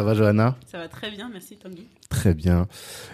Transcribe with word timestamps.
Ça 0.00 0.04
va, 0.04 0.14
Johanna 0.14 0.56
Ça 0.66 0.78
va 0.78 0.88
très 0.88 1.10
bien, 1.10 1.28
merci 1.30 1.58
Tanguy. 1.58 1.86
Très 2.08 2.32
bien. 2.32 2.66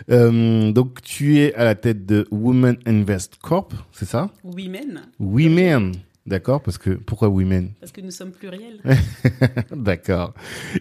Euh, 0.09 0.71
donc, 0.71 1.03
tu 1.03 1.41
es 1.41 1.53
à 1.55 1.65
la 1.65 1.75
tête 1.75 2.07
de 2.07 2.29
Women 2.31 2.77
Invest 2.87 3.39
Corp, 3.43 3.75
c'est 3.91 4.05
ça? 4.05 4.31
Women. 4.45 5.01
Women, 5.19 5.95
d'accord 6.27 6.63
Parce 6.63 6.79
que 6.79 6.91
pourquoi 6.91 7.29
Women? 7.29 7.73
Parce 7.81 7.91
que 7.91 8.01
nous 8.01 8.13
sommes 8.13 8.31
pluriels. 8.31 8.79
D'accord. 9.73 10.33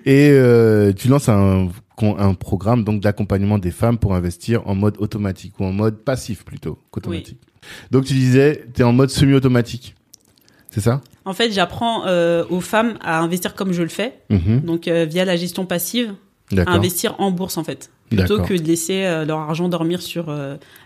Et 0.05 0.29
euh, 0.29 0.93
tu 0.93 1.07
lances 1.07 1.27
un, 1.27 1.69
un 2.03 2.33
programme 2.35 2.83
donc 2.83 3.01
d'accompagnement 3.01 3.57
des 3.57 3.71
femmes 3.71 3.97
pour 3.97 4.13
investir 4.13 4.61
en 4.67 4.75
mode 4.75 4.97
automatique 4.99 5.59
ou 5.59 5.63
en 5.63 5.71
mode 5.71 6.03
passif 6.03 6.45
plutôt 6.45 6.77
qu'automatique. 6.91 7.41
Donc, 7.89 8.05
tu 8.05 8.13
disais, 8.13 8.63
tu 8.75 8.81
es 8.81 8.83
en 8.83 8.93
mode 8.93 9.09
semi-automatique, 9.09 9.95
c'est 10.69 10.81
ça? 10.81 11.01
En 11.25 11.33
fait, 11.33 11.51
j'apprends 11.51 12.05
euh, 12.05 12.45
aux 12.49 12.61
femmes 12.61 12.95
à 13.01 13.19
investir 13.19 13.55
comme 13.55 13.71
je 13.73 13.81
le 13.81 13.89
fais, 13.89 14.13
Mhm. 14.29 14.61
donc 14.61 14.87
euh, 14.87 15.05
via 15.05 15.25
la 15.25 15.35
gestion 15.35 15.65
passive, 15.65 16.13
à 16.55 16.71
investir 16.71 17.15
en 17.19 17.31
bourse 17.31 17.57
en 17.57 17.63
fait. 17.63 17.89
Plutôt 18.09 18.39
que 18.43 18.53
de 18.53 18.63
laisser 18.63 19.03
euh, 19.05 19.25
leur 19.25 19.39
argent 19.39 19.67
dormir 19.67 20.01
sur 20.03 20.31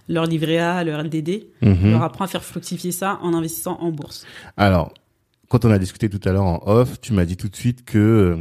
leur 0.07 0.25
livret 0.25 0.57
A, 0.57 0.83
leur 0.85 1.03
LDD. 1.03 1.47
Je 1.61 1.67
Mhm. 1.69 1.91
leur 1.91 2.03
apprends 2.03 2.23
à 2.23 2.27
faire 2.27 2.43
fructifier 2.43 2.91
ça 2.93 3.19
en 3.21 3.33
investissant 3.33 3.77
en 3.81 3.91
bourse. 3.91 4.25
Alors, 4.55 4.93
quand 5.49 5.65
on 5.65 5.71
a 5.71 5.77
discuté 5.79 6.09
tout 6.09 6.21
à 6.27 6.31
l'heure 6.31 6.45
en 6.45 6.61
off, 6.65 7.01
tu 7.01 7.11
m'as 7.11 7.25
dit 7.25 7.35
tout 7.35 7.49
de 7.49 7.55
suite 7.57 7.83
que 7.83 8.37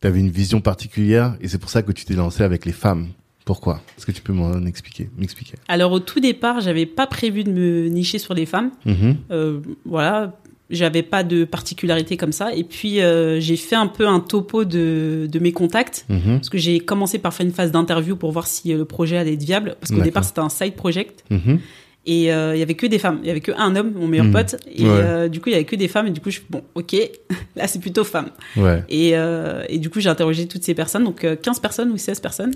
tu 0.00 0.06
avais 0.06 0.20
une 0.20 0.30
vision 0.30 0.60
particulière 0.60 1.36
et 1.40 1.48
c'est 1.48 1.58
pour 1.58 1.70
ça 1.70 1.82
que 1.82 1.90
tu 1.90 2.04
t'es 2.04 2.14
lancé 2.14 2.42
avec 2.44 2.64
les 2.64 2.72
femmes. 2.72 3.08
Pourquoi? 3.44 3.80
Est-ce 3.96 4.06
que 4.06 4.12
tu 4.12 4.22
peux 4.22 4.32
m'en 4.32 4.64
expliquer 4.66 5.08
M'expliquer? 5.16 5.54
Alors 5.68 5.90
au 5.92 6.00
tout 6.00 6.20
départ, 6.20 6.60
j'avais 6.60 6.84
pas 6.86 7.06
prévu 7.06 7.42
de 7.44 7.50
me 7.50 7.88
nicher 7.88 8.18
sur 8.18 8.34
les 8.34 8.44
femmes. 8.46 8.70
Mhm. 8.84 9.16
Euh, 9.30 9.60
voilà, 9.84 10.32
j'avais 10.70 11.02
pas 11.02 11.22
de 11.22 11.44
particularité 11.44 12.16
comme 12.16 12.32
ça. 12.32 12.54
Et 12.54 12.64
puis 12.64 13.00
euh, 13.00 13.38
j'ai 13.40 13.56
fait 13.56 13.76
un 13.76 13.86
peu 13.86 14.06
un 14.08 14.20
topo 14.20 14.64
de, 14.64 15.28
de 15.30 15.38
mes 15.38 15.52
contacts. 15.52 16.04
Mhm. 16.08 16.36
Parce 16.36 16.48
que 16.50 16.58
j'ai 16.58 16.80
commencé 16.80 17.18
par 17.18 17.32
faire 17.34 17.46
une 17.46 17.52
phase 17.52 17.70
d'interview 17.72 18.16
pour 18.16 18.32
voir 18.32 18.46
si 18.46 18.72
euh, 18.72 18.78
le 18.78 18.84
projet 18.84 19.16
allait 19.16 19.34
être 19.34 19.42
viable. 19.44 19.76
Parce 19.80 19.92
qu'au 19.92 20.00
départ, 20.02 20.24
c'était 20.24 20.40
un 20.40 20.48
side 20.48 20.74
project. 20.74 21.24
Mhm. 21.30 21.60
Et 22.08 22.32
euh, 22.32 22.54
il 22.54 22.60
y 22.60 22.62
avait 22.62 22.74
que 22.74 22.86
des 22.86 22.98
femmes. 23.00 23.18
Il 23.22 23.26
y 23.26 23.30
avait 23.30 23.40
que 23.40 23.50
un 23.56 23.74
homme, 23.74 23.92
mon 23.96 24.06
meilleur 24.06 24.26
Mhm. 24.26 24.32
pote. 24.32 24.56
Et 24.72 24.82
Ouais. 24.84 24.88
euh, 24.90 25.28
du 25.28 25.40
coup, 25.40 25.48
il 25.48 25.52
y 25.52 25.56
avait 25.56 25.64
que 25.64 25.74
des 25.76 25.88
femmes. 25.88 26.06
Et 26.06 26.10
du 26.12 26.20
coup, 26.20 26.30
je 26.30 26.36
suis 26.36 26.46
bon, 26.48 26.62
ok, 26.76 26.94
là, 27.56 27.66
c'est 27.66 27.80
plutôt 27.80 28.04
femme. 28.04 28.30
Ouais. 28.56 28.84
Et, 28.88 29.10
euh, 29.16 29.64
et 29.68 29.78
du 29.78 29.90
coup, 29.90 29.98
j'ai 30.00 30.08
interrogé 30.08 30.46
toutes 30.46 30.62
ces 30.62 30.74
personnes. 30.74 31.02
Donc, 31.04 31.24
euh, 31.24 31.34
15 31.34 31.58
personnes 31.60 31.90
ou 31.90 31.96
16 31.96 32.20
personnes. 32.20 32.52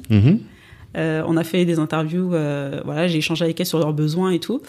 Euh, 0.97 1.23
on 1.27 1.37
a 1.37 1.45
fait 1.45 1.65
des 1.65 1.79
interviews. 1.79 2.35
euh, 2.35 2.81
voilà, 2.85 3.07
j'ai 3.07 3.19
échangé 3.19 3.45
avec 3.45 3.61
elles 3.61 3.67
sur 3.67 3.79
leurs 3.79 3.93
besoins 3.93 4.31
et 4.31 4.41
tout. 4.41 4.61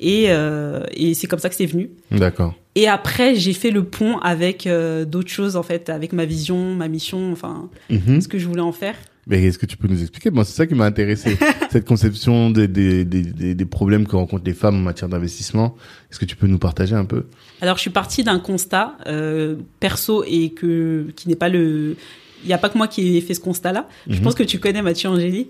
Et, 0.00 0.26
euh, 0.30 0.82
et 0.94 1.12
c'est 1.14 1.26
comme 1.26 1.38
ça 1.38 1.48
que 1.50 1.54
c'est 1.54 1.66
venu. 1.66 1.90
D'accord. 2.10 2.54
Et 2.74 2.88
après, 2.88 3.34
j'ai 3.34 3.52
fait 3.52 3.70
le 3.70 3.84
pont 3.84 4.16
avec 4.18 4.66
euh, 4.66 5.04
d'autres 5.04 5.28
choses, 5.30 5.56
en 5.56 5.62
fait, 5.62 5.90
avec 5.90 6.12
ma 6.14 6.24
vision, 6.24 6.74
ma 6.74 6.88
mission, 6.88 7.32
enfin, 7.32 7.68
Mhm. 7.90 8.20
ce 8.22 8.26
que 8.28 8.38
je 8.38 8.46
voulais 8.48 8.62
en 8.62 8.72
faire. 8.72 8.94
Mais 9.26 9.44
est-ce 9.44 9.58
que 9.58 9.66
tu 9.66 9.76
peux 9.76 9.86
nous 9.86 10.00
expliquer? 10.00 10.30
Moi, 10.30 10.44
c'est 10.44 10.54
ça 10.54 10.66
qui 10.66 10.74
m'a 10.74 10.86
intéressé. 10.86 11.36
Cette 11.70 11.84
conception 11.86 12.50
des, 12.50 12.66
des, 12.66 13.04
des, 13.04 13.22
des, 13.22 13.54
des 13.54 13.64
problèmes 13.66 14.06
que 14.06 14.16
rencontrent 14.16 14.46
les 14.46 14.54
femmes 14.54 14.76
en 14.76 14.80
matière 14.80 15.08
d'investissement. 15.10 15.76
Est-ce 16.10 16.18
que 16.18 16.24
tu 16.24 16.34
peux 16.36 16.46
nous 16.46 16.58
partager 16.58 16.94
un 16.94 17.04
peu? 17.04 17.26
Alors, 17.60 17.76
je 17.76 17.82
suis 17.82 17.90
partie 17.90 18.24
d'un 18.24 18.38
constat 18.38 18.96
euh, 19.06 19.56
perso 19.78 20.24
et 20.26 20.50
que 20.50 21.08
qui 21.14 21.28
n'est 21.28 21.36
pas 21.36 21.50
le. 21.50 21.96
Il 22.42 22.46
n'y 22.46 22.54
a 22.54 22.58
pas 22.58 22.70
que 22.70 22.78
moi 22.78 22.88
qui 22.88 23.18
ai 23.18 23.20
fait 23.20 23.34
ce 23.34 23.40
constat-là. 23.40 23.86
Je 24.08 24.16
Mhm. 24.16 24.22
pense 24.22 24.34
que 24.34 24.42
tu 24.42 24.58
connais 24.58 24.80
Mathieu 24.80 25.10
Angéli. 25.10 25.48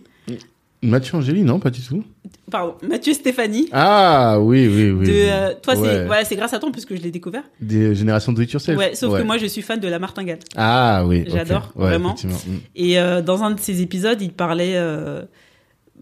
Mathieu 0.82 1.16
Angéli, 1.16 1.42
non, 1.42 1.58
pas 1.58 1.68
du 1.70 1.82
tout. 1.82 2.02
Pardon, 2.50 2.74
Mathieu 2.88 3.12
Stéphanie. 3.12 3.68
Ah 3.70 4.38
oui, 4.40 4.66
oui, 4.66 4.90
oui. 4.90 5.06
de, 5.06 5.12
euh, 5.12 5.54
toi, 5.62 5.76
Ouais. 5.76 5.88
c'est 5.88 6.06
voilà, 6.06 6.24
c'est 6.24 6.36
grâce 6.36 6.54
à 6.54 6.58
toi 6.58 6.70
puisque 6.72 6.96
je 6.96 7.02
l'ai 7.02 7.10
découvert. 7.10 7.42
Des 7.60 7.94
générations 7.94 8.32
de 8.32 8.42
it 8.42 8.50
yourself. 8.50 8.78
Ouais, 8.78 8.94
sauf 8.94 9.16
que 9.18 9.22
moi, 9.22 9.36
je 9.36 9.44
suis 9.46 9.60
fan 9.62 9.78
de 9.78 9.88
la 9.88 9.98
martingale. 9.98 10.38
Ah 10.56 11.04
oui. 11.06 11.24
J'adore, 11.26 11.70
Ouais, 11.76 11.88
vraiment. 11.88 12.14
Mm. 12.24 12.28
Et 12.76 12.98
euh, 12.98 13.20
dans 13.20 13.42
un 13.42 13.50
de 13.50 13.60
ses 13.60 13.82
épisodes, 13.82 14.20
il 14.22 14.32
parlait 14.32 14.72
euh, 14.76 15.22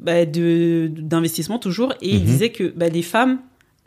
bah, 0.01 0.25
de 0.25 0.89
d'investissement 0.97 1.59
toujours, 1.59 1.93
et 2.01 2.11
il 2.15 2.21
Mhm. 2.21 2.25
disait 2.27 2.51
que 2.51 2.73
bah, 2.75 2.89
les 2.89 3.03
femmes, 3.03 3.39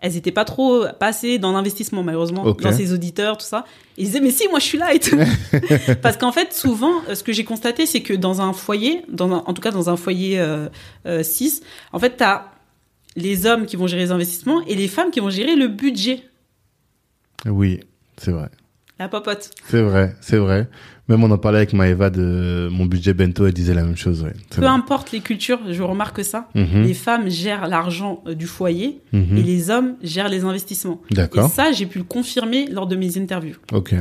elles 0.01 0.17
étaient 0.17 0.31
pas 0.31 0.45
trop 0.45 0.83
passées 0.99 1.37
dans 1.37 1.51
l'investissement 1.51 2.03
malheureusement, 2.03 2.43
dans 2.63 2.71
ses 2.77 2.91
auditeurs, 2.93 3.37
tout 3.37 3.45
ça. 3.45 3.65
Et 3.97 4.01
il 4.01 4.05
disait 4.05 4.19
mais 4.19 4.31
si, 4.31 4.47
moi 4.49 4.59
je 4.59 4.65
suis 4.65 4.77
là 4.77 4.93
et 4.93 4.99
tout. 4.99 5.17
Parce 6.01 6.17
qu'en 6.17 6.31
fait, 6.31 6.53
souvent, 6.53 6.93
euh, 7.07 7.15
ce 7.15 7.23
que 7.23 7.31
j'ai 7.33 7.43
constaté, 7.43 7.85
c'est 7.85 8.01
que 8.01 8.13
dans 8.13 8.41
un 8.41 8.51
foyer, 8.53 9.03
dans 9.09 9.31
un- 9.31 9.43
en 9.45 9.53
tout 9.53 9.61
cas 9.61 9.71
dans 9.71 9.89
un 9.89 9.97
foyer 9.97 10.39
euh, 10.39 10.67
euh, 11.05 11.23
6, 11.23 11.61
en 11.93 11.99
fait, 11.99 12.17
t'as 12.17 12.45
les 13.15 13.45
hommes 13.45 13.65
qui 13.65 13.75
vont 13.75 13.87
gérer 13.87 14.03
les 14.03 14.11
investissements 14.11 14.61
et 14.65 14.75
les 14.75 14.87
femmes 14.87 15.11
qui 15.11 15.19
vont 15.19 15.29
gérer 15.29 15.55
le 15.55 15.67
budget, 15.67 16.23
Oui, 17.45 17.79
c'est 18.17 18.31
vrai. 18.31 18.49
La 19.01 19.09
popote. 19.09 19.51
C'est 19.67 19.81
vrai, 19.81 20.15
c'est 20.21 20.37
vrai. 20.37 20.67
Même 21.07 21.23
on 21.23 21.31
en 21.31 21.37
parlait 21.37 21.57
avec 21.57 21.73
Maëva 21.73 22.09
de 22.09 22.69
mon 22.71 22.85
budget 22.85 23.13
bento, 23.13 23.45
elle 23.45 23.53
disait 23.53 23.73
la 23.73 23.83
même 23.83 23.97
chose. 23.97 24.23
Ouais. 24.23 24.33
Peu 24.49 24.61
vrai. 24.61 24.69
importe 24.69 25.11
les 25.11 25.19
cultures, 25.19 25.59
je 25.69 25.83
remarque 25.83 26.23
ça. 26.23 26.49
Mhm, 26.55 26.83
Les 26.83 26.93
femmes 26.93 27.29
gèrent 27.29 27.67
l'argent 27.67 28.23
euh, 28.27 28.35
du 28.35 28.47
foyer 28.47 29.01
mhm. 29.11 29.37
et 29.37 29.43
les 29.43 29.69
hommes 29.69 29.95
gèrent 30.01 30.29
les 30.29 30.43
investissements. 30.43 31.01
Et 31.11 31.15
D'accord. 31.15 31.49
ça, 31.49 31.71
j'ai 31.71 31.85
pu 31.85 31.97
le 31.97 32.05
confirmer 32.05 32.67
lors 32.67 32.87
de 32.87 32.95
mes 32.95 33.17
interviews. 33.17 33.57
Ok. 33.73 33.95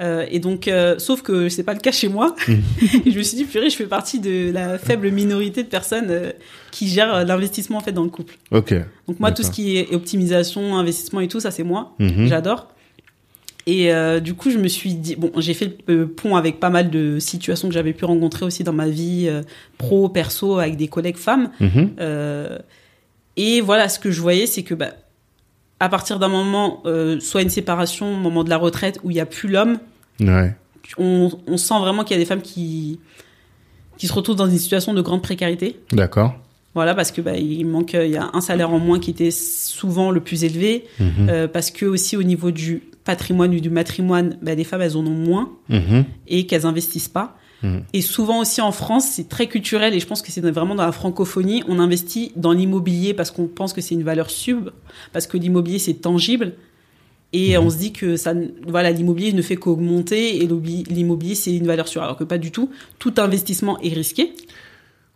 Euh, 0.00 0.26
et 0.30 0.38
donc, 0.38 0.68
euh, 0.68 0.98
sauf 0.98 1.22
que 1.22 1.48
c'est 1.48 1.64
pas 1.64 1.74
le 1.74 1.80
cas 1.80 1.90
chez 1.90 2.08
moi. 2.08 2.34
Et 2.48 3.10
je 3.10 3.18
me 3.18 3.22
suis 3.22 3.36
dit, 3.36 3.44
purée, 3.44 3.68
je 3.70 3.76
fais 3.76 3.86
partie 3.86 4.20
de 4.20 4.50
la 4.52 4.78
faible 4.78 5.10
minorité 5.10 5.62
de 5.62 5.68
personnes 5.68 6.06
euh, 6.10 6.32
qui 6.70 6.88
gèrent 6.88 7.24
l'investissement 7.24 7.78
en 7.78 7.80
fait 7.80 7.92
dans 7.92 8.04
le 8.04 8.10
couple. 8.10 8.34
Ok. 8.50 8.74
Donc 9.06 9.18
moi, 9.20 9.32
tout 9.32 9.42
ce 9.42 9.50
qui 9.50 9.76
est 9.76 9.94
optimisation, 9.94 10.76
investissement 10.76 11.20
et 11.20 11.28
tout, 11.28 11.40
ça 11.40 11.50
c'est 11.50 11.64
moi. 11.64 11.94
Mhm. 11.98 12.26
J'adore. 12.26 12.68
Et 13.70 13.92
euh, 13.92 14.18
du 14.18 14.32
coup, 14.32 14.50
je 14.50 14.56
me 14.56 14.66
suis 14.68 14.94
dit, 14.94 15.14
bon, 15.14 15.30
j'ai 15.36 15.52
fait 15.52 15.76
le 15.88 16.08
pont 16.08 16.36
avec 16.36 16.58
pas 16.58 16.70
mal 16.70 16.88
de 16.88 17.18
situations 17.18 17.68
que 17.68 17.74
j'avais 17.74 17.92
pu 17.92 18.06
rencontrer 18.06 18.46
aussi 18.46 18.64
dans 18.64 18.72
ma 18.72 18.88
vie 18.88 19.26
euh, 19.28 19.42
pro, 19.76 20.08
perso, 20.08 20.58
avec 20.58 20.76
des 20.76 20.88
collègues 20.88 21.18
femmes. 21.18 21.50
Mhm. 21.60 21.90
Euh, 22.00 22.58
et 23.36 23.60
voilà, 23.60 23.90
ce 23.90 23.98
que 23.98 24.10
je 24.10 24.20
voyais, 24.22 24.46
c'est 24.46 24.62
que 24.62 24.74
bah, 24.74 24.92
à 25.80 25.88
partir 25.90 26.18
d'un 26.18 26.28
moment, 26.28 26.82
euh, 26.86 27.20
soit 27.20 27.42
une 27.42 27.50
séparation, 27.50 28.14
au 28.14 28.16
moment 28.16 28.42
de 28.42 28.48
la 28.48 28.56
retraite, 28.56 29.00
où 29.04 29.10
il 29.10 29.14
n'y 29.14 29.20
a 29.20 29.26
plus 29.26 29.48
l'homme, 29.50 29.78
Ouais. 30.20 30.54
on, 30.96 31.30
on 31.46 31.56
sent 31.58 31.78
vraiment 31.78 32.04
qu'il 32.04 32.16
y 32.16 32.20
a 32.20 32.22
des 32.22 32.26
femmes 32.28 32.42
qui, 32.42 32.98
qui 33.98 34.06
se 34.06 34.12
retrouvent 34.14 34.36
dans 34.36 34.48
une 34.48 34.56
situation 34.58 34.94
de 34.94 35.02
grande 35.02 35.22
précarité. 35.22 35.76
D'accord. 35.92 36.34
Voilà, 36.74 36.94
parce 36.94 37.10
que 37.12 37.20
bah, 37.20 37.36
il 37.36 37.66
manque, 37.66 37.92
il 37.92 38.10
y 38.10 38.16
a 38.16 38.30
un 38.32 38.40
salaire 38.40 38.70
en 38.70 38.78
moins 38.78 38.98
qui 38.98 39.10
était 39.10 39.30
souvent 39.30 40.10
le 40.10 40.20
plus 40.20 40.44
élevé, 40.44 40.84
Mhm. 41.00 41.28
euh, 41.28 41.48
parce 41.48 41.70
que 41.70 41.84
aussi 41.86 42.16
au 42.16 42.22
niveau 42.22 42.50
du 42.50 42.82
patrimoine 43.12 43.52
ou 43.54 43.60
du 43.60 43.70
matrimoine, 43.70 44.28
bah, 44.42 44.54
les 44.54 44.64
femmes 44.64 44.82
elles 44.82 44.96
en 44.96 45.06
ont 45.06 45.20
moins 45.30 45.46
Mhm. 45.70 46.04
et 46.26 46.46
qu'elles 46.46 46.66
investissent 46.66 47.08
pas. 47.20 47.28
Mhm. 47.62 47.82
Et 47.92 48.02
souvent 48.02 48.38
aussi 48.44 48.60
en 48.60 48.70
France, 48.82 49.06
c'est 49.14 49.28
très 49.28 49.46
culturel 49.54 49.94
et 49.94 50.00
je 50.00 50.06
pense 50.06 50.20
que 50.22 50.30
c'est 50.30 50.42
vraiment 50.58 50.74
dans 50.76 50.84
la 50.86 50.92
francophonie, 50.92 51.62
on 51.66 51.78
investit 51.80 52.32
dans 52.36 52.52
l'immobilier 52.52 53.14
parce 53.14 53.30
qu'on 53.32 53.46
pense 53.48 53.72
que 53.72 53.80
c'est 53.80 53.94
une 53.94 54.04
valeur 54.12 54.28
sub, 54.30 54.70
parce 55.14 55.26
que 55.26 55.36
l'immobilier 55.38 55.78
c'est 55.80 55.94
tangible 56.08 56.52
et 57.32 57.56
Mhm. 57.56 57.64
on 57.64 57.70
se 57.70 57.78
dit 57.78 57.92
que 57.92 58.16
ça, 58.16 58.32
voilà, 58.66 58.90
l'immobilier 58.90 59.32
ne 59.32 59.42
fait 59.42 59.56
qu'augmenter 59.56 60.36
et 60.42 60.46
l'immobilier 60.98 61.34
c'est 61.34 61.54
une 61.56 61.66
valeur 61.66 61.88
sûre, 61.88 62.02
alors 62.02 62.16
que 62.16 62.24
pas 62.24 62.38
du 62.38 62.50
tout. 62.52 62.68
Tout 62.98 63.14
investissement 63.16 63.78
est 63.80 63.94
risqué. 64.02 64.32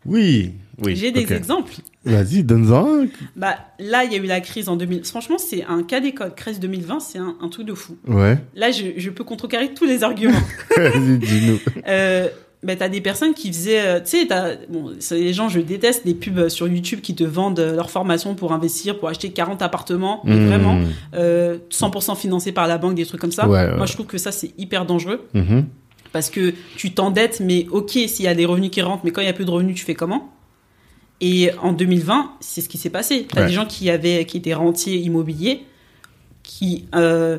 Oui. 0.05 0.53
Oui. 0.83 0.97
J'ai 0.97 1.13
des 1.13 1.33
exemples. 1.33 1.75
Vas-y, 2.05 2.43
donne-en. 2.43 3.03
un. 3.03 3.07
Bah 3.37 3.57
là, 3.79 4.05
il 4.05 4.13
y 4.13 4.17
a 4.17 4.19
eu 4.19 4.27
la 4.27 4.41
crise 4.41 4.69
en 4.69 4.77
2000. 4.77 5.05
Franchement, 5.05 5.39
c'est 5.39 5.65
un 5.65 5.83
cas 5.85 6.01
d'école. 6.01 6.35
Crise 6.35 6.59
2020, 6.61 7.01
c'est 7.01 7.19
un, 7.19 7.37
un 7.41 7.49
truc 7.49 7.67
de 7.67 7.75
fou. 7.75 7.97
Ouais. 8.09 8.39
Là, 8.57 8.71
je, 8.73 8.87
je 8.97 9.11
peux 9.11 9.25
contrecarrer 9.25 9.73
tous 9.75 9.85
les 9.85 10.03
arguments. 10.03 10.33
Vas-y, 10.77 11.19
dis-nous. 11.19 11.59
Euh, 11.87 12.29
bah, 12.65 12.77
t'as 12.77 12.89
des 12.89 13.01
personnes 13.01 13.35
qui 13.35 13.49
faisaient, 13.53 13.81
euh, 13.81 14.01
tu 14.01 14.19
sais, 14.21 14.27
t'as, 14.29 14.55
bon, 14.69 14.93
c'est 15.01 15.19
les 15.19 15.33
gens, 15.33 15.49
je 15.49 15.59
déteste 15.61 16.03
les 16.05 16.15
pubs 16.15 16.49
sur 16.49 16.69
YouTube 16.69 17.01
qui 17.01 17.15
te 17.15 17.25
vendent 17.25 17.59
leur 17.61 17.91
formation 17.91 18.35
pour 18.37 18.53
investir, 18.53 18.99
pour 19.01 19.09
acheter 19.09 19.31
40 19.31 19.63
appartements, 19.63 20.21
mais 20.25 20.37
Mhm. 20.37 20.47
vraiment, 20.47 20.79
euh, 21.15 21.59
100% 21.71 22.15
financés 22.17 22.53
par 22.53 22.67
la 22.69 22.79
banque, 22.79 22.95
des 22.95 23.05
trucs 23.07 23.21
comme 23.21 23.33
ça. 23.33 23.49
Ouais, 23.49 23.65
ouais. 23.65 23.77
Moi, 23.77 23.87
je 23.87 23.93
trouve 23.95 24.07
que 24.07 24.19
ça, 24.19 24.31
c'est 24.33 24.53
hyper 24.59 24.87
dangereux 24.87 25.23
Mhm. 25.35 25.67
parce 26.13 26.31
que 26.31 26.53
tu 26.77 26.93
t'endettes, 26.93 27.41
mais 27.45 27.67
ok, 27.71 27.91
s'il 27.91 28.25
y 28.25 28.29
a 28.29 28.35
des 28.35 28.45
revenus 28.45 28.71
qui 28.71 28.81
rentrent, 28.83 29.05
mais 29.05 29.11
quand 29.11 29.23
il 29.23 29.27
y 29.27 29.31
a 29.31 29.33
plus 29.33 29.45
de 29.45 29.51
revenus, 29.51 29.75
tu 29.77 29.85
fais 29.85 29.95
comment? 29.95 30.33
Et 31.21 31.51
en 31.63 31.73
2020, 31.73 32.33
c'est 32.41 32.61
ce 32.61 32.69
qui 32.69 32.79
s'est 32.79 32.91
passé. 32.91 33.27
T'as 33.33 33.43
Ouais. 33.43 33.47
des 33.49 33.53
gens 33.53 33.67
qui 33.67 33.91
avaient, 33.91 34.25
qui 34.25 34.39
étaient 34.39 34.55
rentiers 34.55 34.97
immobiliers, 34.97 35.63
qui, 36.43 36.87
euh, 36.95 37.39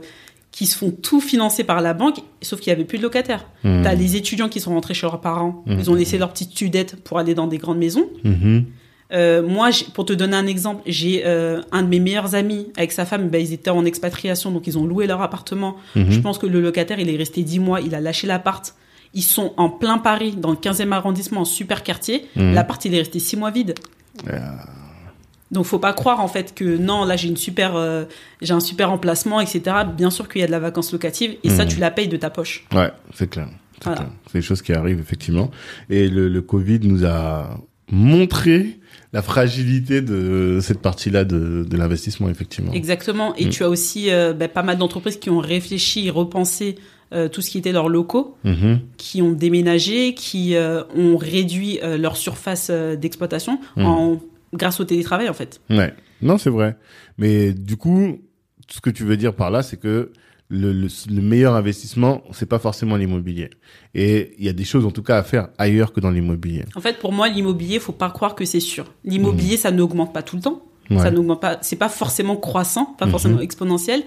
qui 0.52 0.66
se 0.68 0.78
font 0.78 0.92
tout 0.92 1.20
financer 1.20 1.64
par 1.64 1.82
la 1.82 1.94
banque, 1.94 2.20
sauf 2.42 2.60
qu'il 2.60 2.70
y 2.70 2.74
avait 2.74 2.86
plus 2.86 2.98
de 3.00 3.04
locataires. 3.04 3.46
Mhm. 3.64 3.82
T'as 3.84 3.96
les 3.96 4.16
étudiants 4.16 4.50
qui 4.50 4.60
sont 4.60 4.72
rentrés 4.74 4.94
chez 4.94 5.06
leurs 5.08 5.20
parents, 5.20 5.64
Mhm. 5.66 5.80
ils 5.80 5.90
ont 5.92 5.96
laissé 5.96 6.18
leur 6.18 6.32
petite 6.32 6.52
studette 6.52 7.04
pour 7.04 7.18
aller 7.20 7.34
dans 7.34 7.48
des 7.48 7.58
grandes 7.58 7.80
maisons. 7.80 8.08
Mhm. 8.24 8.66
Euh, 9.12 9.44
moi, 9.48 9.70
pour 9.94 10.06
te 10.06 10.14
donner 10.14 10.36
un 10.38 10.48
exemple, 10.48 10.82
j'ai 10.88 11.24
euh, 11.26 11.62
un 11.72 11.84
de 11.84 11.88
mes 11.88 12.00
meilleurs 12.00 12.36
amis 12.36 12.68
avec 12.78 12.92
sa 12.92 13.06
femme, 13.06 13.30
bah, 13.30 13.38
ils 13.40 13.52
étaient 13.54 13.70
en 13.70 13.84
expatriation, 13.86 14.50
donc 14.52 14.66
ils 14.66 14.78
ont 14.78 14.86
loué 14.86 15.08
leur 15.08 15.22
appartement. 15.22 15.76
Mhm. 15.96 16.10
Je 16.12 16.20
pense 16.20 16.38
que 16.38 16.48
le 16.48 16.62
locataire, 16.62 17.00
il 17.00 17.10
est 17.10 17.18
resté 17.18 17.44
10 17.44 17.60
mois, 17.60 17.82
il 17.82 17.94
a 17.96 18.00
lâché 18.00 18.28
l'appart. 18.28 18.74
Ils 19.14 19.22
sont 19.24 19.54
en 19.58 19.70
plein 19.70 19.98
Paris, 20.00 20.36
dans 20.38 20.50
le 20.52 20.58
15e 20.58 20.92
arrondissement, 20.92 21.42
en 21.42 21.46
super 21.46 21.84
quartier. 21.84 22.26
Mhm. 22.36 22.54
L'appart, 22.54 22.84
il 22.86 22.94
est 22.96 23.00
resté 23.00 23.20
6 23.20 23.38
mois 23.38 23.52
vide. 23.52 23.76
Ah. 24.32 24.66
Donc, 25.52 25.66
faut 25.66 25.78
pas 25.80 25.94
croire 25.94 26.20
en 26.20 26.28
fait 26.28 26.56
que 26.56 26.78
non, 26.78 27.04
là 27.06 27.16
j'ai 27.16 27.28
une 27.28 27.38
super, 27.38 27.76
euh, 27.76 28.06
j'ai 28.42 28.54
un 28.54 28.60
super 28.60 28.92
emplacement, 28.92 29.40
etc. 29.40 29.62
Bien 29.96 30.10
sûr 30.10 30.28
qu'il 30.28 30.42
y 30.42 30.44
a 30.44 30.48
de 30.48 30.52
la 30.52 30.60
vacance 30.60 30.92
locative 30.92 31.36
et 31.44 31.50
ça, 31.50 31.64
Mhm. 31.66 31.70
tu 31.70 31.80
la 31.80 31.92
payes 31.92 32.08
de 32.08 32.18
ta 32.18 32.32
poche. 32.32 32.66
Ouais, 32.74 32.92
c'est 33.14 33.30
clair. 33.30 33.48
C'est 33.80 33.84
Voilà. 33.90 34.10
des 34.34 34.42
choses 34.42 34.62
qui 34.64 34.74
arrivent, 34.74 35.00
effectivement. 35.00 35.52
Et 35.92 36.08
le, 36.08 36.28
le 36.30 36.42
Covid 36.42 36.80
nous 36.84 37.06
a 37.06 37.60
montré 37.92 38.80
la 39.12 39.22
fragilité 39.22 40.02
de 40.02 40.58
cette 40.62 40.80
partie-là 40.82 41.24
de, 41.24 41.64
de 41.70 41.78
l'investissement, 41.78 42.30
effectivement. 42.30 42.72
Exactement. 42.74 43.36
Et 43.36 43.46
Mhm. 43.46 43.52
tu 43.52 43.64
as 43.64 43.70
aussi 43.70 44.10
euh, 44.10 44.34
bah, 44.34 44.48
pas 44.48 44.64
mal 44.64 44.78
d'entreprises 44.80 45.18
qui 45.18 45.30
ont 45.30 45.38
réfléchi 45.40 46.10
repensé 46.10 46.76
euh, 47.14 47.28
tout 47.30 47.42
ce 47.42 47.50
qui 47.52 47.58
était 47.58 47.72
leurs 47.72 47.90
locaux. 47.90 48.36
Mhm. 48.44 48.80
qui 48.98 49.22
ont 49.22 49.32
déménagé, 49.32 50.14
qui 50.14 50.56
euh, 50.56 50.84
ont 50.96 51.18
réduit 51.18 51.80
euh, 51.84 51.98
leur 51.98 52.18
surface 52.18 52.70
d'exploitation 52.72 53.60
Mhm. 53.76 53.86
en 53.86 54.20
grâce 54.54 54.80
au 54.80 54.84
télétravail 54.86 55.30
en 55.30 55.34
fait. 55.34 55.62
Ouais. 55.70 55.94
Non, 56.22 56.38
c'est 56.38 56.50
vrai. 56.50 56.76
Mais 57.18 57.54
du 57.54 57.76
coup, 57.78 58.20
ce 58.70 58.80
que 58.82 58.90
tu 58.90 59.04
veux 59.04 59.18
dire 59.18 59.34
par 59.34 59.52
là, 59.52 59.62
c'est 59.64 59.78
que 59.78 60.12
le, 60.50 60.72
le, 60.72 60.88
le 61.10 61.22
meilleur 61.22 61.56
investissement, 61.56 62.22
c'est 62.32 62.46
pas 62.48 62.60
forcément 62.60 62.96
l'immobilier. 62.96 63.50
Et 63.96 64.34
il 64.38 64.46
y 64.46 64.50
a 64.50 64.54
des 64.54 64.64
choses, 64.66 64.86
en 64.86 64.92
tout 64.92 65.02
cas, 65.04 65.18
à 65.18 65.24
faire 65.24 65.50
ailleurs 65.58 65.94
que 65.94 66.00
dans 66.00 66.12
l'immobilier. 66.12 66.66
En 66.76 66.82
fait, 66.82 67.00
pour 67.00 67.12
moi, 67.12 67.28
l'immobilier, 67.28 67.80
faut 67.80 67.92
pas 67.92 68.10
croire 68.12 68.36
que 68.36 68.46
c'est 68.46 68.60
sûr. 68.60 68.86
L'immobilier, 69.04 69.58
ça 69.58 69.72
n'augmente 69.72 70.14
pas 70.14 70.22
tout 70.22 70.36
le 70.36 70.42
temps. 70.44 70.62
Ouais. 70.92 71.00
Ça 71.00 71.12
n'augmente 71.12 71.42
pas. 71.42 71.58
C'est 71.62 71.78
pas 71.78 71.90
forcément 71.90 72.36
croissant, 72.36 72.86
pas 73.00 73.06
Mhm. 73.06 73.12
forcément 73.12 73.40
exponentiel. 73.40 74.04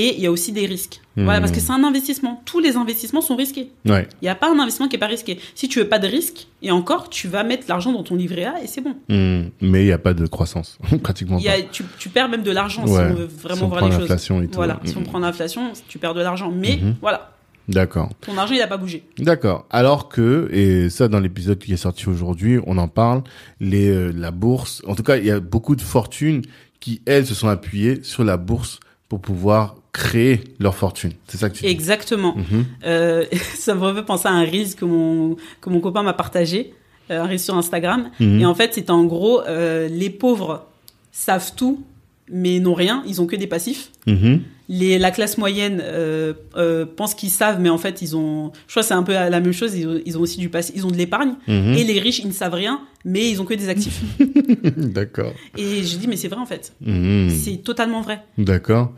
Et 0.00 0.14
il 0.14 0.20
y 0.20 0.26
a 0.26 0.30
aussi 0.30 0.52
des 0.52 0.64
risques. 0.64 1.00
Voilà, 1.16 1.40
parce 1.40 1.50
que 1.50 1.58
c'est 1.58 1.72
un 1.72 1.82
investissement. 1.82 2.40
Tous 2.44 2.60
les 2.60 2.76
investissements 2.76 3.20
sont 3.20 3.34
risqués. 3.34 3.72
Ouais. 3.84 4.06
Il 4.22 4.26
n'y 4.26 4.28
a 4.28 4.36
pas 4.36 4.48
un 4.48 4.56
investissement 4.60 4.86
qui 4.86 4.94
est 4.94 5.00
pas 5.00 5.08
risqué. 5.08 5.40
Si 5.56 5.68
tu 5.68 5.80
veux 5.80 5.88
pas 5.88 5.98
de 5.98 6.06
risque, 6.06 6.46
et 6.62 6.70
encore, 6.70 7.10
tu 7.10 7.26
vas 7.26 7.42
mettre 7.42 7.64
l'argent 7.68 7.92
dans 7.92 8.04
ton 8.04 8.14
livret 8.14 8.44
A 8.44 8.62
et 8.62 8.68
c'est 8.68 8.80
bon. 8.80 8.94
Mhm. 9.08 9.50
Mais 9.60 9.82
il 9.82 9.86
n'y 9.86 9.92
a 9.92 9.98
pas 9.98 10.14
de 10.14 10.24
croissance, 10.28 10.78
pratiquement 11.02 11.40
pas. 11.40 11.50
tu, 11.72 11.84
tu 11.98 12.08
perds 12.10 12.28
même 12.28 12.44
de 12.44 12.52
l'argent 12.52 12.86
si 12.86 12.92
Ouais. 12.92 13.08
on 13.10 13.14
veut 13.14 13.24
vraiment 13.42 13.56
Si 13.56 13.62
on 13.64 13.66
voir 13.66 13.78
prend 13.80 13.86
les 13.88 13.92
choses. 13.94 14.02
l'inflation 14.02 14.40
et 14.42 14.46
tout. 14.46 14.54
Voilà, 14.54 14.78
si 14.84 14.96
on 14.96 15.00
Mhm. 15.00 15.06
prend 15.06 15.18
l'inflation, 15.18 15.72
tu 15.88 15.98
perds 15.98 16.14
de 16.14 16.20
l'argent. 16.22 16.52
Mais 16.54 16.76
Mhm. 16.80 16.94
voilà, 17.00 17.32
D'accord. 17.68 18.10
ton 18.20 18.38
argent, 18.38 18.54
il 18.54 18.58
n'a 18.60 18.68
pas 18.68 18.76
bougé. 18.76 19.02
D'accord. 19.18 19.66
Alors 19.70 20.08
que, 20.08 20.48
et 20.52 20.88
ça 20.90 21.08
dans 21.08 21.18
l'épisode 21.18 21.58
qui 21.58 21.72
est 21.72 21.76
sorti 21.76 22.08
aujourd'hui, 22.08 22.60
on 22.68 22.78
en 22.78 22.86
parle, 22.88 23.24
les, 23.58 23.88
euh, 23.88 24.12
la 24.14 24.30
bourse, 24.30 24.82
en 24.86 24.94
tout 24.94 25.02
cas, 25.02 25.16
il 25.16 25.26
y 25.26 25.30
a 25.32 25.40
beaucoup 25.40 25.74
de 25.74 25.82
fortunes 25.82 26.42
qui, 26.78 27.02
elles, 27.06 27.26
se 27.26 27.34
sont 27.34 27.48
appuyées 27.48 28.04
sur 28.04 28.22
la 28.22 28.36
bourse 28.36 28.78
pour 29.08 29.20
pouvoir 29.20 29.76
créer 29.92 30.44
leur 30.58 30.74
fortune. 30.74 31.12
C'est 31.26 31.38
ça 31.38 31.48
que 31.48 31.56
tu 31.56 31.64
dis. 31.64 31.70
Exactement. 31.70 32.36
Mhm. 32.36 32.64
Euh, 32.84 33.24
ça 33.54 33.74
me 33.74 33.80
refait 33.80 34.04
penser 34.04 34.28
à 34.28 34.32
un 34.32 34.44
reel 34.44 34.74
que 34.74 34.84
mon, 34.84 35.36
que 35.60 35.70
mon 35.70 35.80
copain 35.80 36.02
m'a 36.02 36.12
partagé, 36.12 36.74
euh, 37.10 37.22
un 37.22 37.26
reel 37.26 37.40
sur 37.40 37.56
Instagram. 37.56 38.10
Mhm. 38.20 38.40
Et 38.40 38.46
en 38.46 38.54
fait, 38.54 38.74
c'est 38.74 38.90
en 38.90 39.04
gros, 39.04 39.42
euh, 39.42 39.88
les 39.88 40.10
pauvres 40.10 40.66
savent 41.10 41.54
tout, 41.56 41.82
mais 42.30 42.60
n'ont 42.60 42.74
rien, 42.74 43.02
ils 43.06 43.20
ont 43.20 43.26
que 43.26 43.36
des 43.36 43.46
passifs. 43.46 43.90
Mhm. 44.06 44.42
Les, 44.68 44.98
la 44.98 45.10
classe 45.10 45.38
moyenne 45.38 45.80
euh, 45.82 46.34
euh, 46.56 46.84
pense 46.84 47.14
qu'ils 47.14 47.30
savent, 47.30 47.60
mais 47.60 47.70
en 47.70 47.78
fait, 47.78 48.02
ils 48.02 48.16
ont. 48.16 48.52
Je 48.66 48.72
crois 48.72 48.82
que 48.82 48.88
c'est 48.88 48.94
un 48.94 49.02
peu 49.02 49.12
la 49.12 49.30
même 49.30 49.52
chose. 49.52 49.74
Ils 49.74 49.88
ont, 49.88 50.00
ils 50.04 50.18
ont 50.18 50.20
aussi 50.20 50.38
du 50.38 50.50
passif, 50.50 50.74
ils 50.76 50.86
ont 50.86 50.90
de 50.90 50.96
l'épargne. 50.96 51.34
Mhm. 51.46 51.74
Et 51.74 51.84
les 51.84 51.98
riches, 51.98 52.18
ils 52.18 52.28
ne 52.28 52.32
savent 52.32 52.54
rien, 52.54 52.80
mais 53.04 53.30
ils 53.30 53.40
ont 53.40 53.44
que 53.44 53.54
des 53.54 53.68
actifs. 53.68 54.02
D'accord. 54.76 55.32
et 55.56 55.82
j'ai 55.82 55.96
dit, 55.96 56.06
mais 56.06 56.16
c'est 56.16 56.28
vrai 56.28 56.40
en 56.40 56.46
fait. 56.46 56.74
Mhm. 56.82 57.30
C'est 57.30 57.58
totalement 57.58 58.02
vrai. 58.02 58.20
D'accord. 58.36 58.92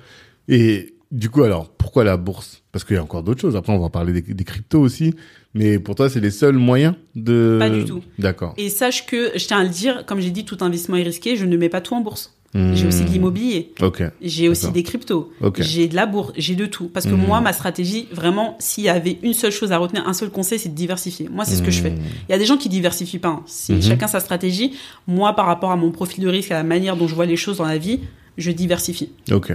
Et 0.48 0.94
du 1.12 1.30
coup, 1.30 1.42
alors, 1.42 1.68
pourquoi 1.70 2.04
la 2.04 2.16
bourse? 2.16 2.62
Parce 2.72 2.84
qu'il 2.84 2.96
y 2.96 2.98
a 2.98 3.02
encore 3.02 3.22
d'autres 3.22 3.40
choses. 3.40 3.56
Après, 3.56 3.72
on 3.72 3.78
va 3.78 3.90
parler 3.90 4.20
des, 4.20 4.34
des 4.34 4.44
cryptos 4.44 4.80
aussi. 4.80 5.14
Mais 5.54 5.78
pour 5.78 5.94
toi, 5.94 6.08
c'est 6.08 6.20
les 6.20 6.30
seuls 6.30 6.56
moyens 6.56 6.94
de... 7.16 7.56
Pas 7.58 7.70
du 7.70 7.84
tout. 7.84 8.02
D'accord. 8.18 8.54
Et 8.56 8.68
sache 8.68 9.06
que, 9.06 9.32
je 9.36 9.44
tiens 9.46 9.58
à 9.58 9.62
le 9.64 9.68
dire, 9.68 10.04
comme 10.06 10.20
j'ai 10.20 10.30
dit, 10.30 10.44
tout 10.44 10.58
investissement 10.60 10.96
est 10.96 11.02
risqué. 11.02 11.36
Je 11.36 11.44
ne 11.44 11.56
mets 11.56 11.68
pas 11.68 11.80
tout 11.80 11.94
en 11.94 12.00
bourse. 12.00 12.38
J'ai 12.52 12.86
aussi 12.88 13.04
de 13.04 13.10
l'immobilier. 13.10 13.72
Ok. 13.80 14.02
J'ai 14.20 14.48
aussi 14.48 14.72
des 14.72 14.82
cryptos. 14.82 15.32
Ok. 15.40 15.62
J'ai 15.62 15.86
de 15.86 15.94
la 15.94 16.06
bourse. 16.06 16.32
J'ai 16.36 16.56
de 16.56 16.66
tout. 16.66 16.88
Parce 16.88 17.06
que 17.06 17.12
Mhm. 17.12 17.26
moi, 17.26 17.40
ma 17.40 17.52
stratégie, 17.52 18.08
vraiment, 18.10 18.56
s'il 18.58 18.82
y 18.84 18.88
avait 18.88 19.18
une 19.22 19.34
seule 19.34 19.52
chose 19.52 19.70
à 19.70 19.78
retenir, 19.78 20.08
un 20.08 20.12
seul 20.14 20.30
conseil, 20.30 20.58
c'est 20.58 20.68
de 20.70 20.74
diversifier. 20.74 21.28
Moi, 21.28 21.44
c'est 21.44 21.54
ce 21.54 21.62
que 21.62 21.70
je 21.70 21.80
fais. 21.80 21.90
Mhm. 21.90 21.98
Il 22.28 22.32
y 22.32 22.34
a 22.34 22.38
des 22.38 22.46
gens 22.46 22.56
qui 22.56 22.68
diversifient 22.68 23.20
pas. 23.20 23.28
hein. 23.28 23.42
C'est 23.46 23.80
chacun 23.80 24.08
sa 24.08 24.18
stratégie. 24.18 24.72
Moi, 25.06 25.32
par 25.36 25.46
rapport 25.46 25.70
à 25.70 25.76
mon 25.76 25.92
profil 25.92 26.24
de 26.24 26.28
risque, 26.28 26.50
à 26.50 26.54
la 26.54 26.64
manière 26.64 26.96
dont 26.96 27.06
je 27.06 27.14
vois 27.14 27.26
les 27.26 27.36
choses 27.36 27.58
dans 27.58 27.66
la 27.66 27.78
vie, 27.78 28.00
je 28.36 28.50
diversifie. 28.50 29.10
Ok. 29.30 29.52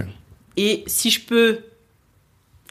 Et 0.56 0.82
si 0.86 1.10
je 1.10 1.20
peux 1.20 1.58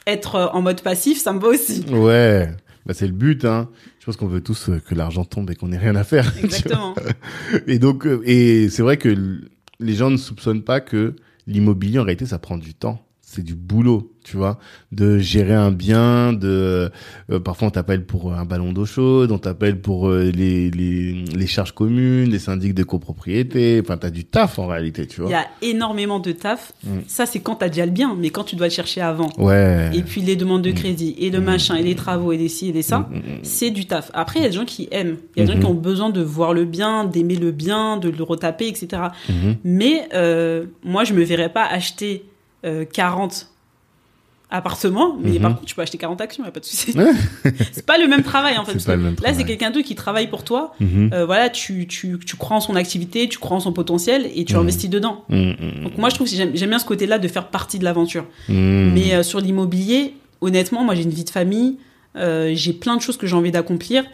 être 0.08 0.34
euh, 0.34 0.46
en 0.52 0.60
mode 0.62 0.80
passif, 0.80 1.20
ça 1.20 1.32
me 1.32 1.38
va 1.38 1.48
aussi. 1.48 1.84
Ouais. 1.90 2.48
Bah, 2.84 2.94
c'est 2.94 3.06
le 3.06 3.12
but, 3.12 3.44
hein. 3.44 3.68
Je 4.00 4.06
pense 4.06 4.16
qu'on 4.16 4.26
veut 4.28 4.40
tous 4.40 4.70
euh, 4.70 4.80
que 4.80 4.94
l'argent 4.96 5.24
tombe 5.24 5.50
et 5.50 5.54
qu'on 5.54 5.68
n'ait 5.68 5.78
rien 5.78 5.94
à 5.96 6.02
faire. 6.04 6.32
Exactement. 6.42 6.94
Et 7.68 7.78
donc, 7.78 8.06
euh, 8.06 8.22
et 8.24 8.68
c'est 8.70 8.82
vrai 8.82 8.96
que 8.96 9.40
les 9.80 9.94
gens 9.94 10.10
ne 10.10 10.16
soupçonnent 10.16 10.64
pas 10.64 10.80
que 10.80 11.16
l'immobilier, 11.46 11.98
en 11.98 12.04
réalité, 12.04 12.26
ça 12.26 12.38
prend 12.38 12.58
du 12.58 12.74
temps. 12.74 13.05
C'est 13.36 13.42
du 13.44 13.54
boulot, 13.54 14.12
tu 14.24 14.38
vois, 14.38 14.58
de 14.92 15.18
gérer 15.18 15.52
un 15.54 15.70
bien, 15.70 16.32
de 16.32 16.90
euh, 17.30 17.38
parfois 17.38 17.68
on 17.68 17.70
t'appelle 17.70 18.06
pour 18.06 18.32
un 18.32 18.46
ballon 18.46 18.72
d'eau 18.72 18.86
chaude, 18.86 19.30
on 19.30 19.36
t'appelle 19.38 19.78
pour 19.80 20.08
euh, 20.08 20.30
les, 20.34 20.70
les 20.70 21.12
les 21.36 21.46
charges 21.46 21.72
communes, 21.72 22.30
les 22.30 22.38
syndics 22.38 22.72
de 22.74 22.82
copropriété. 22.82 23.78
Enfin, 23.84 23.98
t'as 23.98 24.08
du 24.08 24.24
taf 24.24 24.58
en 24.58 24.66
réalité, 24.66 25.06
tu 25.06 25.20
Il 25.20 25.22
vois. 25.24 25.30
y 25.30 25.34
a 25.34 25.46
énormément 25.60 26.18
de 26.18 26.32
taf. 26.32 26.72
Mm. 26.84 27.00
Ça, 27.06 27.26
c'est 27.26 27.40
quand 27.40 27.56
t'as 27.56 27.68
déjà 27.68 27.84
le 27.84 27.92
bien, 27.92 28.16
mais 28.18 28.30
quand 28.30 28.44
tu 28.44 28.56
dois 28.56 28.68
le 28.68 28.72
chercher 28.72 29.02
avant. 29.02 29.28
Ouais. 29.38 29.90
Et 29.92 30.02
puis 30.02 30.22
les 30.22 30.34
demandes 30.36 30.62
de 30.62 30.70
Mm. 30.70 30.74
crédit, 30.74 31.14
et 31.18 31.28
le 31.30 31.40
Mm. 31.40 31.44
machin, 31.44 31.74
et 31.76 31.82
les 31.82 31.94
travaux, 31.94 32.32
et 32.32 32.38
les 32.38 32.48
ci, 32.48 32.70
et 32.70 32.72
les 32.72 32.82
ça. 32.82 33.08
C'est 33.42 33.70
du 33.70 33.84
taf. 33.86 34.10
Après, 34.14 34.40
il 34.40 34.42
y 34.42 34.46
a 34.46 34.48
des 34.48 34.54
gens 34.56 34.64
qui 34.64 34.88
aiment. 34.92 35.18
Il 35.36 35.40
y 35.40 35.42
a 35.42 35.46
des 35.46 35.52
gens 35.52 35.58
qui 35.58 35.66
ont 35.66 35.74
besoin 35.74 36.08
de 36.08 36.22
voir 36.22 36.54
le 36.54 36.64
bien, 36.64 37.04
d'aimer 37.04 37.36
le 37.36 37.50
bien, 37.52 37.98
de 37.98 38.08
le 38.08 38.22
retaper, 38.22 38.66
etc. 38.68 39.02
Mhm. 39.28 39.56
Mais 39.64 40.08
euh, 40.14 40.64
moi, 40.84 41.04
je 41.04 41.12
me 41.12 41.22
verrais 41.22 41.52
pas 41.52 41.66
acheter 41.66 42.24
euh, 42.64 42.84
40 42.84 43.48
appartements, 44.48 45.16
mais 45.20 45.32
Mhm. 45.32 45.38
par 45.40 45.54
contre, 45.56 45.64
tu 45.66 45.74
peux 45.74 45.82
acheter 45.82 45.98
40 45.98 46.20
actions, 46.20 46.44
y 46.44 46.48
a 46.48 46.52
pas 46.52 46.60
de 46.60 46.64
souci. 46.64 46.92
C'est 47.72 47.84
pas 47.84 47.98
le 47.98 48.06
même 48.06 48.22
travail, 48.22 48.56
en 48.58 48.64
fait. 48.64 48.72
Parce 48.72 48.84
que 48.84 49.22
Là, 49.22 49.34
c'est 49.34 49.42
quelqu'un 49.44 49.72
d'autre 49.72 49.86
qui 49.86 49.96
travaille 49.96 50.28
pour 50.28 50.44
toi. 50.44 50.72
Mhm. 50.78 51.10
Euh, 51.12 51.26
voilà, 51.26 51.48
tu, 51.50 51.88
tu, 51.88 52.16
tu 52.24 52.36
crois 52.36 52.56
en 52.56 52.60
son 52.60 52.76
activité, 52.76 53.28
tu 53.28 53.38
crois 53.38 53.56
en 53.56 53.60
son 53.60 53.72
potentiel 53.72 54.30
et 54.34 54.44
tu 54.44 54.54
Mhm. 54.54 54.60
investis 54.60 54.88
dedans. 54.88 55.24
Donc 55.28 55.98
moi, 55.98 56.10
je 56.10 56.14
trouve 56.14 56.30
que 56.30 56.36
j'aime 56.36 56.52
bien 56.52 56.78
ce 56.78 56.84
côté-là 56.84 57.18
de 57.18 57.26
faire 57.28 57.48
partie 57.48 57.78
de 57.80 57.84
l'aventure. 57.84 58.24
Mais 58.48 59.14
euh, 59.14 59.22
sur 59.24 59.40
l'immobilier, 59.40 60.14
honnêtement, 60.40 60.84
moi, 60.84 60.94
j'ai 60.94 61.02
une 61.02 61.10
vie 61.10 61.24
de 61.24 61.30
famille. 61.30 61.78
euh, 62.14 62.52
j'ai 62.54 62.72
plein 62.72 62.96
de 62.96 63.02
choses 63.02 63.18
que 63.18 63.26
j'ai 63.26 63.34
envie 63.36 63.50
d'accomplir 63.50 64.04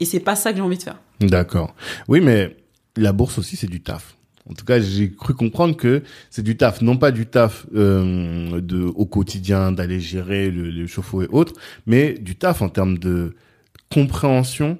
et 0.00 0.04
c'est 0.04 0.20
pas 0.20 0.34
ça 0.36 0.50
que 0.50 0.56
j'ai 0.58 0.62
envie 0.62 0.76
de 0.78 0.82
faire. 0.82 0.96
D'accord. 1.20 1.74
Oui, 2.08 2.20
mais 2.20 2.54
la 2.96 3.12
bourse 3.12 3.38
aussi, 3.38 3.56
c'est 3.56 3.66
du 3.70 3.80
taf. 3.80 4.15
En 4.48 4.54
tout 4.54 4.64
cas, 4.64 4.80
j'ai 4.80 5.10
cru 5.12 5.34
comprendre 5.34 5.76
que 5.76 6.02
c'est 6.30 6.42
du 6.42 6.56
taf, 6.56 6.80
non 6.80 6.96
pas 6.96 7.10
du 7.10 7.26
taf 7.26 7.66
euh, 7.74 8.60
au 8.94 9.06
quotidien 9.06 9.72
d'aller 9.72 9.98
gérer 10.00 10.50
le, 10.50 10.70
le 10.70 10.86
chauffe-eau 10.86 11.22
et 11.22 11.28
autres, 11.30 11.54
mais 11.86 12.14
du 12.14 12.36
taf 12.36 12.62
en 12.62 12.68
termes 12.68 12.98
de 12.98 13.34
compréhension 13.90 14.78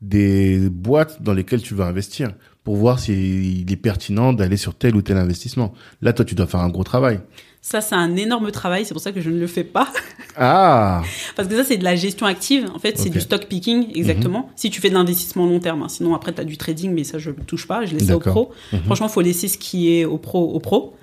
des 0.00 0.68
boîtes 0.70 1.22
dans 1.22 1.34
lesquelles 1.34 1.62
tu 1.62 1.74
vas 1.74 1.86
investir 1.86 2.32
pour 2.62 2.76
voir 2.76 2.98
s'il 2.98 3.70
est 3.72 3.76
pertinent 3.76 4.32
d'aller 4.32 4.56
sur 4.56 4.74
tel 4.74 4.94
ou 4.94 5.02
tel 5.02 5.16
investissement. 5.16 5.72
Là, 6.02 6.12
toi, 6.12 6.24
tu 6.24 6.34
dois 6.34 6.46
faire 6.46 6.60
un 6.60 6.68
gros 6.68 6.84
travail. 6.84 7.20
Ça, 7.60 7.80
c'est 7.80 7.94
un 7.96 8.16
énorme 8.16 8.50
travail. 8.50 8.84
C'est 8.84 8.94
pour 8.94 9.02
ça 9.02 9.12
que 9.12 9.20
je 9.20 9.30
ne 9.30 9.38
le 9.38 9.46
fais 9.46 9.64
pas. 9.64 9.88
Ah, 10.40 11.02
Parce 11.34 11.48
que 11.48 11.56
ça, 11.56 11.64
c'est 11.64 11.78
de 11.78 11.82
la 11.82 11.96
gestion 11.96 12.24
active. 12.24 12.70
En 12.72 12.78
fait, 12.78 12.96
c'est 12.96 13.10
du 13.10 13.20
stock 13.20 13.46
picking, 13.46 13.88
exactement. 13.96 14.48
Si 14.54 14.70
tu 14.70 14.80
fais 14.80 14.88
de 14.88 14.94
l'investissement 14.94 15.46
long 15.46 15.58
terme. 15.58 15.82
hein. 15.82 15.88
Sinon, 15.88 16.14
après, 16.14 16.32
tu 16.32 16.40
as 16.40 16.44
du 16.44 16.56
trading, 16.56 16.92
mais 16.92 17.02
ça, 17.02 17.18
je 17.18 17.30
ne 17.30 17.34
touche 17.34 17.66
pas. 17.66 17.84
Je 17.84 17.94
laisse 17.94 18.06
ça 18.06 18.16
aux 18.16 18.20
pros. 18.20 18.52
Mhm. 18.72 18.82
Franchement, 18.84 19.08
faut 19.08 19.20
laisser 19.20 19.48
ce 19.48 19.58
qui 19.58 19.92
est 19.98 20.04
aux 20.04 20.16
pros 20.18 20.44
aux 20.44 20.60
pros. 20.60 20.94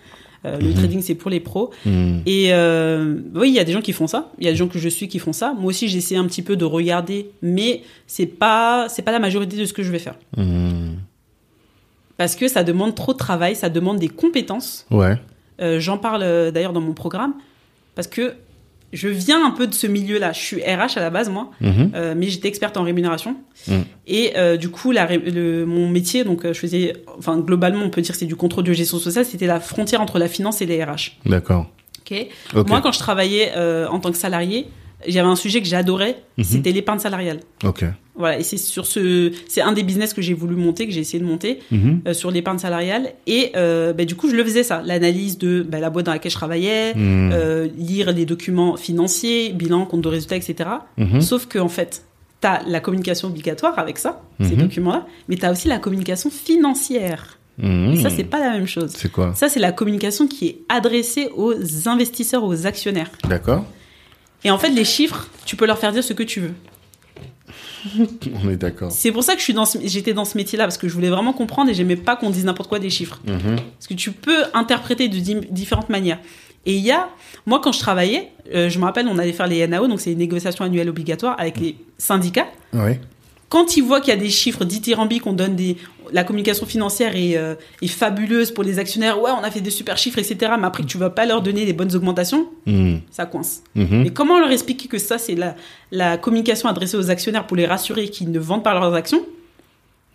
Euh, 0.45 0.57
Le 0.57 0.67
Mhm. 0.69 0.73
trading, 0.75 1.01
c'est 1.01 1.15
pour 1.15 1.29
les 1.29 1.41
pros. 1.41 1.71
Et 1.85 2.53
euh, 2.53 3.15
oui, 3.33 3.49
il 3.49 3.53
y 3.55 3.59
a 3.59 3.65
des 3.65 3.73
gens 3.73 3.81
qui 3.81 3.91
font 3.91 4.07
ça. 4.07 4.31
Il 4.39 4.45
y 4.45 4.47
a 4.47 4.51
des 4.51 4.57
gens 4.57 4.69
que 4.69 4.79
je 4.79 4.87
suis 4.87 5.09
qui 5.09 5.19
font 5.19 5.33
ça. 5.33 5.53
Moi 5.53 5.65
aussi, 5.71 5.89
j'essaie 5.89 6.15
un 6.15 6.25
petit 6.27 6.41
peu 6.43 6.55
de 6.55 6.63
regarder, 6.63 7.29
mais 7.41 7.81
c'est 8.07 8.27
pas 8.27 8.87
c'est 8.87 9.01
pas 9.01 9.11
la 9.11 9.19
majorité 9.19 9.57
de 9.57 9.65
ce 9.65 9.73
que 9.73 9.83
je 9.83 9.91
vais 9.91 9.99
faire 9.99 10.15
parce 12.17 12.35
que 12.37 12.47
ça 12.47 12.63
demande 12.63 12.95
trop 12.95 13.11
de 13.11 13.17
travail, 13.17 13.55
ça 13.57 13.67
demande 13.69 13.99
des 13.99 14.07
compétences. 14.07 14.85
ouais, 14.91 15.17
Euh, 15.61 15.79
J'en 15.79 15.97
parle 15.97 16.23
euh, 16.23 16.51
d'ailleurs 16.51 16.73
dans 16.73 16.81
mon 16.81 16.93
programme 16.93 17.33
parce 17.95 18.07
que 18.07 18.33
je 18.93 19.07
viens 19.09 19.45
un 19.45 19.51
peu 19.51 19.67
de 19.67 19.73
ce 19.73 19.87
milieu-là. 19.87 20.31
Je 20.31 20.39
suis 20.39 20.61
RH 20.61 20.97
à 20.97 20.99
la 21.01 21.09
base, 21.09 21.29
moi, 21.29 21.49
Mhm. 21.59 21.91
euh, 21.95 22.13
mais 22.15 22.27
j'étais 22.27 22.47
experte 22.47 22.77
en 22.77 22.83
rémunération. 22.83 23.35
Mhm. 23.67 23.83
Et 24.07 24.33
euh, 24.37 24.55
du 24.57 24.69
coup, 24.69 24.91
la, 24.91 25.05
ré- 25.05 25.17
le- 25.17 25.65
mon 25.65 25.89
métier, 25.89 26.23
donc 26.23 26.45
je 26.45 26.53
faisais, 26.53 26.93
enfin 27.17 27.37
globalement, 27.39 27.83
on 27.83 27.89
peut 27.89 28.01
dire 28.01 28.13
que 28.13 28.17
c'est 28.19 28.25
du 28.25 28.35
contrôle 28.37 28.63
de 28.63 28.73
gestion 28.73 28.97
sociale. 28.99 29.25
C'était 29.25 29.47
la 29.47 29.59
frontière 29.59 30.01
entre 30.01 30.17
la 30.19 30.27
finance 30.27 30.61
et 30.61 30.65
les 30.65 30.83
RH. 30.83 31.17
d'accord. 31.25 31.67
Ok. 32.09 32.27
Ok. 32.55 32.67
Moi, 32.69 32.81
quand 32.81 32.91
je 32.91 32.99
travaillais 32.99 33.51
euh, 33.57 33.87
en 33.87 33.99
tant 33.99 34.11
que 34.11 34.17
salarié, 34.17 34.67
j'avais 35.07 35.27
un 35.27 35.35
sujet 35.35 35.61
que 35.61 35.67
j'adorais, 35.67 36.17
Mhm. 36.37 36.43
c'était 36.43 36.71
l'épargne 36.71 36.99
salariale. 36.99 37.39
Ok. 37.63 37.83
Voilà, 38.17 38.39
et 38.39 38.43
c'est 38.43 38.55
sur 38.57 38.85
ce, 38.85 39.31
c'est 39.49 39.59
un 39.61 39.73
des 39.73 39.83
business 39.83 40.13
que 40.13 40.21
j'ai 40.21 40.33
voulu 40.33 40.55
monter, 40.55 40.85
que 40.87 40.93
j'ai 40.93 41.01
essayé 41.01 41.19
de 41.19 41.27
monter 41.27 41.59
Mhm. 41.71 42.01
euh, 42.07 42.13
sur 42.13 42.31
l'épargne 42.31 42.59
salariale. 42.59 43.13
Et 43.27 43.51
euh, 43.57 43.91
bah, 43.91 44.05
du 44.05 44.15
coup, 44.15 44.29
je 44.29 44.35
le 44.35 44.43
faisais 44.43 44.63
ça, 44.63 44.81
l'analyse 44.85 45.37
de 45.37 45.65
bah, 45.67 45.79
la 45.79 45.89
boîte 45.89 46.05
dans 46.05 46.13
laquelle 46.13 46.31
je 46.31 46.37
travaillais, 46.37 46.93
Mhm. 46.95 47.31
euh, 47.33 47.67
lire 47.77 48.13
les 48.13 48.25
documents 48.25 48.77
financiers, 48.77 49.51
bilan, 49.51 49.85
compte 49.85 50.01
de 50.01 50.07
résultats, 50.07 50.37
etc. 50.37 50.69
Sauf 51.19 51.47
que 51.47 51.59
en 51.59 51.67
fait, 51.67 52.03
t'as 52.39 52.61
la 52.67 52.79
communication 52.79 53.27
obligatoire 53.27 53.77
avec 53.79 53.97
ça, 53.97 54.21
ces 54.41 54.55
documents-là, 54.55 55.05
mais 55.27 55.35
t'as 55.35 55.51
aussi 55.51 55.67
la 55.67 55.79
communication 55.79 56.29
financière. 56.29 57.37
Et 57.61 57.97
ça, 58.01 58.09
c'est 58.09 58.23
pas 58.25 58.39
la 58.39 58.51
même 58.51 58.67
chose. 58.67 58.91
C'est 58.95 59.11
quoi? 59.11 59.33
Ça, 59.35 59.47
c'est 59.49 59.59
la 59.61 59.71
communication 59.71 60.27
qui 60.27 60.47
est 60.47 60.57
adressée 60.69 61.29
aux 61.35 61.53
investisseurs, 61.87 62.43
aux 62.43 62.65
actionnaires. 62.65 63.09
D'accord. 63.27 63.65
Et 64.45 64.51
en 64.51 64.57
fait, 64.57 64.69
les 64.69 64.85
chiffres, 64.85 65.27
tu 65.45 65.55
peux 65.57 65.65
leur 65.65 65.77
faire 65.77 65.91
dire 65.91 66.03
ce 66.03 66.13
que 66.13 66.23
tu 66.23 66.39
veux. 66.39 66.53
On 68.43 68.49
est 68.49 68.55
d'accord. 68.55 68.91
C'est 68.91 69.11
pour 69.11 69.23
ça 69.23 69.33
que 69.33 69.39
je 69.39 69.43
suis 69.43 69.53
dans 69.53 69.65
ce- 69.65 69.77
j'étais 69.83 70.13
dans 70.13 70.25
ce 70.25 70.37
métier-là, 70.37 70.65
parce 70.65 70.77
que 70.77 70.87
je 70.87 70.93
voulais 70.93 71.09
vraiment 71.09 71.33
comprendre 71.33 71.69
et 71.69 71.73
j'aimais 71.73 71.95
pas 71.95 72.15
qu'on 72.15 72.29
dise 72.29 72.45
n'importe 72.45 72.69
quoi 72.69 72.79
des 72.79 72.89
chiffres. 72.89 73.19
Mhm. 73.27 73.57
Parce 73.77 73.87
que 73.87 73.93
tu 73.93 74.11
peux 74.11 74.43
interpréter 74.53 75.07
de 75.07 75.17
di- 75.19 75.35
différentes 75.51 75.89
manières. 75.89 76.19
Et 76.65 76.73
il 76.75 76.83
y 76.83 76.91
a, 76.91 77.09
moi 77.45 77.59
quand 77.63 77.71
je 77.71 77.79
travaillais, 77.79 78.31
euh, 78.55 78.69
je 78.69 78.79
me 78.79 78.85
rappelle, 78.85 79.07
on 79.07 79.19
allait 79.19 79.33
faire 79.33 79.45
les 79.45 79.67
NAO, 79.67 79.87
donc 79.87 80.01
c'est 80.01 80.09
les 80.09 80.15
négociations 80.15 80.65
annuelles 80.65 80.89
obligatoires 80.89 81.35
avec 81.39 81.59
les 81.59 81.75
syndicats. 81.99 82.47
Ouais. 82.73 82.99
Quand 83.49 83.77
ils 83.77 83.83
voient 83.83 84.01
qu'il 84.01 84.09
y 84.13 84.17
a 84.17 84.19
des 84.19 84.29
chiffres 84.29 84.65
dithyrambiques, 84.65 85.27
on 85.27 85.33
donne 85.33 85.55
des, 85.55 85.77
la 86.11 86.23
communication 86.23 86.65
financière 86.65 87.15
est, 87.15 87.37
euh, 87.37 87.55
est 87.81 87.87
fabuleuse 87.87 88.51
pour 88.51 88.63
les 88.63 88.79
actionnaires, 88.79 89.21
ouais, 89.21 89.29
on 89.31 89.43
a 89.43 89.51
fait 89.51 89.61
des 89.61 89.69
super 89.69 89.97
chiffres, 89.97 90.17
etc. 90.17 90.53
Mais 90.59 90.65
après 90.65 90.83
que 90.83 90.87
tu 90.87 90.97
vas 90.97 91.11
pas 91.11 91.25
leur 91.25 91.41
donner 91.41 91.63
les 91.65 91.73
bonnes 91.73 91.95
augmentations, 91.95 92.47
Mhm. 92.65 93.01
ça 93.11 93.25
coince. 93.27 93.61
Mhm. 93.75 94.03
Mais 94.03 94.09
comment 94.11 94.39
leur 94.39 94.49
expliquer 94.51 94.87
que 94.87 94.97
ça, 94.97 95.17
c'est 95.19 95.35
la, 95.35 95.55
la 95.91 96.17
communication 96.17 96.67
adressée 96.69 96.97
aux 96.97 97.09
actionnaires 97.11 97.45
pour 97.47 97.55
les 97.55 97.65
rassurer 97.67 98.09
qu'ils 98.09 98.31
ne 98.31 98.39
vendent 98.39 98.63
pas 98.63 98.73
leurs 98.73 98.93
actions 98.95 99.25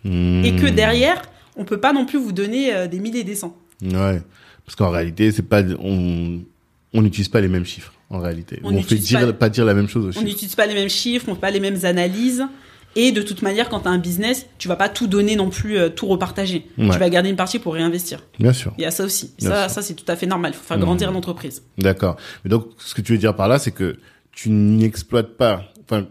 Mhm. 0.03 0.43
et 0.45 0.55
que 0.55 0.67
derrière, 0.67 1.21
on 1.55 1.63
peut 1.63 1.79
pas 1.79 1.93
non 1.93 2.05
plus 2.05 2.17
vous 2.19 2.31
donner 2.31 2.73
euh, 2.73 2.87
des 2.87 2.99
milliers 2.99 3.19
et 3.21 3.23
des 3.23 3.35
cents? 3.35 3.55
Ouais. 3.83 4.21
Parce 4.65 4.75
qu'en 4.75 4.89
réalité, 4.89 5.31
c'est 5.31 5.41
pas 5.47 5.61
on 5.79 6.39
on 6.93 7.01
n'utilise 7.01 7.29
pas 7.29 7.39
les 7.39 7.47
mêmes 7.47 7.65
chiffres 7.65 7.93
en 8.09 8.19
réalité. 8.19 8.59
On 8.63 8.75
On, 8.75 8.81
fait 8.83 8.95
dire 8.95 9.19
pas- 9.27 9.33
pas... 9.33 9.49
dire 9.49 9.63
la 9.63 9.73
même 9.73 9.87
chose 9.87 10.05
aux 10.05 10.19
On 10.19 10.23
n'utilise 10.23 10.55
pas 10.55 10.65
les 10.65 10.73
mêmes 10.73 10.89
chiffres, 10.89 11.27
on 11.29 11.35
fait 11.35 11.39
pas 11.41 11.51
les 11.51 11.61
mêmes 11.61 11.79
analyses. 11.83 12.43
Et 12.95 13.11
de 13.13 13.21
toute 13.21 13.41
manière, 13.41 13.69
quand 13.69 13.81
tu 13.81 13.87
as 13.87 13.91
un 13.91 13.97
business, 13.97 14.47
tu 14.57 14.67
vas 14.67 14.75
pas 14.75 14.89
tout 14.89 15.07
donner 15.07 15.35
non 15.37 15.49
plus, 15.49 15.77
euh, 15.77 15.89
tout 15.89 16.07
repartager. 16.07 16.67
Ouais. 16.77 16.89
Tu 16.89 16.97
vas 16.99 17.09
garder 17.09 17.29
une 17.29 17.35
partie 17.37 17.57
pour 17.57 17.73
réinvestir. 17.73 18.19
Bien 18.37 18.51
sûr. 18.53 18.73
Il 18.77 18.81
y 18.81 18.85
a 18.85 18.91
ça 18.91 19.05
aussi. 19.05 19.33
Bien 19.39 19.49
Ça, 19.49 19.61
sûr. 19.67 19.75
ça 19.75 19.81
c'est 19.81 19.93
tout 19.93 20.05
à 20.09 20.15
fait 20.17 20.25
normal. 20.25 20.51
Il 20.53 20.57
faut 20.57 20.63
faire 20.65 20.77
grandir 20.79 21.11
l'entreprise. 21.11 21.63
D'accord. 21.77 22.17
Mais 22.43 22.49
donc, 22.49 22.67
ce 22.77 22.93
que 22.93 23.01
tu 23.01 23.13
veux 23.13 23.17
dire 23.17 23.35
par 23.35 23.47
là, 23.47 23.59
c'est 23.59 23.71
que 23.71 23.97
tu 24.33 24.49
n'exploites 24.49 25.37
pas, 25.37 25.71
enfin, 25.83 26.07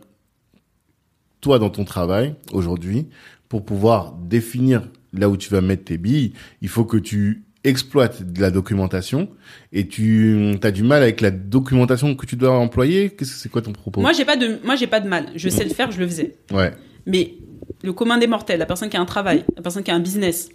toi 1.40 1.58
dans 1.58 1.70
ton 1.70 1.84
travail 1.84 2.34
aujourd'hui, 2.52 3.08
pour 3.48 3.64
pouvoir 3.64 4.12
définir 4.12 4.82
là 5.12 5.28
où 5.28 5.36
tu 5.36 5.50
vas 5.50 5.60
mettre 5.60 5.84
tes 5.84 5.98
billes, 5.98 6.32
il 6.62 6.68
faut 6.68 6.84
que 6.84 6.96
tu 6.96 7.44
exploites 7.64 8.32
de 8.32 8.40
la 8.40 8.50
documentation 8.50 9.28
et 9.72 9.86
tu 9.86 10.54
as 10.62 10.70
du 10.70 10.82
mal 10.82 11.02
avec 11.02 11.20
la 11.20 11.30
documentation 11.30 12.14
que 12.14 12.26
tu 12.26 12.36
dois 12.36 12.52
employer. 12.58 13.10
Qu'est-ce 13.10 13.32
que 13.32 13.36
c'est 13.38 13.48
quoi 13.48 13.62
ton 13.62 13.72
propos? 13.72 14.00
Moi, 14.00 14.12
j'ai 14.12 14.24
pas 14.24 14.36
de, 14.36 14.58
moi, 14.64 14.76
j'ai 14.76 14.86
pas 14.86 15.00
de 15.00 15.08
mal. 15.08 15.26
Je 15.36 15.48
sais 15.48 15.64
le 15.64 15.70
faire, 15.70 15.90
je 15.92 16.00
le 16.00 16.06
faisais. 16.06 16.36
Ouais. 16.52 16.72
Mais 17.06 17.34
le 17.82 17.92
commun 17.92 18.18
des 18.18 18.26
mortels, 18.26 18.58
la 18.58 18.66
personne 18.66 18.88
qui 18.88 18.96
a 18.96 19.00
un 19.00 19.04
travail, 19.06 19.44
la 19.56 19.62
personne 19.62 19.82
qui 19.82 19.90
a 19.90 19.94
un 19.94 20.00
business, 20.00 20.48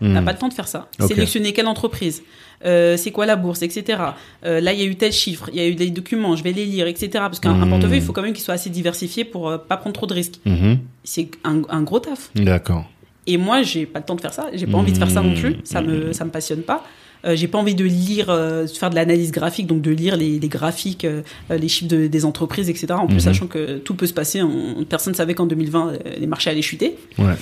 Hmm. 0.00 0.14
n'a 0.14 0.22
pas 0.22 0.32
le 0.32 0.38
temps 0.38 0.48
de 0.48 0.54
faire 0.54 0.66
ça. 0.66 0.88
Sélectionner 0.98 1.52
quelle 1.52 1.68
entreprise, 1.68 2.24
euh, 2.64 2.96
c'est 2.96 3.12
quoi 3.12 3.24
la 3.24 3.36
bourse, 3.36 3.62
etc. 3.62 4.02
Euh, 4.44 4.58
là, 4.60 4.72
il 4.72 4.80
y 4.80 4.82
a 4.82 4.86
eu 4.86 4.96
tel 4.96 5.12
chiffre, 5.12 5.48
il 5.52 5.60
y 5.60 5.60
a 5.60 5.68
eu 5.68 5.76
des 5.76 5.90
documents, 5.90 6.34
je 6.34 6.42
vais 6.42 6.50
les 6.50 6.64
lire, 6.64 6.88
etc. 6.88 7.08
Parce 7.12 7.38
qu'un 7.38 7.50
un 7.52 7.66
Mhm. 7.66 7.70
portefeuille, 7.70 7.98
il 7.98 8.02
faut 8.02 8.12
quand 8.12 8.22
même 8.22 8.32
qu'il 8.32 8.42
soit 8.42 8.54
assez 8.54 8.70
diversifié 8.70 9.24
pour 9.24 9.48
euh, 9.48 9.58
pas 9.58 9.76
prendre 9.76 9.94
trop 9.94 10.06
de 10.06 10.14
risques. 10.14 10.40
Mhm. 10.44 10.78
C'est 11.04 11.28
un, 11.44 11.62
un 11.68 11.82
gros 11.82 12.00
taf. 12.00 12.30
D'accord. 12.34 12.90
Et 13.26 13.36
moi, 13.36 13.62
j'ai 13.62 13.86
pas 13.86 14.00
le 14.00 14.04
temps 14.04 14.14
de 14.16 14.20
faire 14.20 14.32
ça. 14.34 14.48
J'ai 14.52 14.66
pas 14.66 14.78
envie 14.78 14.92
de 14.92 14.98
faire 14.98 15.10
ça 15.10 15.22
non 15.22 15.34
plus. 15.34 15.56
Ça 15.64 15.80
me, 15.80 16.12
ça 16.12 16.24
me 16.24 16.30
passionne 16.30 16.62
pas. 16.62 16.84
Euh, 17.24 17.36
j'ai 17.36 17.46
pas 17.46 17.58
envie 17.58 17.76
de 17.76 17.84
lire, 17.84 18.30
euh, 18.30 18.64
de 18.64 18.68
faire 18.68 18.90
de 18.90 18.96
l'analyse 18.96 19.30
graphique, 19.30 19.68
donc 19.68 19.80
de 19.80 19.92
lire 19.92 20.16
les, 20.16 20.40
les 20.40 20.48
graphiques, 20.48 21.04
euh, 21.04 21.22
euh, 21.52 21.56
les 21.56 21.68
chiffres 21.68 21.88
de- 21.88 22.08
des 22.08 22.24
entreprises, 22.24 22.68
etc. 22.68 22.86
En 22.94 23.06
plus, 23.06 23.14
Mhm. 23.14 23.20
sachant 23.20 23.46
que 23.46 23.78
tout 23.78 23.94
peut 23.94 24.08
se 24.08 24.12
passer. 24.12 24.42
On- 24.42 24.84
personne 24.84 25.14
savait 25.14 25.34
qu'en 25.34 25.46
2020, 25.46 25.90
euh, 25.92 25.98
les 26.18 26.26
marchés 26.26 26.50
allaient 26.50 26.62
chuter. 26.62 26.96
Ouais. 27.18 27.34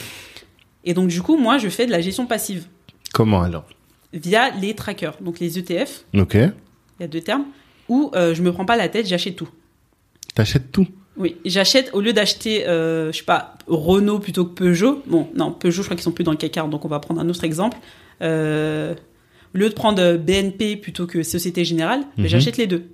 Et 0.84 0.92
donc, 0.92 1.08
du 1.08 1.22
coup, 1.22 1.38
moi, 1.38 1.56
je 1.56 1.68
fais 1.70 1.86
de 1.86 1.90
la 1.92 2.02
gestion 2.02 2.26
passive 2.26 2.66
Comment 3.14 3.40
alors? 3.42 3.64
Via 4.12 4.50
les 4.60 4.74
trackers, 4.74 5.16
donc 5.22 5.40
les 5.40 5.58
ETF. 5.58 6.04
Ok. 6.14 6.34
Il 6.34 6.52
y 7.00 7.04
a 7.04 7.08
deux 7.08 7.20
termes. 7.22 7.44
Où 7.88 8.10
je 8.14 8.40
me 8.42 8.52
prends 8.52 8.66
pas 8.66 8.76
la 8.76 8.88
tête, 8.90 9.08
j'achète 9.08 9.36
tout. 9.36 9.48
T'achètes 10.34 10.70
tout? 10.72 10.86
Oui, 11.20 11.36
j'achète 11.44 11.90
au 11.92 12.00
lieu 12.00 12.12
d'acheter, 12.12 12.66
euh, 12.66 13.12
je 13.12 13.18
sais 13.18 13.24
pas, 13.24 13.54
Renault 13.68 14.18
plutôt 14.18 14.44
que 14.46 14.54
Peugeot. 14.54 15.02
Bon, 15.06 15.28
non, 15.36 15.52
Peugeot, 15.52 15.82
je 15.82 15.86
crois 15.86 15.96
qu'ils 15.96 16.02
sont 16.04 16.10
plus 16.12 16.24
dans 16.24 16.30
le 16.32 16.36
CAC 16.38 16.50
40, 16.52 16.70
donc 16.70 16.84
on 16.84 16.88
va 16.88 16.98
prendre 16.98 17.20
un 17.20 17.28
autre 17.28 17.44
exemple. 17.44 17.76
Euh, 18.22 18.94
au 19.54 19.58
lieu 19.58 19.68
de 19.68 19.74
prendre 19.74 20.16
BNP 20.16 20.76
plutôt 20.76 21.06
que 21.06 21.22
Société 21.22 21.64
Générale, 21.64 22.00
mais 22.16 22.24
Mhm. 22.24 22.28
j'achète 22.30 22.56
les 22.56 22.66
deux. 22.66 22.84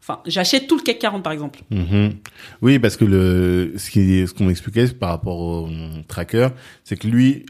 Enfin, 0.00 0.18
j'achète 0.26 0.66
tout 0.66 0.76
le 0.76 0.82
CAC 0.82 0.98
40 0.98 1.22
par 1.22 1.32
exemple. 1.32 1.60
Mhm. 1.70 2.14
Oui, 2.60 2.78
parce 2.78 2.96
que 2.96 3.04
le 3.04 3.72
ce 3.76 3.90
qui 3.90 4.26
ce 4.26 4.34
qu'on 4.34 4.44
m'expliquait 4.44 4.88
par 4.88 5.10
rapport 5.10 5.38
au 5.38 5.68
euh, 5.68 6.02
tracker, 6.08 6.48
c'est 6.84 6.96
que 6.96 7.06
lui 7.06 7.46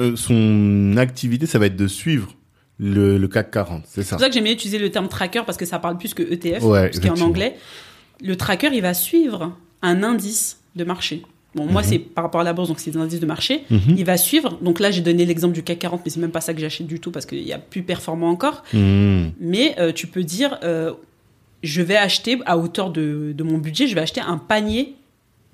euh, 0.00 0.16
son 0.16 0.96
activité 0.96 1.46
ça 1.46 1.58
va 1.60 1.66
être 1.66 1.76
de 1.76 1.86
suivre 1.86 2.34
le, 2.80 3.16
le 3.18 3.28
CAC 3.28 3.50
40, 3.52 3.84
c'est 3.86 4.02
ça. 4.02 4.08
C'est 4.08 4.14
pour 4.16 4.20
ça 4.20 4.28
que 4.28 4.34
j'aime 4.34 4.44
bien 4.44 4.52
utiliser 4.52 4.78
le 4.78 4.90
terme 4.90 5.08
tracker 5.08 5.42
parce 5.46 5.56
que 5.58 5.64
ça 5.66 5.78
parle 5.78 5.98
plus 5.98 6.14
que 6.14 6.22
ETF, 6.22 6.62
Ouais, 6.64 6.90
ce 6.92 7.00
qui 7.00 7.06
est 7.06 7.10
en 7.10 7.20
anglais. 7.20 7.56
Le 8.22 8.36
tracker, 8.36 8.70
il 8.72 8.82
va 8.82 8.94
suivre 8.94 9.56
un 9.82 10.02
indice 10.02 10.58
de 10.76 10.84
marché. 10.84 11.22
Bon, 11.54 11.64
moi, 11.66 11.82
Mhm. 11.82 11.88
c'est 11.88 11.98
par 11.98 12.24
rapport 12.24 12.40
à 12.40 12.44
la 12.44 12.52
bourse, 12.52 12.68
donc 12.68 12.78
c'est 12.78 12.90
des 12.90 12.98
indices 12.98 13.20
de 13.20 13.26
marché. 13.26 13.62
Mhm. 13.70 13.94
Il 13.96 14.04
va 14.04 14.16
suivre. 14.16 14.58
Donc 14.60 14.80
là, 14.80 14.90
j'ai 14.90 15.00
donné 15.00 15.24
l'exemple 15.24 15.54
du 15.54 15.62
CAC 15.62 15.78
40, 15.78 16.02
mais 16.04 16.10
c'est 16.10 16.20
même 16.20 16.30
pas 16.30 16.40
ça 16.42 16.52
que 16.54 16.60
j'achète 16.60 16.86
du 16.86 17.00
tout 17.00 17.10
parce 17.10 17.26
qu'il 17.26 17.42
y 17.42 17.52
a 17.52 17.58
plus 17.58 17.82
performant 17.82 18.28
encore. 18.30 18.64
Mhm. 18.74 19.32
Mais 19.40 19.74
euh, 19.78 19.92
tu 19.92 20.06
peux 20.08 20.24
dire, 20.24 20.58
euh, 20.62 20.92
je 21.62 21.82
vais 21.82 21.96
acheter 21.96 22.38
à 22.46 22.58
hauteur 22.58 22.90
de, 22.90 23.32
de 23.36 23.42
mon 23.42 23.58
budget, 23.58 23.86
je 23.88 23.94
vais 23.94 24.00
acheter 24.02 24.20
un 24.20 24.36
panier 24.38 24.94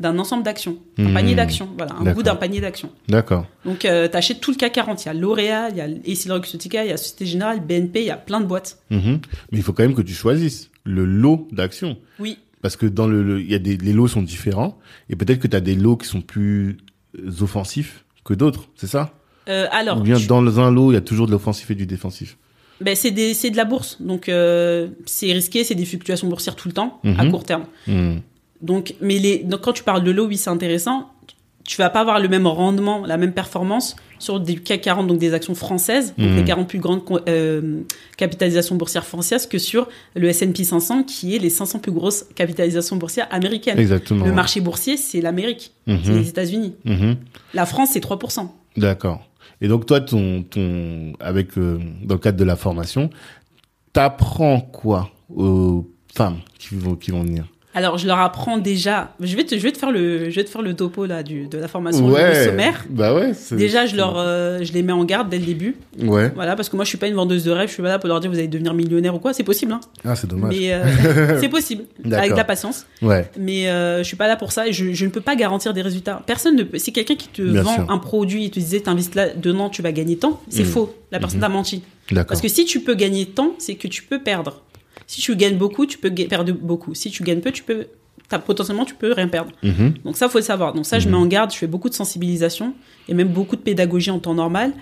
d'un 0.00 0.18
ensemble 0.18 0.42
d'actions. 0.42 0.76
Un 0.98 1.12
panier 1.14 1.36
d'actions, 1.36 1.68
voilà, 1.76 1.94
un 1.94 2.12
bout 2.12 2.24
d'un 2.24 2.34
panier 2.34 2.60
d'actions. 2.60 2.90
D'accord. 3.08 3.46
Donc 3.64 3.78
tu 3.80 3.86
achètes 3.86 4.40
tout 4.40 4.50
le 4.50 4.56
CAC 4.56 4.72
40. 4.72 5.04
Il 5.04 5.06
y 5.06 5.08
a 5.10 5.14
L'Oréal, 5.14 5.70
il 5.72 5.78
y 5.78 5.80
a 5.80 5.86
Essilor-Luxottica, 6.12 6.84
il 6.84 6.88
y 6.90 6.92
a 6.92 6.96
Société 6.96 7.26
Générale, 7.26 7.60
BNP, 7.60 8.00
il 8.00 8.06
y 8.06 8.10
a 8.10 8.16
plein 8.16 8.40
de 8.40 8.46
boîtes. 8.46 8.78
Mais 8.90 8.98
il 9.52 9.62
faut 9.62 9.72
quand 9.72 9.84
même 9.84 9.94
que 9.94 10.02
tu 10.02 10.12
choisisses 10.12 10.70
le 10.82 11.04
lot 11.04 11.46
d'actions 11.52 11.96
Oui, 12.18 12.38
parce 12.64 12.76
que 12.76 12.86
dans 12.86 13.06
le 13.06 13.22
le- 13.22 13.42
y 13.42 13.54
a 13.54 13.58
des 13.58 13.76
les 13.76 13.92
lots 13.92 14.08
sont 14.08 14.22
différents 14.22 14.78
et 15.10 15.16
peut-être 15.16 15.38
que 15.38 15.46
tu 15.48 15.54
as 15.54 15.60
des 15.60 15.74
lots 15.74 15.98
qui 15.98 16.08
sont 16.08 16.22
plus 16.22 16.78
euh, 17.18 17.42
offensifs 17.42 18.04
que 18.24 18.32
d'autres, 18.32 18.64
c'est 18.74 18.86
ça? 18.86 19.12
Euh, 19.50 19.66
alors, 19.70 19.98
Ou 19.98 20.00
bien 20.00 20.16
tu- 20.18 20.26
dans 20.26 20.58
un 20.58 20.70
lot, 20.70 20.90
il 20.90 20.94
y 20.94 20.96
a 20.96 21.02
toujours 21.02 21.26
de 21.26 21.32
l'offensif 21.32 21.70
et 21.70 21.74
du 21.74 21.84
défensif? 21.86 22.38
ben, 22.80 22.96
c'est 22.96 23.10
des- 23.10 23.34
c'est 23.34 23.50
de 23.50 23.56
la 23.58 23.66
bourse. 23.66 23.98
Donc 24.00 24.28
euh, 24.30 24.88
c'est 25.04 25.30
risqué, 25.32 25.62
c'est 25.62 25.74
des 25.74 25.84
fluctuations 25.84 26.26
boursières 26.28 26.56
tout 26.56 26.68
le 26.68 26.74
temps, 26.74 27.00
à 27.04 27.24
Mhm. 27.24 27.30
court 27.30 27.44
terme. 27.44 27.64
Mhm. 27.86 28.22
Donc, 28.62 28.94
mais 29.02 29.18
les, 29.18 29.38
donc 29.44 29.60
quand 29.60 29.74
tu 29.74 29.82
parles 29.84 30.02
de 30.02 30.10
l'eau, 30.10 30.26
oui, 30.26 30.38
c'est 30.38 30.48
intéressant. 30.50 31.10
Tu 31.66 31.76
vas 31.76 31.90
pas 31.90 32.00
avoir 32.00 32.18
le 32.18 32.28
même 32.28 32.46
rendement, 32.46 33.04
la 33.04 33.18
même 33.18 33.34
performance 33.34 33.94
sur 34.24 34.40
des 34.40 34.56
CAC 34.56 34.80
40, 34.80 35.06
donc 35.06 35.18
des 35.18 35.34
actions 35.34 35.54
françaises, 35.54 36.14
donc 36.18 36.28
Mhm. 36.30 36.36
les 36.36 36.44
40 36.44 36.68
plus 36.68 36.78
grandes 36.78 37.02
euh, 37.28 37.80
capitalisations 38.16 38.74
boursières 38.76 39.04
françaises, 39.04 39.46
que 39.46 39.58
sur 39.58 39.86
le 40.16 40.28
S&P 40.28 40.64
500, 40.64 41.02
qui 41.04 41.34
est 41.36 41.38
les 41.38 41.50
500 41.50 41.78
plus 41.78 41.92
grosses 41.92 42.24
capitalisations 42.34 42.96
boursières 42.96 43.28
américaines. 43.30 43.78
Exactement. 43.78 44.24
Le 44.24 44.32
marché 44.32 44.60
boursier, 44.60 44.96
c'est 44.96 45.20
l'Amérique, 45.20 45.72
Mhm. 45.86 45.98
c'est 46.04 46.12
les 46.12 46.28
États-Unis. 46.28 46.74
Mhm. 46.84 47.16
La 47.52 47.66
France, 47.66 47.90
c'est 47.92 48.00
3%. 48.00 48.52
D'accord. 48.76 49.20
Et 49.60 49.68
donc 49.68 49.86
toi, 49.86 50.00
ton, 50.00 50.42
ton, 50.42 51.12
avec 51.20 51.56
euh, 51.58 51.78
dans 52.04 52.14
le 52.14 52.20
cadre 52.20 52.38
de 52.38 52.44
la 52.44 52.56
formation, 52.56 53.08
t'apprends 53.92 54.60
quoi 54.60 55.10
aux 55.34 55.88
femmes 56.14 56.38
qui 56.58 56.74
vont 56.74 56.96
qui 56.96 57.10
vont 57.10 57.22
venir? 57.22 57.44
Alors, 57.76 57.98
je 57.98 58.06
leur 58.06 58.18
apprends 58.20 58.58
déjà. 58.58 59.12
Je 59.20 59.36
vais 59.36 59.44
te, 59.44 59.56
je 59.56 59.60
vais 59.60 59.72
te 59.72 59.78
faire 59.78 59.90
le, 59.90 60.30
je 60.30 60.36
vais 60.36 60.44
te 60.44 60.50
faire 60.50 60.62
le 60.62 60.74
topo 60.74 61.06
là 61.06 61.22
du, 61.22 61.48
de 61.48 61.58
la 61.58 61.66
formation, 61.68 62.06
le 62.08 62.44
sommaire. 62.44 62.84
Bah 62.88 63.14
ouais. 63.14 63.32
Déjà, 63.50 63.86
je 63.86 63.96
leur, 63.96 64.14
euh, 64.16 64.60
je 64.62 64.72
les 64.72 64.82
mets 64.82 64.92
en 64.92 65.04
garde 65.04 65.28
dès 65.28 65.38
le 65.38 65.44
début. 65.44 65.74
Ouais. 66.00 66.30
Voilà, 66.34 66.54
parce 66.56 66.68
que 66.68 66.76
moi, 66.76 66.84
je 66.84 66.88
suis 66.90 66.98
pas 66.98 67.08
une 67.08 67.14
vendeuse 67.14 67.42
de 67.44 67.50
rêve. 67.50 67.68
Je 67.68 67.74
suis 67.74 67.82
pas 67.82 67.88
là 67.88 67.98
pour 67.98 68.08
leur 68.08 68.20
dire 68.20 68.30
vous 68.30 68.38
allez 68.38 68.46
devenir 68.48 68.74
millionnaire 68.74 69.14
ou 69.14 69.18
quoi. 69.18 69.32
C'est 69.32 69.42
possible, 69.42 69.72
hein. 69.72 69.80
Ah 70.04 70.14
c'est 70.14 70.28
dommage. 70.28 70.54
Mais 70.56 70.72
euh, 70.72 71.38
c'est 71.40 71.48
possible 71.48 71.84
avec 72.12 72.30
de 72.30 72.36
la 72.36 72.44
patience. 72.44 72.86
Ouais. 73.02 73.28
Mais 73.38 73.68
euh, 73.68 73.98
je 73.98 74.04
suis 74.04 74.16
pas 74.16 74.28
là 74.28 74.36
pour 74.36 74.52
ça. 74.52 74.70
Je, 74.70 74.92
je 74.92 75.04
ne 75.04 75.10
peux 75.10 75.20
pas 75.20 75.34
garantir 75.34 75.74
des 75.74 75.82
résultats. 75.82 76.22
Personne 76.26 76.56
ne 76.56 76.62
peut. 76.62 76.78
Si 76.78 76.92
quelqu'un 76.92 77.16
qui 77.16 77.28
te 77.28 77.42
Bien 77.42 77.62
vend 77.62 77.74
sûr. 77.74 77.90
un 77.90 77.98
produit 77.98 78.44
et 78.46 78.50
te 78.50 78.60
disait 78.60 78.80
t'investis 78.80 79.14
là 79.16 79.30
dedans, 79.34 79.68
tu 79.68 79.82
vas 79.82 79.90
gagner 79.92 80.16
tant, 80.16 80.40
c'est 80.48 80.62
Mhm. 80.62 80.68
faux. 80.68 80.94
La 81.10 81.18
personne 81.18 81.40
t'a 81.40 81.48
menti. 81.48 81.82
D'accord. 82.10 82.26
Parce 82.28 82.40
que 82.40 82.48
si 82.48 82.64
tu 82.64 82.80
peux 82.80 82.94
gagner 82.94 83.26
tant, 83.26 83.54
c'est 83.58 83.74
que 83.74 83.88
tu 83.88 84.02
peux 84.02 84.20
perdre. 84.22 84.60
Si 85.06 85.20
tu 85.20 85.36
gagnes 85.36 85.56
beaucoup, 85.58 85.86
tu 85.86 85.98
peux 85.98 86.10
perdre 86.12 86.52
beaucoup. 86.52 86.94
Si 86.94 87.10
tu 87.10 87.22
gagnes 87.22 87.40
peu, 87.40 87.50
tu 87.52 87.62
peux, 87.62 87.86
potentiellement, 88.46 88.84
tu 88.84 88.94
peux 88.94 89.12
rien 89.12 89.28
perdre. 89.28 89.52
Mhm. 89.62 89.94
Donc 90.04 90.16
ça, 90.16 90.28
faut 90.28 90.38
le 90.38 90.44
savoir. 90.44 90.72
Donc 90.72 90.86
ça, 90.86 90.98
je 90.98 91.06
Mhm. 91.06 91.12
mets 91.12 91.18
en 91.20 91.26
garde. 91.26 91.52
Je 91.52 91.58
fais 91.58 91.66
beaucoup 91.66 91.88
de 91.88 91.94
sensibilisation 91.94 92.74
et 93.08 93.14
même 93.14 93.28
beaucoup 93.28 93.56
de 93.56 93.60
pédagogie 93.60 94.10
en 94.10 94.18
temps 94.18 94.34
normal. 94.34 94.72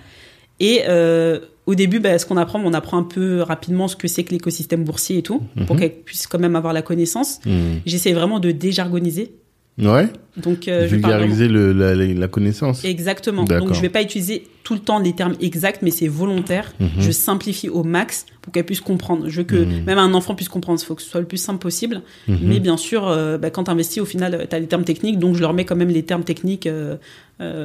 Et 0.59 0.83
euh, 0.87 1.39
au 1.65 1.75
début, 1.75 1.99
bah, 1.99 2.17
ce 2.19 2.25
qu'on 2.25 2.37
apprend, 2.37 2.61
on 2.63 2.73
apprend 2.73 2.97
un 2.97 3.03
peu 3.03 3.41
rapidement 3.41 3.87
ce 3.87 3.95
que 3.95 4.07
c'est 4.07 4.23
que 4.23 4.31
l'écosystème 4.31 4.83
boursier 4.83 5.17
et 5.17 5.21
tout, 5.23 5.41
pour 5.67 5.75
Mhm. 5.75 5.81
qu'elle 5.81 5.91
puisse 5.93 6.27
quand 6.27 6.39
même 6.39 6.55
avoir 6.55 6.73
la 6.73 6.81
connaissance. 6.81 7.39
J'essaie 7.85 8.13
vraiment 8.13 8.39
de 8.39 8.51
déjargoniser. 8.51 9.31
Ouais. 9.79 10.07
Donc, 10.37 10.67
euh, 10.67 10.83
je 10.83 10.95
Vulgariser 10.95 11.47
le, 11.47 11.73
la, 11.73 11.95
la, 11.95 12.27
connaissance. 12.27 12.83
Exactement. 12.85 13.43
Donc, 13.43 13.73
je 13.73 13.81
vais 13.81 13.89
pas 13.89 14.01
utiliser 14.01 14.47
tout 14.63 14.73
le 14.73 14.79
temps 14.79 14.99
les 14.99 15.13
termes 15.13 15.35
exacts, 15.41 15.81
mais 15.81 15.91
c'est 15.91 16.07
volontaire. 16.07 16.73
Mhm. 16.79 16.89
Je 16.99 17.11
simplifie 17.11 17.69
au 17.69 17.83
max 17.83 18.25
pour 18.41 18.53
qu'elle 18.53 18.65
puisse 18.65 18.81
comprendre. 18.81 19.29
Je 19.29 19.37
veux 19.37 19.43
que 19.43 19.55
Mhm. 19.55 19.83
même 19.85 19.97
un 19.97 20.13
enfant 20.13 20.35
puisse 20.35 20.49
comprendre. 20.49 20.79
Il 20.81 20.85
faut 20.85 20.95
que 20.95 21.01
ce 21.01 21.09
soit 21.09 21.19
le 21.21 21.27
plus 21.27 21.37
simple 21.37 21.59
possible. 21.59 22.01
Mhm. 22.27 22.37
Mais 22.43 22.59
bien 22.59 22.77
sûr, 22.77 23.07
euh, 23.07 23.37
bah, 23.37 23.49
quand 23.49 23.63
tu 23.65 23.71
investis, 23.71 24.01
au 24.01 24.05
final, 24.05 24.45
tu 24.49 24.55
as 24.55 24.59
les 24.59 24.67
termes 24.67 24.83
techniques. 24.83 25.17
Donc, 25.19 25.35
je 25.35 25.41
leur 25.41 25.53
mets 25.53 25.65
quand 25.65 25.75
même 25.75 25.89
les 25.89 26.03
termes 26.03 26.23
techniques 26.23 26.67
euh, 26.67 26.97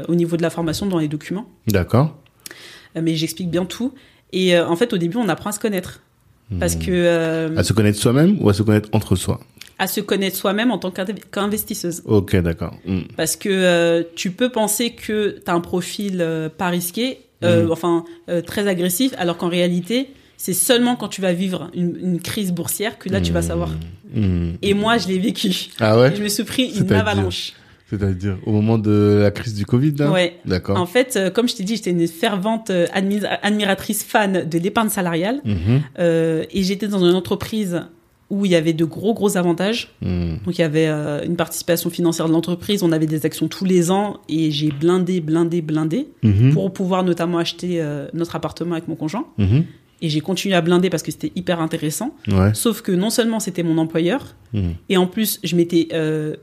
au 0.09 0.15
niveau 0.15 0.37
de 0.37 0.43
la 0.43 0.51
formation 0.51 0.87
dans 0.87 0.99
les 0.99 1.09
documents. 1.09 1.47
D'accord. 1.67 2.17
Mais 3.01 3.15
j'explique 3.17 3.51
bien 3.51 3.65
tout. 3.65 3.93
Et 4.33 4.59
en 4.59 4.77
fait, 4.77 4.93
au 4.93 4.99
début, 4.99 5.19
on 5.19 5.29
apprend 5.29 5.51
à 5.51 5.53
se 5.53 5.61
connaître. 5.61 6.01
Parce 6.59 6.75
que 6.77 7.55
À 7.57 7.63
se 7.63 7.73
connaître 7.75 7.99
soi-même 7.99 8.39
ou 8.41 8.49
à 8.49 8.55
se 8.55 8.63
connaître 8.63 8.89
entre 8.93 9.15
soi? 9.17 9.41
À 9.79 9.87
se 9.87 10.01
connaître 10.01 10.37
soi-même 10.37 10.71
en 10.71 10.79
tant 10.79 10.91
qu'inv- 10.91 11.15
qu'investisseuse. 11.31 12.03
Ok, 12.05 12.35
d'accord. 12.37 12.75
Hmm. 12.87 13.01
Parce 13.17 13.37
que 13.37 13.49
euh, 13.49 14.03
tu 14.17 14.31
peux 14.31 14.49
penser 14.51 14.91
que 14.91 15.39
tu 15.45 15.51
as 15.51 15.55
un 15.55 15.61
profil 15.61 16.19
euh, 16.21 16.49
pas 16.49 16.69
risqué, 16.69 17.21
euh, 17.45 17.65
Mhm. 17.67 17.71
enfin 17.73 18.05
très 18.47 18.67
agressif, 18.67 19.13
alors 19.19 19.37
qu'en 19.37 19.49
réalité, 19.49 20.09
c'est 20.37 20.53
seulement 20.53 20.97
quand 20.97 21.09
tu 21.09 21.21
vas 21.21 21.33
vivre 21.33 21.71
une, 21.75 21.97
une 22.03 22.21
crise 22.21 22.53
boursière 22.53 22.99
que 22.99 23.09
là, 23.09 23.21
tu 23.21 23.33
vas 23.33 23.43
savoir. 23.43 23.71
Hmm. 24.15 24.53
Et 24.63 24.75
moi, 24.75 24.99
je 24.99 25.09
l'ai 25.09 25.19
vécu. 25.19 25.69
Ah 25.81 25.99
ouais 25.99 26.15
je 26.17 26.23
me 26.23 26.29
suis 26.29 26.45
pris 26.45 26.73
une 26.79 26.93
avalanche. 26.93 27.53
C'est-à-dire 27.91 28.37
au 28.45 28.53
moment 28.53 28.77
de 28.77 29.19
la 29.23 29.31
crise 29.31 29.55
du 29.55 29.65
Covid, 29.65 29.95
là 29.99 30.11
Ouais. 30.11 30.35
D'accord. 30.45 30.77
En 30.79 30.85
fait, 30.85 31.17
euh, 31.17 31.31
comme 31.31 31.49
je 31.49 31.55
t'ai 31.57 31.63
dit, 31.65 31.77
j'étais 31.77 31.91
une 31.93 32.07
fervente 32.07 32.71
admi- 32.71 33.25
admiratrice 33.43 34.05
fan 34.05 34.47
de 34.49 34.59
l'épargne 34.59 34.91
salariale. 34.91 35.41
Mhm. 35.45 35.81
Euh, 35.99 36.45
et 36.53 36.63
j'étais 36.65 36.87
dans 36.89 36.99
une 36.99 37.15
entreprise 37.15 37.83
où 38.31 38.45
il 38.45 38.51
y 38.53 38.55
avait 38.55 38.75
de 38.75 38.85
gros, 38.85 39.15
gros 39.15 39.37
avantages. 39.39 39.89
Hmm. 40.03 40.37
Donc 40.45 40.59
il 40.59 40.61
y 40.61 40.65
avait 40.65 40.87
euh, 40.89 41.25
une 41.25 41.37
participation 41.37 41.89
financière 41.89 42.27
de 42.29 42.33
l'entreprise, 42.33 42.83
on 42.83 42.93
avait 42.93 43.07
des 43.07 43.25
actions 43.25 43.49
tous 43.49 43.65
les 43.65 43.91
ans 43.91 44.19
et 44.29 44.51
j'ai 44.51 44.71
blindé, 44.71 45.21
blindé, 45.21 45.63
blindé 45.63 46.09
Mhm. 46.23 46.53
pour 46.53 46.73
pouvoir 46.73 47.05
notamment 47.05 47.39
acheter 47.39 47.81
euh, 47.81 48.07
notre 48.13 48.37
appartement 48.37 48.73
avec 48.73 48.87
mon 48.89 48.97
conjoint. 48.97 49.27
Mhm. 49.39 49.65
Et 50.01 50.09
j'ai 50.11 50.21
continué 50.21 50.55
à 50.55 50.61
blinder 50.61 50.91
parce 50.91 51.03
que 51.03 51.11
c'était 51.11 51.33
hyper 51.35 51.61
intéressant. 51.61 52.15
Ouais. 52.29 52.53
Sauf 52.55 52.83
que 52.83 52.93
non 52.93 53.11
seulement 53.11 53.41
c'était 53.41 53.63
mon 53.65 53.79
employeur, 53.79 54.35
Mhm. 54.53 54.75
et 54.91 54.97
en 54.97 55.07
plus 55.07 55.41
je 55.43 55.57
mettais 55.57 55.89
euh, 55.93 56.37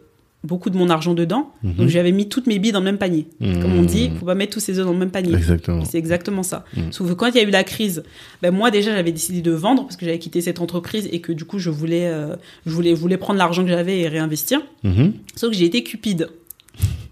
beaucoup 0.45 0.69
de 0.69 0.77
mon 0.77 0.89
argent 0.89 1.13
dedans. 1.13 1.51
Mhm. 1.63 1.73
Donc 1.73 1.87
j'avais 1.89 2.11
mis 2.11 2.29
toutes 2.29 2.47
mes 2.47 2.59
billes 2.59 2.71
dans 2.71 2.79
le 2.79 2.85
même 2.85 2.97
panier. 2.97 3.27
Comme 3.39 3.77
on 3.77 3.83
dit, 3.83 4.11
faut 4.19 4.25
pas 4.25 4.35
mettre 4.35 4.53
tous 4.53 4.59
ses 4.59 4.79
œufs 4.79 4.85
dans 4.85 4.93
le 4.93 4.99
même 4.99 5.11
panier. 5.11 5.33
Exactement. 5.33 5.83
C'est 5.85 5.97
exactement 5.97 6.43
ça. 6.43 6.65
Mm. 6.75 6.91
Sauf 6.91 7.09
que 7.09 7.13
quand 7.13 7.27
il 7.27 7.35
y 7.35 7.39
a 7.39 7.43
eu 7.43 7.49
la 7.49 7.63
crise, 7.63 8.03
ben 8.41 8.51
moi 8.51 8.71
déjà 8.71 8.95
j'avais 8.95 9.11
décidé 9.11 9.41
de 9.41 9.51
vendre 9.51 9.83
parce 9.83 9.97
que 9.97 10.05
j'avais 10.05 10.19
quitté 10.19 10.41
cette 10.41 10.61
entreprise 10.61 11.09
et 11.11 11.19
que 11.19 11.31
du 11.31 11.45
coup 11.45 11.59
je 11.59 11.69
voulais, 11.69 12.07
euh, 12.07 12.35
je 12.65 12.71
voulais, 12.71 12.93
voulais 12.93 13.17
prendre 13.17 13.39
l'argent 13.39 13.63
que 13.63 13.69
j'avais 13.69 13.99
et 13.99 14.07
réinvestir. 14.07 14.61
Mhm. 14.83 15.13
Sauf 15.35 15.51
que 15.51 15.57
j'ai 15.57 15.65
été 15.65 15.83
cupide. 15.83 16.29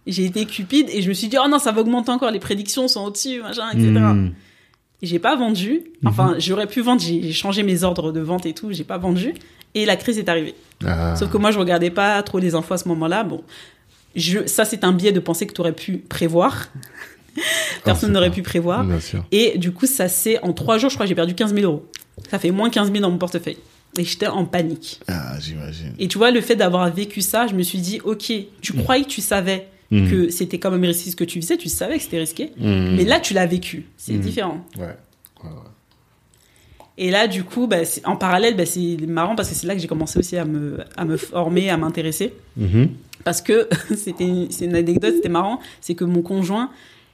J'ai 0.06 0.25
été 0.25 0.46
cupide 0.46 0.88
et 0.92 1.02
je 1.02 1.10
me 1.10 1.13
suis 1.13 1.28
dit 1.28 1.38
oh 1.44 1.48
non 1.50 1.60
ça 1.60 1.72
va 1.72 1.82
augmenter 1.82 2.12
encore, 2.12 2.32
les 2.32 2.40
prédictions 2.40 2.88
sont 2.88 3.06
au-dessus, 3.06 3.42
machin, 3.42 3.70
etc. 3.72 3.90
Et 5.02 5.06
j'ai 5.06 5.20
pas 5.20 5.36
vendu. 5.36 5.82
Enfin 6.06 6.36
j'aurais 6.40 6.68
pu 6.68 6.82
vendre, 6.82 7.02
j'ai 7.02 7.32
changé 7.32 7.63
mes 7.63 7.84
ordres 7.84 8.12
de 8.12 8.20
vente 8.20 8.46
et 8.46 8.54
tout, 8.54 8.72
j'ai 8.72 8.84
pas 8.84 8.98
vendu. 8.98 9.34
Et 9.75 9.86
la 9.86 9.96
crise 9.96 10.20
est 10.20 10.30
arrivée. 10.30 10.54
Ah. 10.86 11.16
Sauf 11.16 11.30
que 11.32 11.38
moi 11.38 11.52
je 11.52 11.60
regardais 11.60 11.90
pas 11.90 12.22
trop 12.24 12.40
les 12.40 12.56
infos 12.56 12.74
à 12.74 12.78
ce 12.78 12.88
moment-là. 12.90 13.24
Bon, 13.24 13.44
je, 14.16 14.46
ça 14.48 14.66
c'est 14.66 14.84
un 14.84 14.92
biais 14.94 15.12
de 15.12 15.20
penser 15.20 15.48
que 15.48 15.54
tu 15.54 15.62
aurais 15.62 15.74
pu 15.74 15.98
prévoir. 15.98 16.68
Personne 17.84 18.10
c'est 18.10 18.13
n'aurait 18.13 18.30
pu 18.32 18.42
prévoir. 18.44 18.84
Bien 18.84 19.00
sûr. 19.00 19.25
Et 19.32 19.58
du 19.58 19.72
coup, 19.72 19.86
ça 19.88 20.08
c'est 20.08 20.40
en 20.44 20.54
trois 20.54 20.78
jours, 20.78 20.90
je 20.90 20.96
crois 20.96 21.06
j'ai 21.06 21.16
perdu 21.16 21.34
15 21.36 21.54
000 21.54 21.66
euros. 21.66 21.86
Ça 22.30 22.40
fait 22.40 22.52
moins 22.52 22.70
15 22.70 22.92
000 22.92 23.02
dans 23.02 23.10
mon 23.12 23.18
portefeuille. 23.18 23.58
Et 23.98 24.04
j'étais 24.04 24.28
en 24.28 24.46
panique. 24.46 25.00
Ah, 25.08 25.38
j'imagine. 25.40 25.94
Et 26.00 26.08
tu 26.08 26.18
vois, 26.18 26.32
le 26.32 26.42
fait 26.42 26.56
d'avoir 26.56 26.92
vécu 26.92 27.22
ça, 27.22 27.46
je 27.48 27.54
me 27.54 27.62
suis 27.62 27.78
dit, 27.80 28.00
ok, 28.04 28.32
tu 28.62 28.74
croyais 28.74 29.04
que 29.04 29.10
tu 29.10 29.22
savais 29.22 29.68
Mm. 29.91 30.10
que 30.10 30.30
c'était 30.32 30.58
quand 30.58 30.72
même 30.72 30.84
risqué 30.84 31.12
ce 31.12 31.15
que 31.15 31.24
tu 31.26 31.39
faisais, 31.39 31.56
tu 31.56 31.69
savais 31.69 31.98
que 31.98 32.04
c'était 32.04 32.17
risqué. 32.17 32.52
Hmm. 32.58 32.96
Mais 32.96 33.04
là, 33.04 33.19
tu 33.19 33.36
l'as 33.36 33.46
vécu. 33.46 33.86
C'est 33.96 34.13
Mm. 34.13 34.19
différent. 34.22 34.65
Ouais. 34.76 34.86
Ouais, 34.86 35.50
ouais. 35.52 35.56
Et 36.97 37.10
là, 37.10 37.27
du 37.27 37.43
coup, 37.43 37.65
bah, 37.67 37.77
en 38.06 38.15
parallèle, 38.15 38.56
bah, 38.56 38.65
c'est 38.67 38.97
marrant 39.08 39.36
parce 39.36 39.49
que 39.49 39.56
c'est 39.56 39.65
là 39.67 39.73
que 39.75 39.82
j'ai 39.82 39.88
commencé 39.88 40.19
aussi 40.19 40.38
à 40.38 40.45
me, 40.45 40.77
à 40.95 41.06
me 41.06 41.17
former, 41.17 41.69
à 41.69 41.77
m'intéresser. 41.77 42.34
Mhm. 42.58 42.89
Parce 43.23 43.41
que 43.41 43.67
c'était 43.97 44.25
une- 44.25 44.51
c'est 44.51 44.65
une 44.65 44.75
anecdote, 44.75 45.13
c'était 45.15 45.29
marrant, 45.29 45.60
c'est 45.82 45.95
que 45.95 46.03
mon 46.03 46.21
conjoint, 46.21 46.69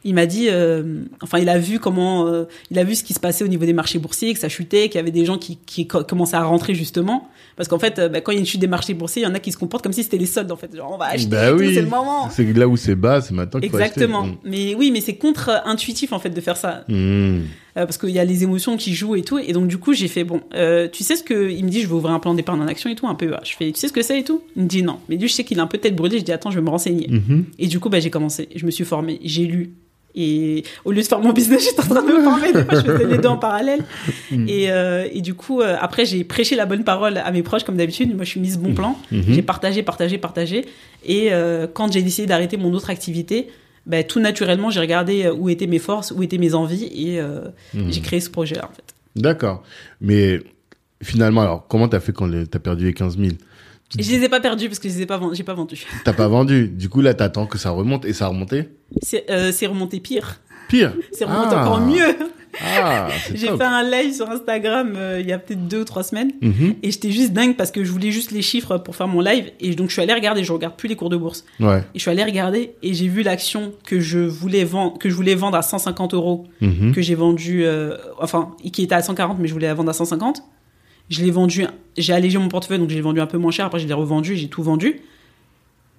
il 0.06 0.16
m'a 0.16 0.26
dit, 0.26 0.48
euh, 0.50 1.04
enfin, 1.22 1.40
il 1.40 1.50
a 1.50 1.58
vu 1.60 1.78
comment, 1.80 2.26
euh, 2.28 2.46
il 2.72 2.80
a 2.80 2.84
vu 2.86 2.96
ce 2.96 3.04
qui 3.04 3.14
se 3.14 3.20
passait 3.20 3.44
au 3.44 3.48
niveau 3.48 3.66
des 3.66 3.74
marchés 3.74 4.00
boursiers, 4.00 4.34
que 4.34 4.40
ça 4.40 4.48
chutait, 4.50 4.88
qu'il 4.88 4.96
y 4.96 5.00
avait 5.02 5.12
des 5.12 5.26
gens 5.26 5.38
qui, 5.38 5.58
qui 5.66 5.88
co- 5.88 6.04
commençaient 6.06 6.38
à 6.38 6.44
rentrer 6.44 6.74
justement, 6.74 7.30
parce 7.58 7.68
qu'en 7.68 7.80
fait, 7.80 8.00
euh, 8.00 8.08
bah, 8.08 8.22
quand 8.22 8.32
il 8.32 8.36
y 8.36 8.38
a 8.38 8.40
une 8.40 8.46
chute 8.46 8.62
des 8.62 8.68
marchés 8.68 8.94
boursiers, 8.94 9.24
il 9.24 9.26
y 9.26 9.28
en 9.28 9.34
a 9.36 9.40
qui 9.40 9.52
se 9.52 9.58
comportent 9.58 9.84
comme 9.84 9.92
si 9.94 10.04
c'était 10.04 10.18
les 10.18 10.26
soldes, 10.26 10.52
en 10.54 10.56
fait, 10.56 10.74
genre 10.76 10.92
on 10.94 10.98
va 10.98 11.08
acheter, 11.08 11.28
Bah 11.30 11.52
oui. 11.54 11.74
c'est 11.74 11.82
le 11.82 11.88
moment. 11.90 12.30
C'est 12.30 12.46
là 12.54 12.68
où 12.68 12.78
c'est 12.78 12.96
bas, 12.96 13.20
c'est 13.22 13.34
maintenant 13.34 13.60
qu'il 13.60 13.70
faut 13.70 13.78
Exactement. 13.78 14.22
acheter. 14.24 14.38
Mais 14.46 14.74
oui, 14.76 14.92
mais 14.92 15.02
c'est 15.02 15.16
contre-intuitif 15.16 16.14
en 16.14 16.20
fait 16.20 16.30
de 16.30 16.42
faire 16.42 16.58
ça, 16.58 16.86
Hmm. 16.88 17.42
Euh, 17.78 17.86
parce 17.86 17.98
qu'il 17.98 18.10
y 18.10 18.20
a 18.20 18.26
les 18.26 18.44
émotions 18.44 18.78
qui 18.78 18.94
jouent 18.94 19.16
et 19.16 19.22
tout. 19.22 19.38
Et 19.38 19.54
donc 19.54 19.68
du 19.68 19.78
coup, 19.78 19.94
j'ai 19.94 20.08
fait 20.08 20.24
bon, 20.24 20.42
euh, 20.56 20.88
tu 20.92 21.04
sais 21.04 21.16
ce 21.16 21.24
que 21.24 21.50
il 21.52 21.64
me 21.64 21.70
dit, 21.70 21.82
je 21.82 21.88
vais 21.88 21.94
ouvrir 21.94 22.14
un 22.14 22.20
plan 22.20 22.34
d'épargne 22.34 22.62
en 22.62 22.68
action 22.68 22.90
et 22.90 22.96
tout, 22.96 23.08
un 23.08 23.16
peu. 23.16 23.32
Je 23.44 23.56
fais, 23.56 23.72
tu 23.72 23.80
sais 23.80 23.88
ce 23.88 23.94
que 23.94 24.02
c'est 24.02 24.20
et 24.20 24.24
tout? 24.24 24.42
Il 24.56 24.64
me 24.64 24.68
dit 24.68 24.84
non. 24.84 25.00
Mais 25.08 25.18
lui, 25.18 25.28
je 25.28 25.34
sais 25.34 25.44
qu'il 25.44 25.60
a 25.60 25.64
un 25.64 25.68
peu 25.68 25.78
tête 25.78 25.96
brûlée. 25.96 26.20
Je 26.20 26.24
dis 26.24 26.32
attends, 26.32 26.52
je 26.52 26.56
vais 26.56 26.64
me 26.64 26.70
renseigner. 26.70 27.08
Mhm. 27.10 27.46
Et 27.60 27.68
du 27.68 27.80
coup, 27.80 27.90
bah, 27.90 28.00
j'ai 28.00 28.10
commencé. 28.10 28.50
Je 28.56 28.66
me 28.66 28.72
suis 28.72 28.86
formée. 28.86 29.20
J'ai 29.24 29.46
lu. 29.46 29.74
Et 30.16 30.64
au 30.86 30.92
lieu 30.92 31.02
de 31.02 31.08
faire 31.08 31.20
mon 31.20 31.32
business, 31.32 31.64
j'étais 31.70 31.82
en 31.82 31.94
train 31.96 32.02
de 32.02 32.12
me 32.12 32.24
former. 32.24 32.52
Des 32.52 32.64
fois, 32.64 32.80
je 32.80 32.92
faisais 32.92 33.06
les 33.06 33.18
deux 33.20 33.30
en 33.30 33.38
parallèle. 33.38 33.84
Et, 34.32 34.72
euh, 34.72 35.08
et 35.12 35.22
du 35.22 35.36
coup, 35.36 35.62
euh, 35.62 35.78
après, 35.80 36.06
j'ai 36.06 36.24
prêché 36.24 36.56
la 36.56 36.66
bonne 36.66 36.84
parole 36.84 37.18
à 37.18 37.32
mes 37.32 37.44
proches, 37.44 37.64
comme 37.64 37.78
d'habitude. 37.78 38.16
Moi, 38.16 38.26
je 38.26 38.32
suis 38.32 38.40
mise 38.40 38.58
bon 38.58 38.74
plan. 38.74 38.98
Mhm. 39.12 39.24
J'ai 39.28 39.42
partagé, 39.42 39.84
partagé, 39.84 40.18
partagé. 40.18 40.66
Et 41.06 41.32
euh, 41.32 41.68
quand 41.72 41.92
j'ai 41.92 42.02
décidé 42.02 42.28
d'arrêter 42.28 42.58
mon 42.58 42.74
autre 42.74 42.90
activité, 42.90 43.48
bah, 43.90 44.04
tout 44.04 44.20
naturellement, 44.22 44.70
j'ai 44.70 44.80
regardé 44.80 45.26
euh, 45.26 45.34
où 45.34 45.50
étaient 45.50 45.68
mes 45.68 45.80
forces, 45.80 46.12
où 46.16 46.24
étaient 46.24 46.38
mes 46.38 46.54
envies. 46.54 46.86
Et 46.94 47.20
euh, 47.20 47.42
Mhm. 47.74 47.92
j'ai 47.92 48.00
créé 48.02 48.20
ce 48.22 48.30
projet-là, 48.30 48.70
en 48.72 48.74
fait. 48.74 48.94
D'accord. 49.18 49.64
Mais 50.00 50.40
finalement, 51.04 51.42
alors, 51.42 51.68
comment 51.68 51.88
t'as 51.90 52.00
fait 52.00 52.14
quand 52.14 52.30
t'as 52.50 52.60
perdu 52.60 52.86
les 52.86 52.94
15 52.94 53.18
000 53.18 53.32
Et 53.98 54.04
je 54.04 54.12
les 54.12 54.24
ai 54.24 54.30
pas 54.30 54.40
perdus 54.40 54.68
parce 54.68 54.80
que 54.80 54.88
je 54.88 54.94
les 54.96 55.02
ai 55.02 55.06
pas, 55.06 55.18
vend- 55.18 55.34
j'ai 55.34 55.44
pas 55.44 55.56
vendu. 55.56 55.84
T'as 56.06 56.14
pas 56.14 56.28
vendu. 56.28 56.68
Du 56.70 56.88
coup, 56.90 57.02
là, 57.02 57.14
t'attends 57.14 57.48
que 57.48 57.58
ça 57.58 57.72
remonte 57.72 58.06
et 58.06 58.14
ça 58.14 58.26
a 58.26 58.28
remonté? 58.30 58.70
C'est 59.02 59.26
euh, 59.30 59.52
remonté 59.68 60.00
pire. 60.00 60.40
Pire? 60.70 60.94
C'est 61.12 61.26
remonté 61.26 61.56
Ah. 61.56 61.64
encore 61.66 61.82
mieux. 61.82 62.16
Ah, 62.62 63.08
J'ai 63.34 63.48
fait 63.48 63.62
un 63.64 63.84
live 63.90 64.14
sur 64.14 64.30
Instagram 64.30 64.94
euh, 64.96 65.20
il 65.22 65.28
y 65.28 65.32
a 65.32 65.38
peut-être 65.40 65.68
deux 65.68 65.82
ou 65.82 65.84
trois 65.86 66.04
semaines. 66.04 66.32
Mhm. 66.42 66.76
Et 66.84 66.92
j'étais 66.92 67.12
juste 67.12 67.32
dingue 67.32 67.56
parce 67.56 67.72
que 67.72 67.84
je 67.84 67.92
voulais 67.92 68.12
juste 68.12 68.32
les 68.32 68.42
chiffres 68.42 68.78
pour 68.78 68.96
faire 68.96 69.08
mon 69.08 69.22
live. 69.22 69.52
Et 69.60 69.76
donc, 69.76 69.88
je 69.90 69.94
suis 69.94 70.02
allée 70.02 70.14
regarder. 70.14 70.44
Je 70.44 70.52
regarde 70.52 70.76
plus 70.76 70.90
les 70.90 70.96
cours 70.96 71.10
de 71.10 71.18
bourse. 71.18 71.46
Ouais. 71.60 71.80
Et 71.94 72.00
je 72.00 72.02
suis 72.02 72.12
allée 72.12 72.24
regarder 72.24 72.74
et 72.84 72.94
j'ai 72.94 73.08
vu 73.08 73.22
l'action 73.24 73.74
que 73.86 74.00
je 74.00 74.20
voulais 74.20 74.64
vendre, 74.66 74.98
que 74.98 75.10
je 75.10 75.16
voulais 75.16 75.36
vendre 75.36 75.58
à 75.58 75.62
150 75.62 76.14
euros, 76.14 76.48
Mhm. 76.62 76.94
que 76.94 77.02
j'ai 77.02 77.16
vendu, 77.16 77.64
euh, 77.66 77.98
enfin, 78.20 78.52
qui 78.74 78.84
était 78.84 78.96
à 78.96 79.02
140, 79.02 79.38
mais 79.40 79.48
je 79.48 79.54
voulais 79.54 79.68
la 79.68 79.74
vendre 79.74 79.90
à 79.90 79.94
150. 79.94 80.42
Je 81.10 81.24
l'ai 81.24 81.32
vendu, 81.32 81.66
j'ai 81.98 82.14
allégé 82.14 82.38
mon 82.38 82.50
portefeuille, 82.50 82.80
donc 82.80 82.90
j'ai 82.90 83.02
vendu 83.02 83.20
un 83.22 83.26
peu 83.28 83.38
moins 83.38 83.52
cher. 83.52 83.66
Après, 83.66 83.80
je 83.80 83.88
l'ai 83.88 83.94
revendu, 83.94 84.36
j'ai 84.36 84.48
tout 84.48 84.62
vendu. 84.64 85.02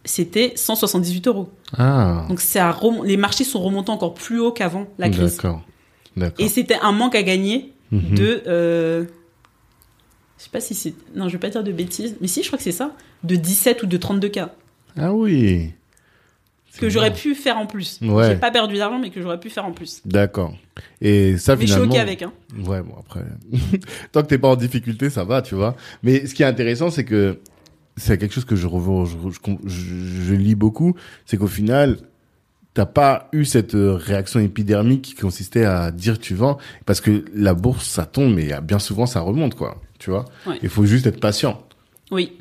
C'était 0.05 0.53
178 0.57 1.27
euros. 1.27 1.51
Ah. 1.77 2.25
Donc, 2.29 2.41
rem- 2.41 3.05
les 3.05 3.17
marchés 3.19 3.45
sont 3.45 3.61
remontés 3.61 3.91
encore 3.91 4.15
plus 4.15 4.41
haut 4.41 4.51
qu'avant 4.53 4.87
la 4.99 5.11
crise. 5.11 5.37
D'accord. 5.37 5.63
Et 6.39 6.49
c'était 6.49 6.79
un 6.83 6.93
manque 6.93 7.15
à 7.15 7.23
gagner 7.23 7.73
Mhm. 7.93 8.15
de. 8.15 8.43
euh, 8.47 9.05
je 10.39 10.45
sais 10.45 10.51
pas 10.51 10.61
si 10.61 10.75
c'est. 10.75 10.95
Non, 11.15 11.29
je 11.29 11.33
vais 11.35 11.39
pas 11.39 11.51
dire 11.51 11.65
de 11.65 11.73
bêtises, 11.73 12.17
mais 12.21 12.27
si, 12.29 12.43
je 12.43 12.47
crois 12.49 12.57
que 12.57 12.63
c'est 12.65 12.73
ça. 12.73 12.95
De 13.25 13.37
17 13.37 13.83
ou 13.83 13.87
de 13.87 13.97
32 13.97 14.29
cas. 14.29 14.55
Ah 14.97 15.13
oui. 15.13 15.73
Que 16.79 16.89
j'aurais 16.89 17.13
pu 17.13 17.35
faire 17.35 17.59
en 17.59 17.67
plus. 17.67 17.99
Ouais. 18.01 18.29
J'ai 18.29 18.37
pas 18.37 18.51
perdu 18.51 18.77
d'argent, 18.77 18.99
mais 19.01 19.11
que 19.11 19.21
j'aurais 19.21 19.41
pu 19.41 19.51
faire 19.51 19.67
en 19.67 19.73
plus. 19.73 20.01
D'accord. 20.07 20.55
Et 21.03 21.37
ça, 21.37 21.57
Mais 21.57 21.63
je 21.63 21.67
suis 21.67 21.75
finalement. 21.75 21.93
ok 21.95 21.99
avec, 22.01 22.23
hein. 22.23 22.33
Ouais, 22.65 22.81
bon, 22.81 22.95
après. 22.99 23.25
Tant 24.13 24.23
que 24.23 24.29
t'es 24.29 24.39
pas 24.39 24.49
en 24.49 24.57
difficulté, 24.57 25.11
ça 25.11 25.25
va, 25.25 25.43
tu 25.43 25.55
vois. 25.57 25.77
Mais 26.03 26.27
ce 26.27 26.33
qui 26.35 26.43
est 26.43 26.47
intéressant, 26.47 26.91
c'est 26.91 27.05
que 27.05 27.39
c'est 27.97 28.17
quelque 28.19 28.33
chose 28.33 28.45
que 28.47 28.57
je 28.57 28.67
revois, 28.69 29.05
je, 29.05 29.17
je, 29.31 29.69
je- 29.69 30.23
je 30.25 30.35
lis 30.35 30.55
beaucoup, 30.55 30.95
c'est 31.27 31.37
qu'au 31.37 31.49
final, 31.49 31.99
t'as 32.75 32.87
pas 32.87 33.29
eu 33.33 33.45
cette 33.45 33.75
euh, 33.75 33.95
réaction 33.95 34.41
épidermique 34.41 35.03
qui 35.03 35.15
consistait 35.15 35.65
à 35.65 35.91
dire 35.91 36.19
tu 36.19 36.35
vends, 36.35 36.59
parce 36.87 37.01
que 37.01 37.25
la 37.35 37.55
bourse, 37.55 37.87
ça 37.87 38.07
tombe, 38.07 38.35
mais 38.35 38.53
bien 38.63 38.79
souvent, 38.79 39.07
ça 39.07 39.21
remonte, 39.21 39.55
quoi. 39.55 39.77
Tu 39.99 40.11
vois? 40.11 40.25
Ouais. 40.47 40.59
Il 40.63 40.69
faut 40.69 40.87
juste 40.87 41.07
être 41.07 41.21
patient. 41.21 41.63
Oui. 42.11 42.33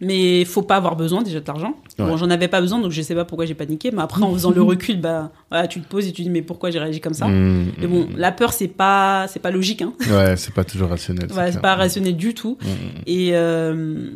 Mais 0.00 0.44
faut 0.44 0.62
pas 0.62 0.76
avoir 0.76 0.96
besoin 0.96 1.22
déjà 1.22 1.38
de 1.38 1.46
l'argent. 1.46 1.76
Ouais. 1.98 2.06
Bon, 2.06 2.16
j'en 2.16 2.28
avais 2.30 2.48
pas 2.48 2.60
besoin, 2.60 2.80
donc 2.80 2.90
je 2.90 3.02
sais 3.02 3.14
pas 3.14 3.24
pourquoi 3.24 3.46
j'ai 3.46 3.54
paniqué. 3.54 3.92
Mais 3.92 4.02
après, 4.02 4.20
en 4.22 4.32
faisant 4.32 4.50
le 4.50 4.62
recul, 4.72 5.00
bah, 5.00 5.30
voilà, 5.50 5.68
tu 5.68 5.80
te 5.80 5.86
poses 5.86 6.08
et 6.08 6.12
tu 6.12 6.22
dis, 6.22 6.30
mais 6.30 6.42
pourquoi 6.42 6.70
j'ai 6.70 6.80
réagi 6.80 7.00
comme 7.00 7.14
ça? 7.14 7.28
Mmh, 7.28 7.72
Mais 7.78 7.86
bon, 7.86 8.06
mmh, 8.06 8.16
la 8.16 8.32
peur, 8.32 8.52
c'est 8.52 8.66
pas, 8.66 9.26
c'est 9.28 9.38
pas 9.38 9.52
logique, 9.52 9.82
hein. 9.82 9.92
Ouais, 10.10 10.36
c'est 10.36 10.52
pas 10.52 10.64
toujours 10.64 10.88
rationnel. 10.88 11.28
Voilà, 11.30 11.52
c'est 11.52 11.60
pas 11.60 11.76
rationnel 11.76 12.16
du 12.16 12.34
tout. 12.34 12.58
Mmh. 12.60 12.66
Et, 13.06 13.30
euh, 13.34 14.10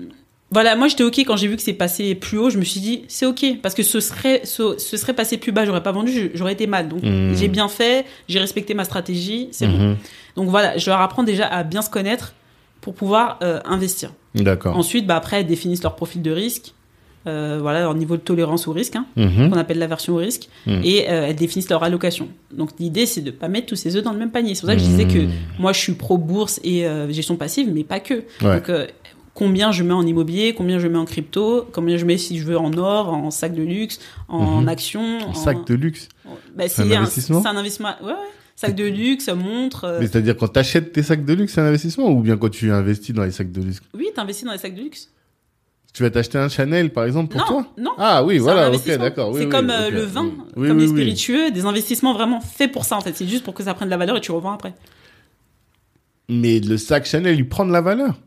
voilà, 0.52 0.76
moi 0.76 0.86
j'étais 0.88 1.02
ok 1.02 1.18
quand 1.20 1.36
j'ai 1.36 1.48
vu 1.48 1.56
que 1.56 1.62
c'est 1.62 1.72
passé 1.72 2.14
plus 2.14 2.38
haut. 2.38 2.50
Je 2.50 2.58
me 2.58 2.64
suis 2.64 2.80
dit 2.80 3.04
c'est 3.08 3.26
ok 3.26 3.44
parce 3.62 3.74
que 3.74 3.82
ce 3.82 3.98
serait 4.00 4.42
ce, 4.44 4.78
ce 4.78 4.96
serait 4.96 5.12
passé 5.14 5.36
plus 5.38 5.52
bas, 5.52 5.64
j'aurais 5.66 5.82
pas 5.82 5.92
vendu, 5.92 6.30
j'aurais 6.34 6.52
été 6.52 6.66
mal. 6.66 6.88
Donc 6.88 7.02
Mhm. 7.02 7.34
j'ai 7.36 7.48
bien 7.48 7.68
fait, 7.68 8.06
j'ai 8.28 8.38
respecté 8.38 8.72
ma 8.74 8.84
stratégie, 8.84 9.48
c'est 9.50 9.66
bon. 9.66 9.78
Mhm. 9.78 9.96
Donc 10.36 10.48
voilà, 10.48 10.76
je 10.78 10.88
leur 10.88 11.00
apprends 11.00 11.24
déjà 11.24 11.46
à 11.46 11.62
bien 11.64 11.82
se 11.82 11.90
connaître 11.90 12.34
pour 12.80 12.94
pouvoir 12.94 13.38
euh, 13.42 13.58
investir. 13.64 14.12
D'accord. 14.34 14.76
Ensuite, 14.76 15.06
bah 15.06 15.16
après, 15.16 15.40
elles 15.40 15.46
définissent 15.46 15.82
leur 15.82 15.96
profil 15.96 16.22
de 16.22 16.30
risque, 16.30 16.74
euh, 17.26 17.58
voilà, 17.60 17.80
leur 17.80 17.94
niveau 17.94 18.16
de 18.16 18.20
tolérance 18.22 18.68
au 18.68 18.72
risque, 18.72 18.94
hein, 18.94 19.06
Mhm. 19.16 19.50
qu'on 19.50 19.58
appelle 19.58 19.78
l'aversion 19.78 20.14
au 20.14 20.18
risque, 20.18 20.48
Mhm. 20.66 20.82
et 20.84 21.10
euh, 21.10 21.26
elles 21.26 21.34
définissent 21.34 21.70
leur 21.70 21.82
allocation. 21.82 22.28
Donc 22.52 22.70
l'idée, 22.78 23.06
c'est 23.06 23.22
de 23.22 23.32
pas 23.32 23.48
mettre 23.48 23.66
tous 23.66 23.74
ses 23.76 23.96
œufs 23.96 24.04
dans 24.04 24.12
le 24.12 24.18
même 24.18 24.30
panier. 24.30 24.54
C'est 24.54 24.60
pour 24.60 24.68
ça 24.68 24.76
que 24.76 24.80
je 24.82 24.86
disais 24.86 25.06
que 25.06 25.18
Mhm. 25.24 25.30
moi, 25.58 25.72
je 25.72 25.80
suis 25.80 25.94
pro 25.94 26.18
bourse 26.18 26.60
et 26.62 26.86
gestion 27.10 27.34
passive, 27.36 27.68
mais 27.74 27.82
pas 27.82 27.98
que. 27.98 28.22
Ouais. 28.42 28.60
Donc 28.60 28.70
combien 29.36 29.70
je 29.70 29.82
mets 29.84 29.92
en 29.92 30.04
immobilier, 30.04 30.54
combien 30.54 30.78
je 30.80 30.88
mets 30.88 30.98
en 30.98 31.04
crypto, 31.04 31.68
combien 31.72 31.96
je 31.98 32.04
mets 32.04 32.18
si 32.18 32.38
je 32.38 32.44
veux 32.44 32.58
en 32.58 32.76
or, 32.76 33.12
en 33.12 33.30
sac 33.30 33.54
de 33.54 33.62
luxe, 33.62 34.00
en 34.28 34.62
Mhm. 34.62 34.68
actions, 34.68 35.18
Un 35.30 35.34
sac 35.34 35.64
de 35.66 35.74
luxe. 35.74 36.08
Bah, 36.56 36.68
C'est 36.68 36.82
un 36.82 36.90
investissement 36.90 37.42
C'est 37.42 37.48
un 37.48 37.56
investissement. 37.56 37.94
Ouais, 38.02 38.08
ouais. 38.12 38.14
Sac 38.56 38.74
de 38.74 38.84
luxe, 38.84 39.28
montre. 39.28 39.84
euh, 39.84 40.00
Mais 40.00 40.06
c'est-à-dire 40.06 40.36
quand 40.36 40.48
t'achètes 40.48 40.90
tes 40.92 41.02
sacs 41.02 41.24
de 41.24 41.32
luxe, 41.34 41.52
c'est 41.52 41.60
un 41.60 41.66
investissement 41.66 42.08
ou 42.10 42.20
bien 42.22 42.36
quand 42.38 42.48
tu 42.48 42.72
investis 42.72 43.14
dans 43.14 43.24
les 43.24 43.30
sacs 43.30 43.52
de 43.52 43.60
luxe? 43.60 43.80
Oui, 43.94 44.08
t'investis 44.14 44.44
dans 44.46 44.52
les 44.52 44.58
sacs 44.58 44.74
de 44.74 44.80
luxe. 44.80 45.10
Tu 45.92 46.02
vas 46.02 46.10
t'acheter 46.10 46.38
un 46.38 46.48
Chanel 46.48 46.90
par 46.90 47.04
exemple 47.04 47.30
pour 47.32 47.40
non, 47.42 47.46
toi? 47.46 47.66
non. 47.78 47.90
Ah 47.98 48.24
oui, 48.24 48.38
voilà, 48.38 48.70
ok, 48.70 48.86
d'accord. 48.98 49.30
oui, 49.30 49.40
c'est 49.40 49.44
oui, 49.46 49.50
comme 49.50 49.70
euh, 49.70 49.90
le 49.90 50.00
vin, 50.02 50.26
Oui, 50.56 50.68
comme 50.68 50.78
les 50.78 50.88
spiritueux, 50.88 51.50
des 51.50 51.64
investissements 51.66 52.12
vraiment 52.14 52.40
faits 52.40 52.72
pour 52.72 52.84
ça 52.86 52.96
en 52.96 53.00
fait. 53.02 53.14
C'est 53.14 53.26
juste 53.26 53.44
pour 53.44 53.52
que 53.54 53.62
ça 53.62 53.72
prenne 53.74 53.88
de 53.88 53.90
la 53.92 53.96
valeur 53.98 54.16
et 54.16 54.20
tu 54.22 54.30
revends 54.32 54.52
après. 54.52 54.74
Mais 56.28 56.58
le 56.60 56.76
sac 56.76 57.06
Chanel, 57.06 57.36
il 57.36 57.48
prend 57.48 57.64
de 57.64 57.72
la 57.72 57.80
valeur. 57.80 58.18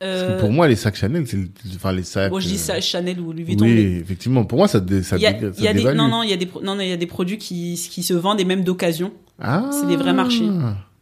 Parce 0.00 0.10
Euh, 0.22 0.36
que 0.36 0.40
pour 0.40 0.50
moi, 0.50 0.66
les 0.66 0.76
sacs 0.76 0.96
Chanel, 0.96 1.26
c'est 1.26 1.36
le- 1.36 1.48
enfin 1.76 1.92
les 1.92 2.02
sacs. 2.04 2.30
bon, 2.30 2.40
je 2.40 2.48
dis 2.48 2.54
euh, 2.54 2.58
ça 2.58 2.80
Chanel 2.80 3.20
ou 3.20 3.32
Louis 3.34 3.42
Vuitton. 3.44 3.66
Oui, 3.66 3.74
mais 3.74 3.96
effectivement. 4.00 4.44
Pour 4.44 4.56
moi, 4.58 4.66
ça, 4.66 4.80
dé- 4.80 5.02
ça, 5.02 5.18
y 5.18 5.26
a, 5.26 5.32
dé- 5.34 5.50
y 5.58 5.72
des, 5.74 5.94
non, 5.94 6.08
non, 6.08 6.22
il 6.22 6.30
y 6.30 6.32
a 6.32 6.36
des, 6.38 6.48
non, 6.62 6.74
non, 6.74 6.80
il 6.80 6.88
y 6.88 6.92
a 6.92 6.96
des 6.96 7.06
produits 7.06 7.36
qui, 7.36 7.74
qui 7.90 8.02
se 8.02 8.14
vendent 8.14 8.40
et 8.40 8.46
même 8.46 8.64
d'occasion. 8.64 9.12
Ah, 9.38 9.68
c'est 9.70 9.86
des 9.86 9.96
vrais 9.96 10.14
marchés. 10.14 10.48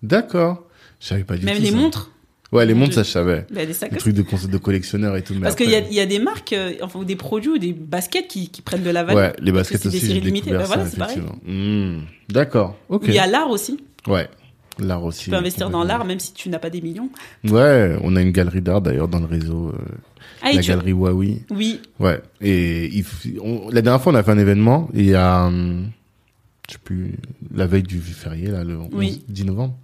D'accord. 0.02 0.64
Je 1.00 1.06
savais 1.06 1.22
pas 1.24 1.37
du 1.37 1.44
Même 1.46 1.56
tout. 1.58 1.62
les 1.62 1.70
ça. 1.70 1.76
montres. 1.76 2.11
Ouais, 2.50 2.64
les 2.66 2.72
Mon 2.74 2.80
montres, 2.80 2.94
ça, 2.94 3.02
je 3.02 3.11
savais. 3.11 3.46
Bah, 3.52 3.66
des 3.66 3.72
sacs 3.72 3.90
Les 3.90 3.96
aussi. 3.98 4.04
trucs 4.04 4.14
de, 4.14 4.22
concept 4.22 4.52
de 4.52 4.58
collectionneurs 4.58 5.16
et 5.16 5.22
tout. 5.22 5.34
mais 5.34 5.42
Parce 5.42 5.54
qu'il 5.54 5.68
y 5.70 5.74
a, 5.76 5.80
y 5.80 6.00
a 6.00 6.06
des 6.06 6.18
marques, 6.18 6.54
euh, 6.54 6.72
enfin, 6.82 6.98
ou 6.98 7.04
des 7.04 7.14
produits 7.14 7.50
ou 7.50 7.58
des 7.58 7.72
baskets 7.74 8.26
qui, 8.26 8.48
qui 8.48 8.62
prennent 8.62 8.82
de 8.82 8.90
la 8.90 9.04
valeur. 9.04 9.22
Ouais, 9.22 9.37
les 9.40 9.52
baskets 9.52 9.82
c'est 9.82 9.90
des 9.90 9.96
aussi, 9.98 10.06
séries 10.06 10.20
limitées. 10.22 10.50
Bah, 10.52 10.64
voilà, 10.64 10.87
c'est 10.87 10.96
pareil. 10.98 11.18
Hmm, 11.46 11.98
D'accord, 12.30 12.76
ok. 12.88 13.04
Il 13.06 13.14
y 13.14 13.18
a 13.18 13.26
l'art 13.26 13.50
aussi. 13.50 13.78
Ouais, 14.08 14.28
l'art 14.80 15.04
aussi. 15.04 15.24
Tu 15.24 15.30
peux 15.30 15.36
investir 15.36 15.70
dans 15.70 15.84
l'art 15.84 16.04
même 16.04 16.20
si 16.20 16.32
tu 16.32 16.48
n'as 16.48 16.58
pas 16.58 16.70
des 16.70 16.80
millions. 16.80 17.08
Ouais, 17.44 17.96
on 18.02 18.14
a 18.16 18.22
une 18.22 18.32
galerie 18.32 18.60
d'art 18.62 18.80
d'ailleurs 18.80 19.08
dans 19.08 19.20
le 19.20 19.26
réseau, 19.26 19.68
euh, 19.74 19.78
Ah, 20.42 20.52
la 20.52 20.62
galerie 20.62 20.92
Huawei. 20.92 21.42
Oui, 21.50 21.80
Ouais, 21.98 22.20
et 22.40 22.86
il 22.86 23.02
f- 23.02 23.38
on- 23.42 23.68
la 23.70 23.82
dernière 23.82 24.00
fois 24.02 24.12
on 24.12 24.16
a 24.16 24.22
fait 24.22 24.30
un 24.32 24.38
événement, 24.38 24.88
et 24.94 25.00
il 25.00 25.06
y 25.06 25.14
a, 25.14 25.46
hum, 25.46 25.86
je 26.68 26.74
sais 26.74 26.78
plus, 26.85 27.14
la 27.54 27.66
veille 27.66 27.83
du 27.83 27.98
férié, 27.98 28.48
là, 28.48 28.62
le 28.62 28.76
11, 28.78 28.88
Oui. 28.92 29.24
10 29.28 29.46
novembre. 29.46 29.74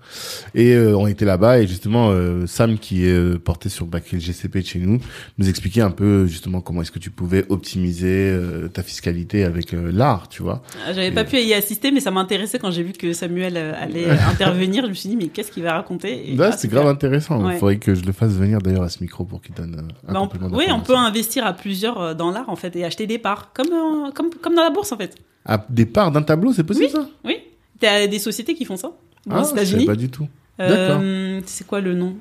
Et 0.54 0.74
euh, 0.74 0.94
on 0.96 1.06
était 1.06 1.24
là-bas, 1.24 1.58
et 1.60 1.66
justement, 1.66 2.10
euh, 2.10 2.46
Sam, 2.46 2.78
qui 2.78 3.06
est 3.06 3.12
euh, 3.12 3.38
porté 3.38 3.70
sur 3.70 3.86
bah, 3.86 4.00
le 4.12 4.18
GCP 4.18 4.60
de 4.60 4.66
chez 4.66 4.78
nous, 4.80 5.00
nous 5.38 5.48
expliquait 5.48 5.80
un 5.80 5.90
peu 5.90 6.26
justement 6.26 6.60
comment 6.60 6.82
est-ce 6.82 6.90
que 6.92 6.98
tu 6.98 7.10
pouvais 7.10 7.46
optimiser 7.48 8.28
euh, 8.30 8.68
ta 8.68 8.82
fiscalité 8.82 9.44
avec 9.44 9.72
euh, 9.72 9.90
l'art, 9.90 10.28
tu 10.28 10.42
vois. 10.42 10.62
Ah, 10.86 10.92
J'avais 10.92 11.10
pas 11.10 11.24
pu 11.24 11.38
y 11.38 11.54
assister, 11.54 11.90
mais 11.90 12.00
ça 12.00 12.10
m'intéressait 12.10 12.58
quand 12.58 12.70
j'ai 12.70 12.82
vu 12.82 12.92
que 12.92 13.14
Samuel 13.14 13.56
euh, 13.56 13.72
allait 13.80 14.10
intervenir. 14.30 14.84
Je 14.84 14.90
me 14.90 14.94
suis 14.94 15.08
dit, 15.08 15.16
mais 15.16 15.28
qu'est-ce 15.28 15.50
qu'il 15.50 15.62
va 15.62 15.72
raconter? 15.72 16.34
Là, 16.36 16.50
ah, 16.52 16.56
c'est 16.56 16.68
grave 16.68 16.86
intéressant. 16.86 17.40
Il 17.40 17.46
Ouais. 17.46 17.58
faudrait 17.58 17.78
que 17.78 17.94
je 17.94 18.04
le 18.04 18.12
fasse 18.12 18.32
venir 18.32 18.58
d'ailleurs 18.60 18.82
à 18.82 18.90
ce 18.90 19.00
micro 19.02 19.24
pour 19.24 19.40
qu'il 19.40 19.54
donne 19.54 19.74
euh, 20.06 20.10
un 20.10 20.12
Bah, 20.12 20.20
on, 20.20 20.54
oui, 20.54 20.64
on 20.70 20.80
peut 20.80 20.96
investir 20.96 21.46
à 21.46 21.54
plusieurs 21.54 21.98
euh, 22.00 22.14
dans 22.14 22.30
l'art 22.30 22.50
en 22.50 22.56
fait 22.56 22.76
et 22.76 22.84
acheter 22.84 23.06
des 23.06 23.18
parts, 23.18 23.52
comme, 23.54 23.68
euh, 23.72 24.10
comme, 24.12 24.28
comme 24.34 24.54
dans 24.54 24.62
la 24.64 24.70
bourse 24.70 24.92
en 24.92 24.98
fait. 24.98 25.14
À 25.46 25.64
des 25.68 25.86
parts 25.86 26.10
d'un 26.10 26.22
tableau, 26.22 26.52
c'est 26.52 26.64
possible 26.64 26.88
ça 26.88 27.06
Oui, 27.24 27.36
t'as 27.80 28.06
des 28.06 28.18
sociétés 28.18 28.54
qui 28.54 28.64
font 28.64 28.76
ça. 28.76 28.92
Ah, 29.30 29.40
aux 29.40 29.44
je 29.44 29.50
États-Unis. 29.52 29.84
pas 29.86 29.96
du 29.96 30.08
tout. 30.08 30.26
Euh, 30.60 31.40
c'est 31.46 31.66
quoi 31.66 31.80
le 31.80 31.94
nom 31.94 32.14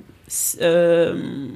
euh, 0.60 1.48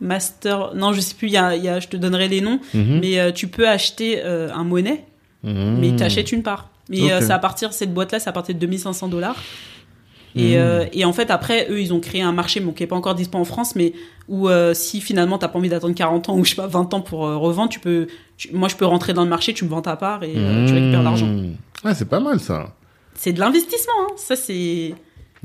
Master. 0.00 0.74
Non, 0.74 0.92
je 0.92 1.00
sais 1.00 1.14
plus. 1.14 1.28
Y 1.28 1.36
a, 1.36 1.56
y 1.56 1.68
a, 1.68 1.80
je 1.80 1.88
te 1.88 1.96
donnerai 1.96 2.28
les 2.28 2.40
noms. 2.40 2.60
Mhm. 2.74 3.00
Mais 3.00 3.18
euh, 3.18 3.32
tu 3.32 3.48
peux 3.48 3.68
acheter 3.68 4.20
euh, 4.24 4.48
un 4.54 4.64
monnaie, 4.64 5.04
Mhm. 5.42 5.78
mais 5.80 5.96
tu 5.96 6.02
achètes 6.02 6.32
une 6.32 6.42
part. 6.42 6.70
Mais 6.88 7.12
euh, 7.12 7.18
Ok. 7.18 7.24
c'est 7.24 7.32
à 7.32 7.38
partir 7.38 7.72
cette 7.72 7.92
boîte-là, 7.94 8.18
c'est 8.20 8.28
à 8.28 8.32
partir 8.32 8.54
de 8.54 8.60
2500 8.60 9.08
dollars. 9.08 9.36
Et, 10.36 10.52
Mhm. 10.56 10.60
euh, 10.60 10.84
et 10.92 11.04
en 11.04 11.12
fait, 11.12 11.30
après, 11.30 11.66
eux, 11.70 11.80
ils 11.80 11.92
ont 11.92 12.00
créé 12.00 12.22
un 12.22 12.32
marché, 12.32 12.60
bon, 12.60 12.72
qui 12.72 12.82
est 12.82 12.86
pas 12.86 12.96
encore 12.96 13.14
disponible 13.14 13.42
en 13.42 13.52
France, 13.52 13.74
mais 13.74 13.92
où 14.28 14.48
euh, 14.48 14.74
si 14.74 15.00
finalement 15.00 15.38
t'as 15.38 15.48
pas 15.48 15.58
envie 15.58 15.68
d'attendre 15.68 15.94
40 15.94 16.28
ans 16.28 16.36
ou 16.38 16.44
je 16.44 16.50
sais 16.50 16.56
pas 16.56 16.68
20 16.68 16.94
ans 16.94 17.00
pour 17.00 17.26
euh, 17.26 17.36
revendre, 17.36 17.68
tu 17.68 17.80
peux, 17.80 18.06
tu- 18.36 18.52
moi 18.54 18.68
je 18.68 18.76
peux 18.76 18.84
rentrer 18.86 19.12
dans 19.12 19.24
le 19.24 19.28
marché, 19.30 19.54
tu 19.54 19.64
me 19.64 19.70
vends 19.70 19.82
ta 19.82 19.96
part 19.96 20.22
et 20.22 20.32
euh, 20.36 20.66
tu 20.66 20.74
récupères 20.74 21.02
l'argent. 21.02 21.28
Ouais, 21.84 21.94
c'est 21.94 22.08
pas 22.08 22.20
mal 22.20 22.38
ça. 22.38 22.74
C'est 23.14 23.32
de 23.32 23.40
l'investissement, 23.40 23.92
hein. 24.08 24.12
ça 24.16 24.36
c'est. 24.36 24.94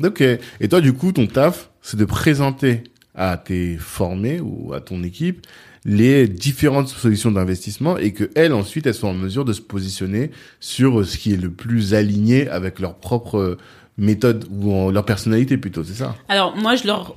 Ok. 0.03 0.21
Et 0.21 0.67
toi, 0.69 0.81
du 0.81 0.93
coup, 0.93 1.11
ton 1.11 1.25
taf, 1.25 1.71
c'est 1.81 1.97
de 1.97 2.05
présenter 2.05 2.83
à 3.15 3.37
tes 3.37 3.77
formés 3.77 4.39
ou 4.41 4.73
à 4.73 4.81
ton 4.81 5.01
équipe 5.03 5.47
les 5.87 6.27
différentes 6.27 6.87
solutions 6.89 7.31
d'investissement 7.31 7.97
et 7.97 8.11
que 8.11 8.29
elles 8.35 8.53
ensuite 8.53 8.87
elles 8.87 8.93
soient 8.95 9.09
en 9.09 9.13
mesure 9.13 9.45
de 9.45 9.53
se 9.53 9.61
positionner 9.61 10.31
sur 10.59 11.05
ce 11.05 11.17
qui 11.17 11.33
est 11.33 11.37
le 11.41 11.49
plus 11.51 11.93
aligné 11.93 12.49
avec 12.49 12.79
leur 12.79 12.95
propre 12.95 13.57
méthode 13.97 14.45
ou 14.51 14.71
en- 14.73 14.91
leur 14.91 15.05
personnalité 15.05 15.57
plutôt, 15.57 15.83
c'est 15.83 15.93
ça? 15.93 16.15
Alors 16.29 16.55
moi, 16.55 16.75
je 16.75 16.85
leur 16.87 17.15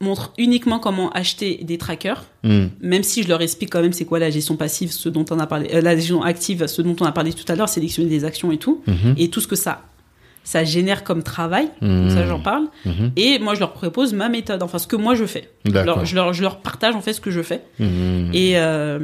montre 0.00 0.32
uniquement 0.36 0.78
comment 0.78 1.10
acheter 1.10 1.60
des 1.62 1.78
trackers, 1.78 2.24
Hmm. 2.42 2.66
même 2.82 3.02
si 3.02 3.22
je 3.22 3.28
leur 3.28 3.40
explique 3.40 3.70
quand 3.70 3.80
même 3.80 3.92
c'est 3.94 4.04
quoi 4.04 4.18
la 4.18 4.28
gestion 4.30 4.56
passive, 4.56 4.92
ce 4.92 5.08
dont 5.08 5.24
on 5.30 5.38
a 5.38 5.46
parlé, 5.46 5.70
euh, 5.72 5.80
la 5.80 5.96
gestion 5.96 6.22
active, 6.22 6.66
ce 6.66 6.82
dont 6.82 6.96
on 7.00 7.04
a 7.06 7.12
parlé 7.12 7.32
tout 7.32 7.50
à 7.50 7.54
l'heure, 7.56 7.68
sélectionner 7.68 8.08
des 8.10 8.24
actions 8.24 8.52
et 8.52 8.58
tout, 8.58 8.82
Mhm. 8.86 9.14
et 9.16 9.30
tout 9.30 9.40
ce 9.40 9.46
que 9.48 9.56
ça 9.56 9.82
ça 10.44 10.62
génère 10.62 11.02
comme 11.02 11.24
travail. 11.24 11.66
Donc 11.82 12.12
ça, 12.12 12.24
j'en 12.24 12.38
parle. 12.38 12.68
Et 13.16 13.40
moi, 13.40 13.54
je 13.54 13.58
leur 13.58 13.72
propose 13.72 14.12
ma 14.14 14.28
méthode, 14.28 14.62
enfin 14.62 14.78
ce 14.78 14.86
que 14.86 14.94
moi 14.94 15.16
je 15.16 15.24
fais. 15.24 15.50
Je 15.64 15.72
leur, 15.72 16.04
je 16.04 16.14
leur, 16.14 16.32
je 16.34 16.42
leur 16.42 16.60
partage 16.60 16.94
en 16.94 17.00
fait 17.00 17.12
ce 17.14 17.20
que 17.20 17.32
je 17.32 17.42
fais. 17.42 17.62
Et, 18.32 18.52
euh, 18.54 19.00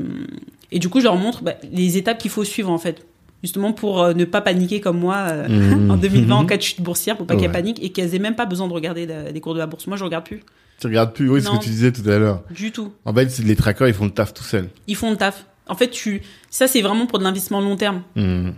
et 0.71 0.79
du 0.79 0.89
coup, 0.89 1.01
je 1.01 1.05
leur 1.07 1.17
montre 1.17 1.43
bah, 1.43 1.55
les 1.73 1.97
étapes 1.97 2.19
qu'il 2.19 2.31
faut 2.31 2.45
suivre 2.45 2.71
en 2.71 2.79
fait. 2.79 3.05
Justement 3.43 3.73
pour 3.73 4.03
euh, 4.03 4.15
ne 4.15 4.25
pas 4.25 4.41
paniquer 4.41 4.81
comme 4.81 4.99
moi 4.99 5.17
euh, 5.17 5.47
en 5.91 5.97
2020 5.97 6.35
en 6.37 6.47
cas 6.47 6.57
de 6.57 6.63
chute 6.63 6.81
boursière, 6.81 7.17
pour 7.17 7.27
pas 7.27 7.35
Ouais. 7.35 7.41
qu'elles 7.41 7.53
paniquent 7.53 7.83
et 7.83 7.91
qu'elles 7.91 8.15
aient 8.15 8.19
même 8.21 8.37
pas 8.37 8.47
besoin 8.47 8.69
de 8.69 8.73
regarder 8.73 9.07
les 9.33 9.41
cours 9.41 9.55
de 9.55 9.59
la 9.59 9.67
bourse. 9.67 9.87
Moi, 9.87 9.97
je 9.97 10.05
regarde 10.05 10.25
plus 10.25 10.41
Tu 10.81 10.87
regardes 10.87 11.13
plus, 11.13 11.29
oui, 11.29 11.43
ce 11.43 11.49
Non. 11.49 11.59
que 11.59 11.65
tu 11.65 11.71
disais 11.71 11.91
tout 11.93 12.09
à 12.09 12.19
l'heure. 12.19 12.43
du 12.51 12.71
tout. 12.73 12.93
En 13.05 13.13
fait, 13.13 13.29
c'est 13.31 13.43
les 13.45 13.57
trackers, 13.57 13.89
ils 13.89 13.95
font 13.95 14.05
le 14.05 14.11
taf 14.13 14.33
tout 14.33 14.45
seuls. 14.45 14.69
Ils 14.87 14.97
font 14.97 15.11
le 15.11 15.17
taf. 15.17 15.47
En 15.69 15.75
fait, 15.75 15.89
tu, 15.91 16.23
ça 16.51 16.67
c'est 16.67 16.83
vraiment 16.83 17.07
pour 17.07 17.19
de 17.19 17.25
l'investissement 17.25 17.61
long 17.61 17.77
terme. 17.77 18.03
Mhm. 18.17 18.55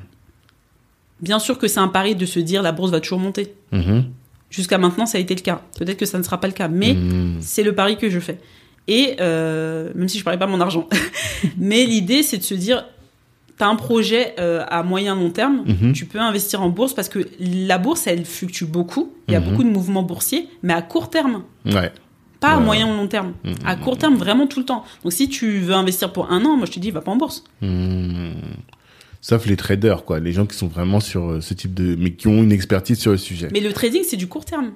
Bien 1.20 1.38
sûr 1.38 1.59
que 1.59 1.68
c'est 1.68 1.81
un 1.81 1.88
pari 1.88 2.14
de 2.16 2.27
se 2.27 2.38
dire 2.40 2.62
la 2.62 2.73
bourse 2.73 2.90
va 2.90 3.01
toujours 3.01 3.18
monter. 3.20 3.55
Jusqu'à 4.51 4.79
maintenant, 4.79 5.07
ça 5.07 5.18
a 5.18 5.20
été 5.20 5.35
le 5.35 5.40
cas. 5.40 5.62
Peut-être 5.79 5.97
que 5.97 6.07
ça 6.07 6.18
ne 6.18 6.23
sera 6.23 6.38
pas 6.40 6.47
le 6.47 6.53
cas, 6.53 6.68
mais 6.68 6.97
c'est 7.40 7.62
le 7.62 7.75
pari 7.75 7.97
que 7.97 8.11
je 8.11 8.20
fais. 8.20 8.38
Et 8.87 9.16
euh, 9.20 9.90
même 9.94 10.09
si 10.09 10.18
je 10.18 10.25
parlais 10.25 10.38
pas 10.38 10.47
mon 10.47 10.61
argent, 10.61 10.87
mais 11.59 11.87
l'idée 11.87 12.23
c'est 12.23 12.37
de 12.37 12.42
se 12.42 12.53
dire, 12.55 12.85
t'as 13.59 13.67
un 13.69 13.77
projet 13.77 14.35
euh, 14.38 14.64
à 14.69 14.83
moyen 14.83 15.14
long 15.14 15.31
terme, 15.31 15.64
Mhm. 15.67 15.93
tu 15.93 16.07
peux 16.07 16.19
investir 16.19 16.61
en 16.62 16.69
bourse 16.71 16.93
parce 16.95 17.09
que 17.09 17.21
la 17.40 17.79
bourse 17.79 18.07
elle 18.07 18.25
fluctue 18.25 18.64
beaucoup, 18.64 19.12
il 19.29 19.33
y 19.33 19.37
a 19.37 19.40
Mhm. 19.40 19.51
beaucoup 19.51 19.62
de 19.64 19.69
mouvements 19.71 20.03
boursiers, 20.03 20.49
mais 20.62 20.73
à 20.73 20.83
court 20.83 21.09
terme, 21.11 21.43
Ouais. 21.67 21.93
pas 22.40 22.49
à 22.55 22.61
moyen 22.61 22.87
ou 22.93 22.97
long 22.97 23.07
terme, 23.07 23.33
Mhm. 23.45 23.55
à 23.64 23.77
court 23.77 23.97
terme 23.97 24.17
vraiment 24.17 24.47
tout 24.47 24.59
le 24.61 24.67
temps. 24.67 24.85
Donc 25.03 25.12
si 25.12 25.29
tu 25.29 25.59
veux 25.61 25.75
investir 25.75 26.12
pour 26.12 26.31
un 26.33 26.45
an, 26.45 26.57
moi 26.57 26.67
je 26.67 26.73
te 26.73 26.81
dis 26.81 26.90
va 26.90 27.01
pas 27.01 27.12
en 27.12 27.17
bourse. 27.17 27.45
Sauf 29.21 29.47
les 29.47 29.57
traders, 29.57 30.05
quoi. 30.05 30.21
Les 30.21 30.33
gens 30.33 30.45
qui 30.45 30.55
sont 30.57 30.67
vraiment 30.69 31.01
sur 31.01 31.25
euh, 31.31 31.40
ce 31.40 31.55
type 31.55 31.73
de, 31.73 31.97
mais 31.99 32.11
qui 32.12 32.29
ont 32.29 32.43
une 32.43 32.53
expertise 32.53 32.99
sur 32.99 33.11
le 33.12 33.17
sujet. 33.17 33.49
Mais 33.53 33.61
le 33.61 33.73
trading 33.73 34.03
c'est 34.07 34.19
du 34.19 34.27
court 34.27 34.45
terme, 34.45 34.73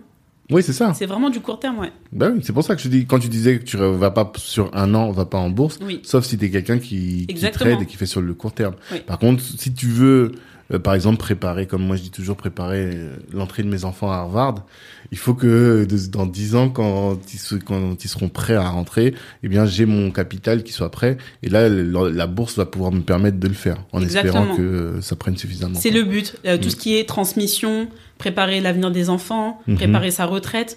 Oui, 0.51 0.63
c'est 0.63 0.73
ça. 0.73 0.95
c'est 0.95 1.05
vraiment 1.07 1.29
du 1.29 1.41
court 1.41 1.61
terme, 1.61 1.79
ouais. 1.79 1.93
Bah 2.13 2.31
oui, 2.33 2.41
c'est 2.43 2.53
pour 2.55 2.65
ça 2.65 2.75
que 2.75 2.81
je 2.81 2.89
dis, 2.89 3.05
quand 3.07 3.19
tu 3.19 3.29
disais 3.29 3.59
que 3.59 3.65
tu 3.65 3.77
vas 3.77 4.11
pas 4.11 4.33
sur 4.37 4.75
un 4.75 4.95
an, 4.95 5.05
on 5.09 5.13
va 5.13 5.27
pas 5.27 5.37
en 5.39 5.51
bourse, 5.51 5.79
Oui. 5.85 6.01
sauf 6.05 6.25
si 6.25 6.39
t'es 6.39 6.49
quelqu'un 6.51 6.79
qui, 6.79 7.27
qui 7.27 7.51
trade 7.51 7.83
et 7.83 7.87
qui 7.87 7.97
fait 7.97 8.07
sur 8.07 8.23
le 8.23 8.33
court 8.33 8.53
terme. 8.53 8.75
Oui. 8.93 9.01
Par 9.07 9.19
contre, 9.19 9.43
si 9.43 9.75
tu 9.75 9.87
veux, 9.89 10.33
euh, 10.73 10.79
par 10.79 10.95
exemple, 10.95 11.17
préparer, 11.19 11.67
comme 11.67 11.83
moi 11.87 11.97
je 11.97 12.03
dis 12.03 12.11
toujours, 12.11 12.37
préparer 12.37 12.91
euh, 12.95 13.17
l'entrée 13.33 13.63
de 13.63 13.69
mes 13.69 13.85
enfants 13.85 14.11
à 14.11 14.17
Harvard, 14.17 14.65
il 15.13 15.19
faut 15.19 15.35
que 15.35 15.87
de- 15.89 16.07
dans 16.11 16.27
dix 16.27 16.55
ans, 16.55 16.69
quand 16.69 17.19
ils, 17.33 17.39
se- 17.39 17.55
quand 17.55 18.05
ils 18.05 18.09
seront 18.09 18.29
prêts 18.29 18.55
à 18.55 18.69
rentrer, 18.69 19.15
eh 19.43 19.49
bien, 19.49 19.65
j'ai 19.67 19.87
mon 19.87 20.11
capital 20.11 20.63
qui 20.63 20.73
soit 20.73 20.91
prêt. 20.91 21.17
Et 21.43 21.49
là, 21.49 21.69
la, 21.69 22.11
la 22.11 22.27
bourse 22.27 22.57
va 22.59 22.67
pouvoir 22.67 22.93
me 22.93 23.01
permettre 23.01 23.39
de 23.39 23.49
le 23.49 23.55
faire, 23.55 23.79
en 23.93 24.03
Exactement. 24.03 24.41
espérant 24.43 24.57
que 24.57 24.63
euh, 24.63 25.01
ça 25.01 25.17
prenne 25.17 25.37
suffisamment. 25.37 25.79
C'est 25.81 25.91
le 25.91 26.05
but. 26.05 26.37
Euh, 26.45 26.57
Mm. 26.57 26.61
Tout 26.61 26.71
ce 26.71 26.77
qui 26.77 26.97
est 26.97 27.09
transmission, 27.09 27.89
préparer 28.19 28.61
l'avenir 28.61 28.91
des 28.91 29.09
enfants, 29.11 29.61
Mhm. 29.67 29.77
préparer 29.77 30.11
sa 30.11 30.27
retraite, 30.27 30.77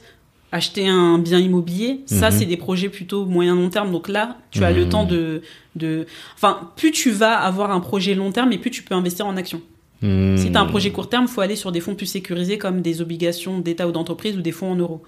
acheter 0.53 0.87
un 0.87 1.17
bien 1.17 1.39
immobilier, 1.39 2.01
ça 2.05 2.29
Mhm. 2.29 2.37
c'est 2.39 2.45
des 2.45 2.57
projets 2.57 2.89
plutôt 2.89 3.25
moyen 3.25 3.55
long 3.55 3.69
terme. 3.69 3.91
Donc 3.91 4.09
là, 4.09 4.37
tu 4.51 4.63
as 4.63 4.71
le 4.71 4.83
Mhm. 4.83 4.89
temps 4.89 5.05
de, 5.05 5.41
de, 5.75 6.05
enfin, 6.35 6.69
plus 6.75 6.91
tu 6.91 7.09
vas 7.11 7.35
avoir 7.39 7.71
un 7.71 7.79
projet 7.79 8.13
long 8.15 8.31
terme, 8.31 8.51
et 8.51 8.57
plus 8.57 8.69
tu 8.69 8.83
peux 8.83 8.93
investir 8.95 9.25
en 9.25 9.37
actions. 9.37 9.61
Hmm. 10.01 10.37
Si 10.37 10.51
tu 10.51 10.57
as 10.57 10.61
un 10.61 10.65
projet 10.65 10.91
court 10.91 11.09
terme, 11.09 11.27
faut 11.27 11.41
aller 11.41 11.55
sur 11.55 11.71
des 11.71 11.79
fonds 11.79 11.95
plus 11.95 12.07
sécurisés 12.07 12.57
comme 12.57 12.81
des 12.81 13.01
obligations 13.01 13.59
d'État 13.59 13.87
ou 13.87 13.91
d'entreprise 13.91 14.37
ou 14.37 14.41
des 14.41 14.51
fonds 14.51 14.71
en 14.71 14.75
euros. 14.75 15.03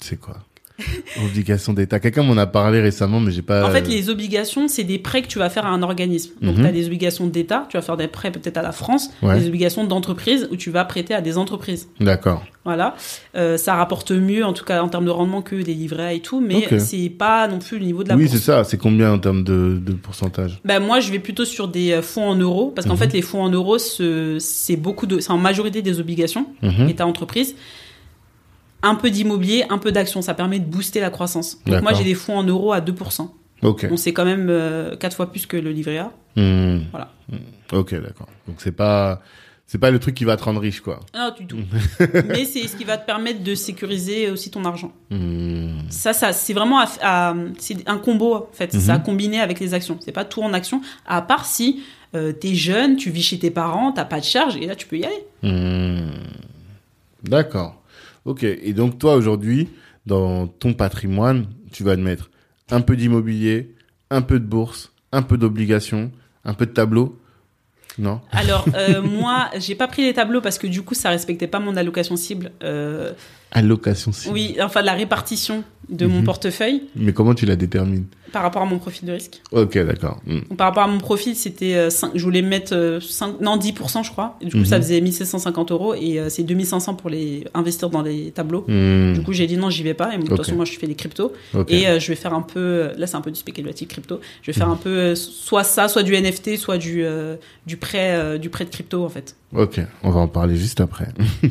C'est 0.00 0.18
quoi? 0.18 0.38
Obligations 1.24 1.72
d'État. 1.72 1.98
Quelqu'un 2.00 2.22
m'en 2.22 2.36
a 2.36 2.46
parlé 2.46 2.80
récemment, 2.80 3.18
mais 3.20 3.32
j'ai 3.32 3.42
pas. 3.42 3.66
En 3.66 3.70
fait, 3.70 3.88
les 3.88 4.10
obligations, 4.10 4.68
c'est 4.68 4.84
des 4.84 4.98
prêts 4.98 5.22
que 5.22 5.26
tu 5.26 5.38
vas 5.38 5.50
faire 5.50 5.66
à 5.66 5.70
un 5.70 5.82
organisme. 5.82 6.32
Donc, 6.40 6.56
Mhm. 6.56 6.62
tu 6.62 6.68
as 6.68 6.72
des 6.72 6.86
obligations 6.86 7.26
d'État, 7.26 7.66
tu 7.68 7.76
vas 7.76 7.82
faire 7.82 7.96
des 7.96 8.06
prêts 8.08 8.30
peut-être 8.30 8.56
à 8.58 8.62
la 8.62 8.72
France, 8.72 9.10
Ouais. 9.22 9.38
des 9.40 9.48
obligations 9.48 9.84
d'entreprise 9.84 10.48
où 10.52 10.56
tu 10.56 10.70
vas 10.70 10.84
prêter 10.84 11.14
à 11.14 11.20
des 11.20 11.36
entreprises. 11.38 11.88
D'accord. 12.00 12.44
Voilà. 12.64 12.94
Euh, 13.34 13.56
ça 13.56 13.74
rapporte 13.76 14.12
mieux, 14.12 14.44
en 14.44 14.52
tout 14.52 14.64
cas 14.64 14.82
en 14.82 14.88
termes 14.88 15.06
de 15.06 15.10
rendement, 15.10 15.42
que 15.42 15.56
des 15.56 15.74
livrets 15.74 16.16
et 16.16 16.20
tout, 16.20 16.40
mais 16.40 16.66
Ok. 16.70 16.78
c'est 16.80 17.08
pas 17.08 17.48
non 17.48 17.58
plus 17.58 17.78
le 17.78 17.84
niveau 17.86 18.04
de 18.04 18.10
la 18.10 18.16
Oui, 18.16 18.28
c'est 18.28 18.38
ça. 18.38 18.62
C'est 18.64 18.76
combien 18.76 19.12
en 19.12 19.18
termes 19.18 19.42
de, 19.42 19.80
de 19.84 19.92
pourcentage? 19.94 20.60
Ben 20.64 20.78
moi, 20.80 21.00
je 21.00 21.10
vais 21.10 21.18
plutôt 21.18 21.44
sur 21.46 21.66
des 21.68 21.92
euh, 21.92 22.02
fonds 22.02 22.28
en 22.28 22.34
euros, 22.36 22.72
parce 22.74 22.86
qu'en 22.86 22.92
Mhm. 22.94 22.98
fait, 23.00 23.12
les 23.14 23.22
fonds 23.22 23.42
en 23.42 23.48
euros, 23.50 23.78
ce- 23.78 24.36
c'est 24.38 24.76
beaucoup 24.76 25.06
de, 25.06 25.18
c'est 25.20 25.30
en 25.30 25.38
majorité 25.38 25.82
des 25.82 25.98
obligations, 25.98 26.46
Mhm. 26.62 26.88
État-entreprise. 26.90 27.54
Un 28.82 28.94
peu 28.94 29.10
d'immobilier, 29.10 29.64
un 29.70 29.78
peu 29.78 29.90
d'actions, 29.92 30.22
ça 30.22 30.34
permet 30.34 30.58
de 30.60 30.64
booster 30.64 31.00
la 31.00 31.10
croissance. 31.10 31.58
Donc 31.66 31.82
moi, 31.82 31.92
j'ai 31.94 32.04
des 32.04 32.14
fonds 32.14 32.38
en 32.38 32.44
euros 32.44 32.72
à 32.72 32.80
2%. 32.80 33.28
Ok. 33.62 33.88
Bon, 33.88 33.96
c'est 33.96 34.12
quand 34.12 34.24
même 34.24 34.48
euh, 34.50 34.94
quatre 34.96 35.16
fois 35.16 35.30
plus 35.32 35.46
que 35.46 35.56
le 35.56 35.70
livret 35.70 35.98
A. 35.98 36.12
Hmm. 36.36 36.82
Voilà. 36.92 37.10
Ok, 37.72 37.92
d'accord. 37.94 38.28
Donc 38.46 38.56
c'est 38.60 38.70
pas 38.72 39.20
c'est 39.66 39.78
pas 39.78 39.90
le 39.90 39.98
truc 39.98 40.14
qui 40.14 40.24
va 40.24 40.36
te 40.36 40.44
rendre 40.44 40.60
riche, 40.60 40.80
quoi. 40.80 41.00
Ah, 41.12 41.32
du 41.38 41.44
tout. 41.46 41.58
Mais 42.28 42.44
c'est 42.46 42.66
ce 42.68 42.76
qui 42.76 42.84
va 42.84 42.96
te 42.96 43.04
permettre 43.04 43.42
de 43.42 43.54
sécuriser 43.54 44.30
aussi 44.30 44.50
ton 44.50 44.64
argent. 44.64 44.92
Hmm. 45.10 45.80
Ça, 45.90 46.12
ça, 46.12 46.32
c'est 46.32 46.54
vraiment 46.54 46.78
à- 46.78 46.86
à- 47.02 47.34
c'est 47.58 47.76
un 47.88 47.98
combo 47.98 48.34
en 48.34 48.48
fait. 48.52 48.72
Mhm. 48.72 48.80
Ça 48.80 48.94
a 48.94 48.98
combiné 48.98 49.40
avec 49.40 49.58
les 49.60 49.74
actions. 49.74 49.98
C'est 50.00 50.12
pas 50.12 50.24
tout 50.24 50.40
en 50.42 50.52
action. 50.54 50.80
À 51.04 51.20
part 51.20 51.44
si 51.44 51.82
euh, 52.14 52.32
t'es 52.32 52.54
jeune, 52.54 52.96
tu 52.96 53.10
vis 53.10 53.22
chez 53.24 53.38
tes 53.40 53.50
parents, 53.50 53.90
t'as 53.92 54.04
pas 54.06 54.20
de 54.20 54.24
charge 54.24 54.56
et 54.56 54.66
là 54.66 54.74
tu 54.76 54.86
peux 54.86 54.96
y 54.98 55.04
aller. 55.04 55.24
Hmm. 55.42 56.12
D'accord. 57.24 57.77
Ok. 58.28 58.42
Et 58.42 58.74
donc 58.74 58.98
toi 58.98 59.14
aujourd'hui, 59.14 59.70
dans 60.04 60.46
ton 60.46 60.74
patrimoine, 60.74 61.46
tu 61.72 61.82
vas 61.82 61.96
te 61.96 62.02
mettre 62.02 62.30
un 62.70 62.82
peu 62.82 62.94
d'immobilier, 62.94 63.74
un 64.10 64.20
peu 64.20 64.38
de 64.38 64.44
bourse, 64.44 64.92
un 65.12 65.22
peu 65.22 65.38
d'obligations, 65.38 66.12
un 66.44 66.52
peu 66.52 66.66
de 66.66 66.72
tableau. 66.72 67.18
Non? 67.98 68.20
Alors 68.30 68.66
euh, 68.74 69.00
moi, 69.22 69.48
j'ai 69.58 69.74
pas 69.74 69.88
pris 69.88 70.02
les 70.02 70.12
tableaux 70.12 70.42
parce 70.42 70.58
que 70.58 70.66
du 70.66 70.82
coup 70.82 70.92
ça 70.92 71.08
respectait 71.08 71.46
pas 71.46 71.58
mon 71.58 71.74
allocation 71.74 72.16
cible. 72.16 72.52
Euh, 72.62 73.12
Allocation 73.50 74.12
cible. 74.12 74.34
oui, 74.34 74.56
enfin 74.62 74.82
la 74.82 74.92
répartition 74.92 75.64
de 75.88 76.06
mon 76.06 76.18
Mhm. 76.18 76.24
portefeuille 76.24 76.82
Mais 76.96 77.12
comment 77.14 77.34
tu 77.34 77.46
la 77.46 77.56
détermines? 77.56 78.04
Par 78.30 78.42
rapport 78.42 78.60
à 78.60 78.66
mon 78.66 78.78
profil 78.78 79.08
de 79.08 79.12
risque. 79.12 79.40
Ok, 79.52 79.78
d'accord. 79.78 80.20
Donc, 80.26 80.54
par 80.58 80.66
rapport 80.66 80.82
à 80.82 80.86
mon 80.86 80.98
profil, 80.98 81.34
c'était 81.34 81.76
euh, 81.76 81.88
je 82.14 82.22
voulais 82.22 82.42
mettre 82.42 82.74
euh, 82.74 83.00
cinq- 83.00 83.40
non 83.40 83.56
10% 83.56 84.02
je 84.04 84.10
crois. 84.10 84.36
Et 84.42 84.44
du 84.44 84.50
coup 84.50 84.58
Mhm. 84.58 84.64
ça 84.66 84.76
faisait 84.76 85.00
1750 85.00 85.70
euros 85.72 85.94
et 85.94 86.20
euh, 86.20 86.28
c'est 86.28 86.42
2500 86.42 86.94
pour 86.94 87.08
les 87.08 87.44
investir 87.54 87.88
dans 87.88 88.02
les 88.02 88.30
tableaux. 88.32 88.66
Hmm. 88.68 89.14
Du 89.14 89.22
coup, 89.22 89.32
j'ai 89.32 89.46
dit 89.46 89.56
non, 89.56 89.70
j'y 89.70 89.82
vais 89.82 89.94
pas. 89.94 90.14
Et 90.14 90.18
de 90.18 90.26
toute 90.26 90.36
façon, 90.36 90.56
moi, 90.56 90.66
je 90.66 90.72
fais 90.78 90.86
des 90.86 90.94
cryptos. 90.94 91.32
Et 91.68 91.88
euh, 91.88 91.98
je 91.98 92.08
vais 92.08 92.16
faire 92.16 92.34
un 92.34 92.42
peu. 92.42 92.90
Là, 92.98 93.06
c'est 93.06 93.16
un 93.16 93.22
peu 93.22 93.30
du 93.30 93.38
spéculatif 93.40 93.88
crypto. 93.88 94.20
Je 94.42 94.50
vais 94.50 94.58
faire 94.58 94.68
un 94.68 94.76
peu 94.76 94.90
euh, 94.90 95.14
soit 95.14 95.64
ça, 95.64 95.88
soit 95.88 96.02
du 96.02 96.12
NFT, 96.14 96.58
soit 96.58 96.76
du 96.76 97.02
euh, 97.04 97.36
du 97.66 97.78
prêt 97.78 98.10
euh, 98.14 98.36
du 98.36 98.50
prêt 98.50 98.66
de 98.66 98.70
crypto 98.70 99.02
en 99.06 99.08
fait. 99.08 99.36
Ok, 99.54 99.80
on 100.02 100.10
va 100.10 100.20
en 100.20 100.28
parler 100.28 100.54
juste 100.56 100.82
après. 100.82 101.08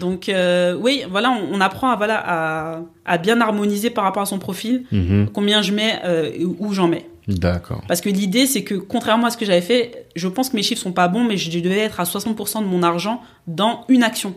Donc 0.00 0.28
euh, 0.28 0.74
oui, 0.80 1.02
voilà, 1.10 1.30
on, 1.30 1.54
on 1.56 1.60
apprend 1.60 1.90
à 1.90 1.96
voilà 1.96 2.22
à, 2.24 2.80
à 3.04 3.18
bien 3.18 3.40
harmoniser 3.40 3.90
par 3.90 4.04
rapport 4.04 4.22
à 4.22 4.26
son 4.26 4.38
profil, 4.38 4.84
Mhm. 4.92 5.28
combien 5.32 5.62
je 5.62 5.72
mets, 5.72 6.00
euh, 6.04 6.30
et 6.34 6.44
où 6.44 6.72
j'en 6.72 6.88
mets. 6.88 7.06
D'accord. 7.26 7.82
Parce 7.88 8.00
que 8.00 8.08
l'idée, 8.08 8.46
c'est 8.46 8.64
que 8.64 8.74
contrairement 8.74 9.26
à 9.26 9.30
ce 9.30 9.36
que 9.36 9.44
j'avais 9.44 9.60
fait, 9.60 10.06
je 10.16 10.28
pense 10.28 10.48
que 10.50 10.56
mes 10.56 10.62
chiffres 10.62 10.80
sont 10.80 10.92
pas 10.92 11.08
bons, 11.08 11.24
mais 11.24 11.36
je 11.36 11.50
devais 11.60 11.78
être 11.80 12.00
à 12.00 12.04
60% 12.04 12.62
de 12.62 12.66
mon 12.66 12.82
argent 12.82 13.20
dans 13.46 13.84
une 13.88 14.02
action 14.02 14.34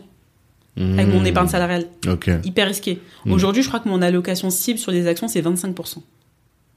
avec 0.76 1.06
mon 1.08 1.22
épargne 1.24 1.48
salariale. 1.48 1.86
Ok. 2.08 2.30
Hyper 2.44 2.66
risqué. 2.66 2.98
Mhm. 3.26 3.32
Aujourd'hui, 3.34 3.62
je 3.62 3.68
crois 3.68 3.80
que 3.80 3.88
mon 3.88 4.00
allocation 4.02 4.48
cible 4.50 4.78
sur 4.78 4.90
les 4.90 5.06
actions, 5.06 5.28
c'est 5.28 5.40
25%. 5.42 6.02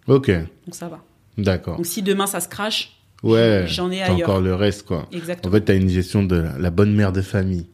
Ok. 0.07 0.29
Donc 0.29 0.73
ça 0.75 0.87
va. 0.87 0.99
D'accord. 1.37 1.77
Donc 1.77 1.85
si 1.85 2.01
demain 2.01 2.27
ça 2.27 2.39
se 2.39 2.47
crache, 2.49 2.91
Ouais. 3.23 3.63
j'en 3.67 3.89
ai 3.91 3.99
T'as 3.99 4.13
ailleurs. 4.13 4.29
encore 4.29 4.41
le 4.41 4.53
reste, 4.53 4.85
quoi. 4.85 5.07
En 5.11 5.15
Exactement. 5.17 5.53
fait, 5.53 5.61
t'as 5.61 5.75
une 5.75 5.89
gestion 5.89 6.23
de 6.23 6.35
la, 6.35 6.57
la 6.59 6.69
bonne 6.69 6.93
mère 6.93 7.11
de 7.11 7.21
famille, 7.21 7.65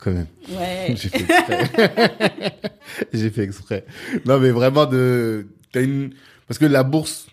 quand 0.00 0.12
même. 0.12 0.26
Ouais. 0.48 0.94
J'ai 0.96 1.08
fait 1.08 1.20
exprès. 1.20 2.52
J'ai 3.12 3.30
fait 3.30 3.42
exprès. 3.42 3.84
Non, 4.24 4.38
mais 4.38 4.50
vraiment 4.50 4.86
de, 4.86 5.46
t'as 5.72 5.82
une, 5.82 6.14
parce 6.48 6.58
que 6.58 6.66
la 6.66 6.82
bourse, 6.82 7.26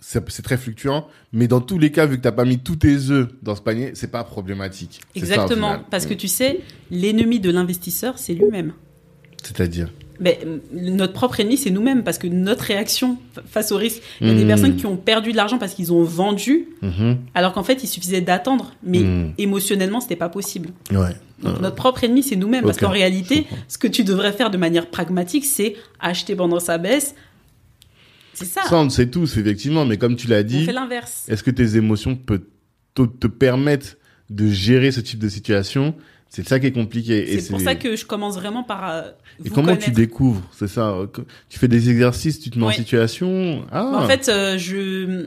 c'est 0.00 0.42
très 0.42 0.56
fluctuant, 0.56 1.08
mais 1.32 1.48
dans 1.48 1.60
tous 1.60 1.78
les 1.78 1.90
cas, 1.90 2.06
vu 2.06 2.16
que 2.16 2.22
t'as 2.22 2.32
pas 2.32 2.44
mis 2.44 2.58
tous 2.58 2.76
tes 2.76 3.10
œufs 3.10 3.28
dans 3.42 3.54
ce 3.54 3.62
panier, 3.62 3.92
c'est 3.94 4.10
pas 4.10 4.24
problématique. 4.24 5.00
Ça, 5.02 5.20
Exactement. 5.20 5.78
Parce 5.90 6.06
que 6.06 6.14
tu 6.14 6.28
sais, 6.28 6.60
l'ennemi 6.90 7.40
de 7.40 7.50
l'investisseur, 7.50 8.18
c'est 8.18 8.34
lui-même. 8.34 8.72
C'est-à-dire? 9.42 9.90
Euh, 10.24 10.58
notre 10.72 11.12
propre 11.12 11.40
ennemi, 11.40 11.56
c'est 11.56 11.70
nous-mêmes, 11.70 12.04
parce 12.04 12.18
que 12.18 12.26
notre 12.26 12.64
réaction 12.64 13.18
fa- 13.34 13.42
face 13.46 13.72
au 13.72 13.76
risque, 13.76 14.02
il 14.20 14.28
y 14.28 14.30
a 14.30 14.34
des 14.34 14.42
Mhm. 14.42 14.46
personnes 14.48 14.76
qui 14.76 14.86
ont 14.86 14.96
perdu 14.96 15.32
de 15.32 15.36
l'argent 15.36 15.58
parce 15.58 15.74
qu'ils 15.74 15.92
ont 15.92 16.02
vendu, 16.04 16.68
Mhm. 16.82 17.16
alors 17.34 17.52
qu'en 17.52 17.64
fait, 17.64 17.82
il 17.82 17.86
suffisait 17.88 18.20
d'attendre. 18.20 18.72
Mais 18.84 19.00
Mhm. 19.00 19.32
émotionnellement, 19.38 20.00
c'était 20.00 20.16
pas 20.16 20.28
possible. 20.28 20.68
Ouais. 20.90 21.14
Donc, 21.42 21.56
Euh, 21.56 21.60
notre 21.60 21.74
propre 21.76 22.04
ennemi, 22.04 22.22
c'est 22.22 22.36
nous-mêmes. 22.36 22.64
Parce 22.64 22.76
qu'en 22.78 22.90
réalité, 22.90 23.46
ce 23.68 23.78
que 23.78 23.88
tu 23.88 24.04
devrais 24.04 24.32
faire 24.32 24.50
de 24.50 24.58
manière 24.58 24.88
pragmatique, 24.90 25.44
c'est 25.44 25.74
acheter 25.98 26.36
pendant 26.36 26.60
sa 26.60 26.78
baisse. 26.78 27.14
C'est 28.34 28.44
ça. 28.46 28.62
Ça, 28.68 28.76
on 28.78 28.84
le 28.84 28.90
sait 28.90 29.08
tous, 29.08 29.36
effectivement, 29.36 29.84
mais 29.84 29.98
comme 29.98 30.16
tu 30.16 30.26
l'as 30.28 30.42
dit, 30.42 30.64
l'inverse. 30.66 31.24
est-ce 31.28 31.42
que 31.42 31.50
tes 31.50 31.76
émotions 31.76 32.16
peuvent 32.16 32.40
te 32.94 33.26
permettre 33.26 33.96
de 34.30 34.46
gérer 34.48 34.90
ce 34.92 35.00
type 35.00 35.18
de 35.18 35.28
situation 35.28 35.94
C'est 36.34 36.48
ça 36.48 36.58
qui 36.58 36.66
est 36.66 36.72
compliqué. 36.72 37.38
C'est 37.40 37.50
pour 37.50 37.60
ça 37.60 37.74
que 37.74 37.94
je 37.94 38.06
commence 38.06 38.36
vraiment 38.36 38.62
par. 38.62 38.88
euh, 38.90 39.02
Et 39.44 39.48
vous 39.50 39.54
comment 39.54 39.76
tu 39.76 39.90
découvres 39.90 40.40
C'est 40.58 40.66
ça. 40.66 40.88
euh, 40.92 41.06
Tu 41.50 41.58
fais 41.58 41.68
des 41.68 41.90
exercices, 41.90 42.40
tu 42.40 42.48
te 42.48 42.58
mets 42.58 42.64
en 42.64 42.72
situation. 42.72 43.62
Ah. 43.70 44.00
En 44.02 44.06
fait, 44.08 44.28
euh, 44.30 44.56
je. 44.56 45.26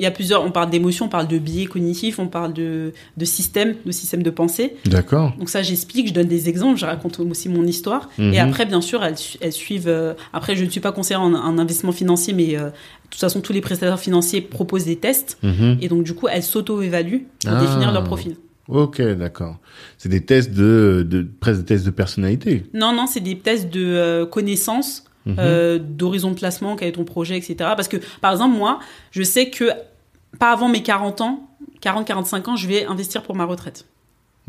Il 0.00 0.04
y 0.04 0.06
a 0.06 0.12
plusieurs. 0.12 0.44
On 0.44 0.52
parle 0.52 0.70
d'émotions, 0.70 1.06
on 1.06 1.08
parle 1.08 1.26
de 1.26 1.38
biais 1.38 1.66
cognitifs, 1.66 2.20
on 2.20 2.28
parle 2.28 2.52
de, 2.52 2.92
de 3.16 3.24
système, 3.24 3.74
de 3.84 3.90
système 3.90 4.22
de 4.22 4.30
pensée. 4.30 4.76
D'accord. 4.86 5.34
Donc 5.40 5.48
ça, 5.48 5.62
j'explique, 5.62 6.06
je 6.06 6.12
donne 6.14 6.28
des 6.28 6.48
exemples, 6.48 6.78
je 6.78 6.86
raconte 6.86 7.18
aussi 7.18 7.48
mon 7.48 7.64
histoire. 7.66 8.08
Mhm. 8.16 8.32
Et 8.32 8.38
après, 8.38 8.64
bien 8.64 8.80
sûr, 8.80 9.02
elles, 9.02 9.16
elles 9.40 9.52
suivent. 9.52 9.88
euh, 9.88 10.14
après, 10.32 10.54
je 10.54 10.64
ne 10.64 10.70
suis 10.70 10.78
pas 10.78 10.92
conseillère 10.92 11.22
en, 11.22 11.34
en 11.34 11.58
investissement 11.58 11.90
financier, 11.90 12.32
mais 12.32 12.54
de 12.54 12.70
toute 13.10 13.18
façon, 13.20 13.40
tous 13.40 13.52
les 13.52 13.60
prestataires 13.60 13.98
financiers 13.98 14.40
proposent 14.40 14.84
des 14.84 14.94
tests. 14.94 15.36
Mhm. 15.42 15.78
Et 15.80 15.88
donc, 15.88 16.04
du 16.04 16.14
coup, 16.14 16.28
elles 16.28 16.44
s'auto-évaluent 16.44 17.26
pour 17.44 17.52
Ah. 17.52 17.60
définir 17.60 17.90
leur 17.90 18.04
profil. 18.04 18.36
Ok, 18.68 19.00
d'accord. 19.00 19.56
C'est 19.96 20.08
des 20.10 20.24
tests 20.24 20.52
de, 20.52 21.04
de 21.08 21.26
presque 21.40 21.60
des 21.60 21.64
tests 21.66 21.86
de 21.86 21.90
personnalité. 21.90 22.64
Non, 22.74 22.92
non, 22.92 23.06
c'est 23.06 23.20
des 23.20 23.38
tests 23.38 23.70
de 23.70 23.82
euh, 23.84 24.26
connaissances, 24.26 25.04
Mhm. 25.26 25.36
euh, 25.38 25.78
d'horizon 25.78 26.30
de 26.30 26.36
placement, 26.36 26.76
quel 26.76 26.88
est 26.88 26.92
ton 26.92 27.04
projet, 27.04 27.36
etc. 27.36 27.56
Parce 27.58 27.88
que, 27.88 27.98
par 28.20 28.32
exemple, 28.32 28.56
moi, 28.56 28.78
je 29.10 29.22
sais 29.22 29.50
que 29.50 29.64
pas 30.38 30.52
avant 30.52 30.68
mes 30.68 30.82
40 30.82 31.20
ans, 31.20 31.50
40-45 31.82 32.48
ans, 32.50 32.56
je 32.56 32.66
vais 32.68 32.84
investir 32.86 33.22
pour 33.22 33.34
ma 33.34 33.44
retraite. 33.44 33.84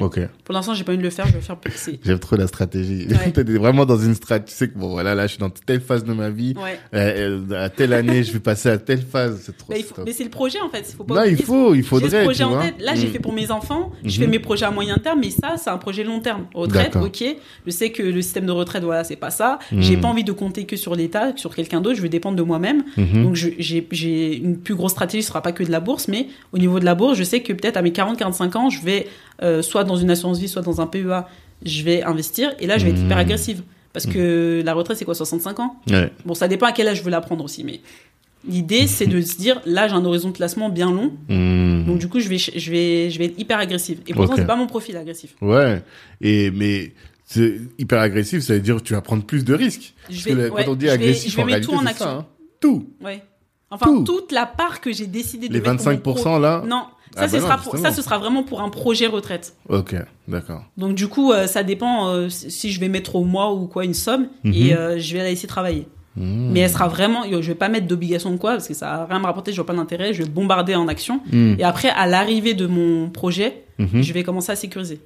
Ok. 0.01 0.19
Pour 0.43 0.53
l'instant, 0.53 0.73
j'ai 0.73 0.83
pas 0.83 0.91
envie 0.91 0.97
de 0.99 1.03
le 1.03 1.09
faire, 1.09 1.25
je 1.27 1.31
vais 1.33 1.39
le 1.39 1.43
faire 1.43 1.55
pour 1.57 1.71
c'est- 1.73 1.99
J'aime 2.05 2.19
trop 2.19 2.35
la 2.35 2.47
stratégie. 2.47 3.07
Ouais. 3.09 3.31
T'es 3.33 3.43
vraiment 3.43 3.85
dans 3.85 3.97
une 3.97 4.15
stratégie. 4.15 4.51
Tu 4.51 4.57
sais 4.57 4.69
que 4.69 4.77
bon, 4.77 4.89
voilà, 4.89 5.15
là, 5.15 5.23
je 5.27 5.31
suis 5.31 5.39
dans 5.39 5.49
telle 5.49 5.81
phase 5.81 6.03
de 6.03 6.13
ma 6.13 6.29
vie. 6.29 6.53
Ouais. 6.61 6.79
Euh, 6.93 7.39
euh, 7.51 7.65
à 7.65 7.69
telle 7.69 7.93
année, 7.93 8.23
je 8.23 8.31
vais 8.31 8.39
passer 8.39 8.69
à 8.69 8.77
telle 8.77 9.01
phase. 9.01 9.41
C'est 9.43 9.57
trop. 9.57 9.71
Mais, 9.71 9.77
c'est 9.77 9.83
faut- 9.83 9.95
top. 9.95 10.05
mais 10.05 10.13
c'est 10.13 10.23
le 10.23 10.29
projet, 10.29 10.59
en 10.61 10.69
fait. 10.69 10.85
Il 10.89 10.95
faut 10.95 11.03
pas 11.03 11.15
Non, 11.15 11.23
il 11.23 11.37
faut, 11.43 11.73
il 11.73 11.77
J'ai 11.77 11.83
ce 11.83 11.87
faudrait. 11.87 12.23
projet 12.23 12.37
tu 12.39 12.43
en 12.43 12.61
tête. 12.61 12.75
Là, 12.79 12.95
j'ai 12.95 13.07
Mm. 13.07 13.11
fait 13.11 13.19
pour 13.19 13.33
mes 13.33 13.51
enfants. 13.51 13.91
Je 14.03 14.19
fais 14.19 14.27
mes 14.27 14.39
projets 14.39 14.65
à 14.65 14.71
moyen 14.71 14.95
terme, 14.97 15.19
mais 15.21 15.29
ça, 15.29 15.55
c'est 15.57 15.69
un 15.69 15.77
projet 15.77 16.03
long 16.03 16.19
terme. 16.19 16.45
Retraite, 16.53 16.95
ok. 16.95 17.23
Je 17.65 17.71
sais 17.71 17.91
que 17.91 18.01
le 18.03 18.21
système 18.21 18.45
de 18.45 18.51
retraite, 18.51 18.83
voilà, 18.83 19.03
c'est 19.03 19.15
pas 19.15 19.29
ça. 19.31 19.59
Mhm. 19.71 19.81
J'ai 19.81 19.97
pas 19.97 20.07
envie 20.07 20.23
de 20.23 20.31
compter 20.31 20.65
que 20.65 20.75
sur 20.75 20.95
l'État, 20.95 21.33
sur 21.35 21.53
quelqu'un 21.55 21.81
d'autre. 21.81 21.95
Je 21.97 22.01
veux 22.01 22.09
dépendre 22.09 22.37
de 22.37 22.43
moi-même. 22.43 22.83
Mhm. 22.97 23.23
Donc, 23.23 23.35
j'ai 23.35 24.35
une 24.37 24.57
plus 24.57 24.75
grosse 24.75 24.91
stratégie. 24.91 25.23
Ce 25.23 25.29
sera 25.29 25.41
pas 25.41 25.51
que 25.51 25.63
de 25.63 25.71
la 25.71 25.79
bourse, 25.79 26.07
mais 26.07 26.27
au 26.53 26.57
niveau 26.57 26.79
de 26.79 26.85
la 26.85 26.95
bourse, 26.95 27.17
je 27.17 27.23
sais 27.23 27.41
que 27.41 27.53
peut-être 27.53 27.77
à 27.77 27.81
mes 27.81 27.91
40-45 27.91 28.55
ans, 28.57 28.69
je 28.69 28.81
vais 28.83 29.07
euh, 29.41 29.61
soit 29.61 29.83
dans 29.83 29.95
une 29.95 30.09
assurance 30.11 30.39
vie, 30.39 30.47
soit 30.47 30.61
dans 30.61 30.81
un 30.81 30.87
PEA, 30.87 31.25
je 31.63 31.83
vais 31.83 32.03
investir. 32.03 32.53
Et 32.59 32.67
là, 32.67 32.77
je 32.77 32.85
vais 32.85 32.91
être 32.91 33.01
hyper 33.01 33.17
agressive. 33.17 33.63
Parce 33.93 34.05
que 34.05 34.61
la 34.63 34.73
retraite, 34.73 34.97
c'est 34.97 35.05
quoi, 35.05 35.15
65 35.15 35.59
ans? 35.59 35.75
Ouais. 35.89 36.11
Bon, 36.25 36.33
ça 36.35 36.47
dépend 36.47 36.67
à 36.67 36.71
quel 36.71 36.87
âge 36.87 36.97
je 36.99 37.03
veux 37.03 37.09
la 37.09 37.21
prendre 37.21 37.43
aussi, 37.43 37.63
mais 37.63 37.81
l'idée, 38.47 38.87
c'est 38.87 39.07
de 39.07 39.19
se 39.21 39.35
dire, 39.37 39.61
là, 39.65 39.87
j'ai 39.87 39.95
un 39.95 40.05
horizon 40.05 40.29
de 40.29 40.33
placement 40.33 40.69
bien 40.69 40.91
long. 40.91 41.11
Mhm. 41.27 41.85
Donc 41.87 41.97
du 41.99 42.07
coup, 42.07 42.19
je 42.19 42.29
vais, 42.29 42.37
je 42.37 42.71
vais, 42.71 43.09
je 43.09 43.17
vais 43.19 43.25
être 43.25 43.39
hyper 43.39 43.57
agressive. 43.57 43.99
Et 44.07 44.13
pourtant, 44.13 44.33
Ok. 44.33 44.39
c'est 44.39 44.45
pas 44.47 44.55
mon 44.55 44.67
profil 44.67 44.95
agressif. 44.95 45.35
Ouais. 45.41 45.81
Et 46.21 46.51
mais 46.51 46.93
c'est 47.25 47.59
hyper 47.77 47.99
agressif, 47.99 48.41
ça 48.43 48.53
veut 48.53 48.59
dire 48.59 48.75
que 48.77 48.81
tu 48.83 48.93
vas 48.93 49.01
prendre 49.01 49.23
plus 49.23 49.43
de 49.43 49.53
risques. 49.53 49.93
Je 50.09 50.13
Parce 50.15 50.23
vais, 50.25 50.31
que 50.31 50.35
le- 50.35 50.51
ouais, 50.51 50.63
quand 50.65 50.71
on 50.71 50.75
dit 50.75 50.85
je 50.85 50.91
vais- 50.91 50.93
agressif, 50.95 51.31
je 51.31 51.35
vais 51.35 51.41
en 51.41 51.45
mettre 51.45 51.55
réalité, 51.69 51.73
tout 51.73 51.83
en 51.83 51.85
action. 51.85 52.05
ça. 52.05 52.11
hein. 52.11 52.25
Tout. 52.61 52.89
Ouais. 53.03 53.23
Enfin, 53.71 53.85
Tout. 53.87 54.03
toute 54.03 54.31
la 54.31 54.45
part 54.45 54.81
que 54.81 54.91
j'ai 54.91 55.05
décidé 55.07 55.47
de 55.47 55.53
Les 55.53 55.59
mettre 55.61 55.77
pour 56.01 56.15
mon 56.15 56.21
25% 56.29 56.39
là. 56.39 56.63
Non, 56.67 56.85
ça, 57.15 57.21
Ah 57.23 57.27
ce 57.27 57.33
bah 57.33 57.39
non, 57.39 57.45
sera 57.47 57.57
pour, 57.57 57.77
ça, 57.77 57.91
ce 57.91 58.01
sera 58.01 58.17
vraiment 58.17 58.43
pour 58.43 58.61
un 58.61 58.69
projet 58.69 59.07
retraite. 59.07 59.55
Ok, 59.67 59.95
d'accord. 60.27 60.63
Donc 60.77 60.95
du 60.95 61.07
coup, 61.07 61.31
euh, 61.31 61.47
ça 61.47 61.63
dépend 61.63 62.07
euh, 62.09 62.29
si 62.29 62.71
je 62.71 62.79
vais 62.79 62.89
mettre 62.89 63.15
au 63.15 63.23
mois 63.23 63.53
ou 63.53 63.67
quoi 63.67 63.83
une 63.85 63.93
somme 63.93 64.27
Mhm. 64.43 64.53
et 64.53 64.73
euh, 64.75 64.99
je 64.99 65.13
vais 65.13 65.19
la 65.23 65.29
laisser 65.29 65.47
travailler. 65.47 65.87
Mhm. 66.15 66.49
Mais 66.51 66.61
elle 66.61 66.69
sera 66.69 66.87
vraiment, 66.87 67.23
je 67.29 67.37
vais 67.47 67.55
pas 67.55 67.69
mettre 67.69 67.87
d'obligation 67.87 68.31
de 68.31 68.37
quoi 68.37 68.51
parce 68.51 68.67
que 68.67 68.73
ça 68.73 68.85
va 68.85 69.05
rien 69.05 69.19
me 69.19 69.25
rapporter, 69.25 69.51
je 69.51 69.57
vois 69.57 69.65
pas 69.65 69.73
l'intérêt, 69.73 70.13
je 70.13 70.23
vais 70.23 70.29
bombarder 70.29 70.75
en 70.75 70.87
action. 70.87 71.21
Mhm. 71.31 71.55
Et 71.59 71.63
après, 71.63 71.89
à 71.89 72.05
l'arrivée 72.07 72.53
de 72.53 72.67
mon 72.67 73.09
projet, 73.09 73.63
Mhm. 73.79 74.01
je 74.01 74.13
vais 74.13 74.23
commencer 74.23 74.51
à 74.51 74.55
sécuriser. 74.55 74.99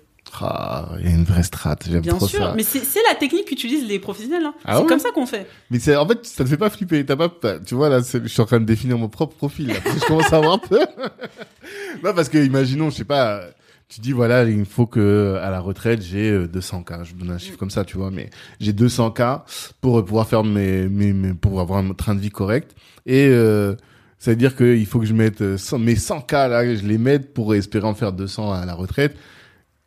Il 1.00 1.06
y 1.06 1.12
a 1.12 1.16
une 1.16 1.24
vraie 1.24 1.44
strat, 1.44 1.76
j'aime 1.88 2.02
Bien 2.02 2.16
trop 2.16 2.28
sûr, 2.28 2.40
ça. 2.40 2.54
mais 2.56 2.64
c'est 2.64 2.82
la 3.10 3.16
technique 3.16 3.46
qu'utilisent 3.46 3.88
les 3.88 4.00
professionnels. 4.00 4.46
hein. 4.46 4.54
Ah 4.66 4.76
c'est 4.78 4.82
ouais 4.84 4.88
comme 4.90 5.00
ça 5.00 5.12
qu'on 5.12 5.26
fait. 5.26 5.48
Mais 5.70 5.80
c'est, 5.80 5.96
en 5.96 6.08
fait, 6.08 6.26
ça 6.26 6.44
te 6.44 6.50
fait 6.50 6.58
pas 6.58 6.70
flipper. 6.70 7.06
T'as 7.06 7.16
pas, 7.16 7.32
tu 7.66 7.76
vois, 7.76 7.90
là, 7.90 8.00
je 8.02 8.28
suis 8.28 8.42
en 8.42 8.46
train 8.46 8.60
de 8.60 8.66
définir 8.66 8.98
mon 8.98 9.10
propre 9.10 9.36
profil, 9.36 9.68
là, 9.68 9.76
parce 9.84 9.96
que 9.96 10.02
je 10.02 10.06
commence 10.08 10.34
à 10.34 10.38
avoir 10.38 10.60
peur. 10.60 10.88
non, 12.04 12.14
parce 12.14 12.30
que, 12.30 12.38
imaginons, 12.38 12.90
je 12.90 12.98
sais 12.98 13.04
pas, 13.06 13.42
tu 13.90 14.02
dis, 14.02 14.12
voilà, 14.12 14.44
il 14.44 14.66
faut 14.66 14.88
que, 14.88 15.38
à 15.42 15.50
la 15.50 15.60
retraite, 15.60 16.02
j'ai 16.02 16.32
euh, 16.32 16.48
200K. 16.48 17.04
Je 17.04 17.14
vous 17.14 17.20
donne 17.20 17.32
un 17.32 17.38
chiffre 17.38 17.58
comme 17.58 17.70
ça, 17.70 17.86
tu 17.86 17.98
vois, 17.98 18.12
mais 18.12 18.30
j'ai 18.60 18.74
200K 18.74 19.42
pour 19.82 20.04
pouvoir 20.04 20.28
faire 20.28 20.44
mes, 20.44 20.88
mes, 20.88 21.14
mes- 21.14 21.34
pour 21.34 21.60
avoir 21.62 21.80
un 21.80 21.94
train 21.94 22.16
de 22.16 22.20
vie 22.20 22.32
correct. 22.32 22.76
Et, 23.06 23.28
euh, 23.28 23.76
ça 24.20 24.32
veut 24.32 24.38
dire 24.38 24.56
qu'il 24.56 24.86
faut 24.86 25.00
que 25.02 25.06
je 25.06 25.14
mette 25.14 25.42
euh, 25.42 25.58
100 25.58 25.80
mes 25.80 25.96
100K, 25.96 26.50
là, 26.50 26.76
je 26.76 26.82
les 26.86 26.98
mette 26.98 27.34
pour 27.34 27.54
espérer 27.56 27.86
en 27.86 27.94
faire 27.94 28.14
200 28.14 28.54
à 28.54 28.66
la 28.66 28.74
retraite. 28.74 29.16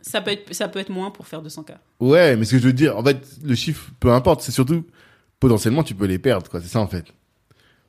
Ça 0.09 0.21
peut 0.21 0.31
être, 0.31 0.55
ça 0.55 0.69
peut 0.69 0.79
être 0.79 0.89
moins 0.91 1.11
pour 1.11 1.27
faire 1.27 1.43
200K. 1.43 1.73
Ouais, 2.01 2.37
mais 2.37 2.45
ce 2.45 2.53
que 2.53 2.59
je 2.59 2.65
veux 2.67 2.73
dire, 2.73 2.97
en 2.97 3.03
fait, 3.03 3.19
le 3.43 3.55
chiffre, 3.57 3.91
peu 3.99 4.13
importe, 4.13 4.41
c'est 4.41 4.53
surtout, 4.53 4.85
potentiellement, 5.41 5.83
tu 5.83 5.95
peux 5.95 6.05
les 6.07 6.19
perdre, 6.21 6.49
quoi. 6.49 6.61
C'est 6.61 6.69
ça, 6.69 6.81
en 6.81 6.87
fait. 6.87 7.07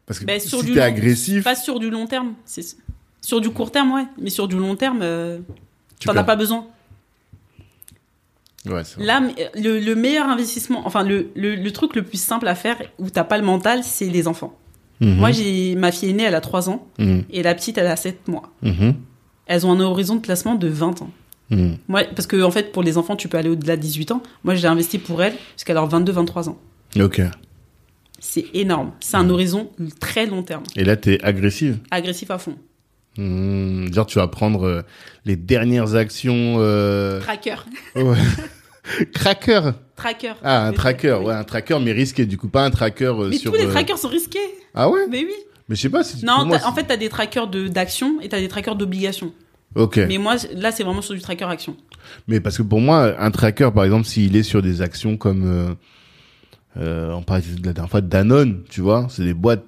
Parce 0.06 0.20
que 0.20 0.26
Ben, 0.26 0.40
sur 0.40 0.60
si 0.62 0.66
du 0.68 0.74
t'es 0.74 0.80
long- 0.80 0.86
agressif, 0.86 1.44
Pas 1.44 1.56
sur 1.56 1.80
du 1.80 1.90
long 1.92 2.08
terme. 2.08 2.34
c'est- 2.46 2.78
Sur 3.22 3.40
du 3.42 3.50
court 3.52 3.72
terme, 3.72 3.92
ouais. 3.92 4.06
Mais 4.20 4.30
sur 4.30 4.48
du 4.48 4.58
long 4.58 4.76
terme, 4.76 5.00
euh, 5.02 5.40
t'en 6.04 6.16
as 6.16 6.24
pas 6.24 6.36
besoin. 6.36 6.66
Ouais. 8.66 8.82
Là, 8.98 9.22
le, 9.56 9.80
le 9.80 9.96
meilleur 9.96 10.28
investissement, 10.28 10.82
enfin, 10.86 11.04
le, 11.04 11.30
le, 11.36 11.56
le 11.56 11.72
truc 11.72 11.96
le 11.96 12.04
plus 12.04 12.22
simple 12.22 12.48
à 12.48 12.56
faire 12.56 12.78
où 13.00 13.10
t'as 13.10 13.24
pas 13.24 13.38
le 13.38 13.44
mental, 13.46 13.84
c'est 13.84 14.10
les 14.10 14.28
enfants. 14.28 14.58
Mhm. 15.00 15.16
Moi, 15.18 15.32
j'ai 15.32 15.76
ma 15.76 15.92
fille 15.92 16.10
aînée, 16.10 16.24
elle 16.24 16.36
a 16.36 16.42
3 16.42 16.70
ans, 16.70 16.86
Mhm. 17.00 17.24
et 17.30 17.44
la 17.44 17.54
petite, 17.56 17.78
elle 17.78 17.88
a 17.88 17.96
7 17.96 18.28
mois. 18.28 18.52
Mhm. 18.64 18.96
Elles 19.46 19.66
ont 19.66 19.72
un 19.72 19.80
horizon 19.80 20.16
de 20.16 20.22
placement 20.22 20.56
de 20.56 20.68
20 20.68 21.02
ans. 21.02 21.12
Moi, 21.50 22.04
parce 22.16 22.28
que, 22.28 22.42
en 22.42 22.52
fait, 22.52 22.72
pour 22.72 22.84
les 22.84 22.98
enfants, 22.98 23.16
tu 23.16 23.28
peux 23.30 23.38
aller 23.38 23.50
au-delà 23.50 23.78
de 23.78 23.82
18 23.82 24.12
ans. 24.12 24.22
Moi, 24.44 24.56
j'ai 24.56 24.68
investi 24.68 24.98
pour 24.98 25.22
elles 25.24 25.34
jusqu'à 25.56 25.74
leurs 25.74 25.88
22-23 25.90 26.50
ans. 26.50 26.58
Ok. 27.00 27.22
C'est 28.20 28.46
énorme. 28.54 28.92
C'est 29.00 29.18
un 29.18 29.30
horizon 29.30 29.70
très 30.00 30.26
long 30.26 30.44
terme. 30.44 30.64
Et 30.76 30.84
là, 30.84 30.96
t'es 30.98 31.24
agressive. 31.24 31.78
Agressif 31.92 32.32
à 32.32 32.38
fond. 32.38 32.56
Mhm. 33.18 33.94
Genre, 33.94 34.06
tu 34.06 34.20
vas 34.20 34.28
prendre 34.28 34.64
euh, 34.68 34.82
les 35.26 35.36
dernières 35.36 35.96
actions. 35.96 36.56
Euh... 36.60 37.20
Tracker. 37.22 37.56
ouais. 37.96 38.18
Cracker. 39.14 39.72
Tracker. 39.96 40.34
Ah, 40.44 40.68
un 40.68 40.72
Mais- 40.72 40.78
tracker. 40.78 41.14
Ouais, 41.24 41.34
un 41.34 41.44
tracker, 41.44 41.78
mais 41.82 41.92
risqué. 41.92 42.26
Du 42.26 42.38
coup, 42.38 42.48
pas 42.48 42.64
un 42.64 42.72
tracker 42.72 43.06
euh, 43.06 43.28
Mais 43.30 43.38
sur. 43.38 43.52
tous 43.52 43.58
les 43.58 43.66
euh, 43.66 43.72
trackers 43.72 43.98
sont 43.98 44.08
risqués. 44.10 44.40
Ah 44.74 44.90
ouais? 44.90 45.08
Mais 45.10 45.20
oui. 45.26 45.34
Mais 45.70 45.76
je 45.76 45.82
sais 45.82 45.90
pas 45.90 46.04
si. 46.04 46.24
Non, 46.24 46.46
moi, 46.46 46.60
en 46.66 46.74
fait, 46.74 46.84
t'as 46.86 46.96
des 46.98 47.10
trackers 47.10 47.48
de- 47.48 47.68
d'action 47.68 48.22
et 48.22 48.30
t'as 48.30 48.40
des 48.40 48.48
trackers 48.48 48.76
d'obligation. 48.76 49.34
Ok. 49.78 49.98
Mais 50.08 50.18
moi, 50.18 50.36
là, 50.56 50.72
c'est 50.72 50.84
vraiment 50.84 51.02
sur 51.02 51.14
du 51.14 51.22
tracker 51.22 51.46
action. 51.46 51.76
Mais 52.28 52.40
parce 52.40 52.58
que 52.58 52.64
pour 52.64 52.82
moi, 52.82 53.14
un 53.20 53.32
tracker, 53.32 53.70
par 53.74 53.84
exemple, 53.86 54.06
s'il 54.06 54.36
est 54.36 54.44
sur 54.44 54.62
des 54.62 54.82
actions 54.82 55.18
comme, 55.18 55.44
euh, 55.46 55.74
euh, 56.78 57.12
on 57.14 57.22
parlait 57.24 57.44
de 57.44 57.66
la 57.66 57.74
dernière 57.74 57.90
fois 57.90 58.02
de 58.02 58.08
Danone, 58.08 58.64
tu 58.70 58.82
vois, 58.82 59.08
c'est 59.10 59.24
des 59.24 59.34
boîtes. 59.34 59.64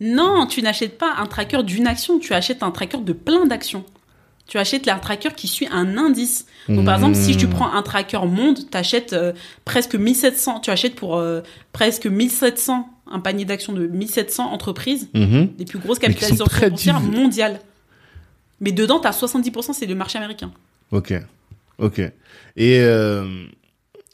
Non, 0.00 0.46
tu 0.46 0.60
n'achètes 0.62 0.98
pas 0.98 1.14
un 1.18 1.26
tracker 1.26 1.62
d'une 1.62 1.86
action, 1.86 2.18
tu 2.18 2.34
achètes 2.34 2.62
un 2.62 2.70
tracker 2.70 2.98
de 2.98 3.12
plein 3.12 3.46
d'actions. 3.46 3.84
Tu 4.46 4.56
achètes 4.58 4.88
un 4.88 4.98
tracker 4.98 5.28
qui 5.36 5.46
suit 5.46 5.68
un 5.70 5.98
indice. 5.98 6.46
Donc, 6.70 6.86
par 6.86 6.94
exemple, 6.94 7.16
si 7.16 7.36
tu 7.36 7.46
Mmh. 7.46 7.50
prends 7.50 7.70
un 7.72 7.82
tracker 7.82 8.20
monde, 8.26 8.58
tu 8.70 8.76
achètes 8.78 9.14
presque 9.66 9.94
1700, 9.94 10.60
tu 10.60 10.70
achètes 10.70 10.94
pour 10.94 11.16
euh, 11.16 11.42
presque 11.72 12.06
1700, 12.06 12.88
un 13.10 13.20
panier 13.20 13.44
d'actions 13.44 13.74
de 13.74 13.86
1700 13.86 14.50
entreprises, 14.50 15.08
Mhm. 15.14 15.50
les 15.58 15.64
plus 15.66 15.78
grosses 15.78 15.98
capitalisations 15.98 16.46
boursières 16.68 17.00
mondiales. 17.00 17.60
Mais 18.60 18.72
dedans, 18.72 18.98
tu 19.00 19.06
as 19.06 19.12
70%, 19.12 19.72
c'est 19.72 19.86
le 19.86 19.94
marché 19.94 20.18
américain. 20.18 20.50
Ok, 20.90 21.12
ok. 21.78 21.98
Et 22.56 22.80
euh, 22.80 23.44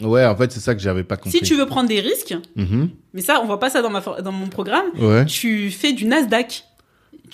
ouais, 0.03 0.25
en 0.27 0.37
fait, 0.37 0.53
c'est 0.53 0.61
ça 0.61 0.75
que 0.75 0.81
j'avais 0.81 1.05
pas 1.05 1.17
compris. 1.17 1.39
Si 1.39 1.45
tu 1.45 1.55
veux 1.57 1.67
prendre 1.67 1.89
des 1.89 2.01
risques, 2.01 2.35
Mhm. 2.57 2.91
mais 3.15 3.23
ça, 3.23 3.41
on 3.43 3.47
voit 3.47 3.61
pas 3.61 3.71
ça 3.71 3.81
dans, 3.83 3.91
ma, 3.91 4.01
dans 4.01 4.33
mon 4.33 4.49
programme, 4.49 4.87
Ouais. 4.99 5.25
tu 5.27 5.71
fais 5.71 5.93
du 5.93 6.05
Nasdaq. 6.07 6.65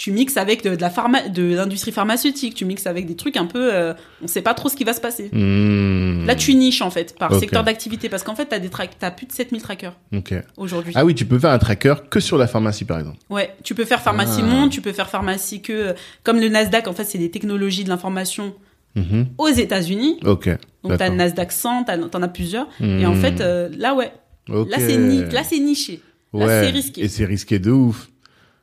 Tu 0.03 0.13
mixes 0.13 0.39
avec 0.39 0.65
de, 0.65 0.75
de 0.77 0.81
la 0.81 0.89
pharma, 0.89 1.29
de 1.29 1.43
l'industrie 1.55 1.93
pharmaceutique, 1.93 2.55
tu 2.55 2.65
mixes 2.65 2.87
avec 2.87 3.05
des 3.05 3.17
trucs 3.17 3.37
un 3.37 3.45
peu, 3.45 3.75
euh, 3.75 3.93
on 4.23 4.27
sait 4.29 4.41
pas 4.41 4.55
trop 4.55 4.71
ce 4.71 4.75
qui 4.77 4.85
va 4.85 4.95
se 4.95 5.01
passer. 5.03 5.29
Mhm. 5.31 6.25
Là, 6.27 6.35
tu 6.37 6.55
niches 6.55 6.81
en 6.81 6.89
fait 6.89 7.15
par 7.19 7.35
secteur 7.39 7.65
d'activité 7.65 8.09
parce 8.09 8.23
qu'en 8.23 8.35
fait, 8.35 8.47
t'as 8.47 8.59
des 8.61 8.71
t'as 8.99 9.11
plus 9.11 9.27
de 9.27 9.33
7000 9.33 9.61
trackers 9.61 9.95
Ok. 10.17 10.33
aujourd'hui. 10.57 10.95
Ah 10.97 11.05
oui, 11.05 11.15
tu 11.15 11.27
peux 11.27 11.39
faire 11.39 11.51
un 11.51 11.59
tracker 11.59 11.97
que 12.09 12.19
sur 12.19 12.39
la 12.39 12.47
pharmacie, 12.47 12.87
par 12.87 12.99
exemple. 12.99 13.19
Ouais, 13.29 13.55
tu 13.63 13.75
peux 13.75 13.85
faire 13.85 14.01
pharmacie 14.01 14.41
Ah. 14.43 14.47
monde, 14.47 14.71
tu 14.71 14.81
peux 14.81 14.93
faire 14.93 15.11
pharmacie 15.11 15.61
que 15.61 15.95
comme 16.23 16.41
le 16.41 16.49
Nasdaq 16.49 16.89
en 16.89 16.95
fait, 16.95 17.05
c'est 17.05 17.19
des 17.19 17.31
technologies 17.31 17.85
de 17.85 17.91
l'information 17.91 18.55
Mhm. 18.97 19.27
aux 19.37 19.49
États-Unis. 19.49 20.19
Ok. 20.25 20.49
Donc 20.83 20.97
t'as 20.97 21.11
le 21.11 21.17
Nasdaq 21.17 21.53
100, 21.53 21.85
t'as- 21.85 21.99
t'en 21.99 22.23
as 22.23 22.29
plusieurs 22.29 22.69
et 22.81 23.05
en 23.05 23.15
Mhm. 23.15 23.21
fait 23.21 23.41
euh, 23.43 23.69
là 23.77 23.95
ouais, 23.95 24.13
Ok. 24.49 24.71
là 24.71 24.79
c'est 24.81 24.97
ni- 24.97 25.27
là 25.31 25.43
niché. 25.61 26.01
Là 26.33 26.47
Ouais. 26.47 26.61
c'est 26.65 26.71
risqué. 26.71 27.05
Et 27.05 27.09
c'est 27.09 27.27
risqué 27.27 27.59
de 27.59 27.71
ouf. 27.71 28.09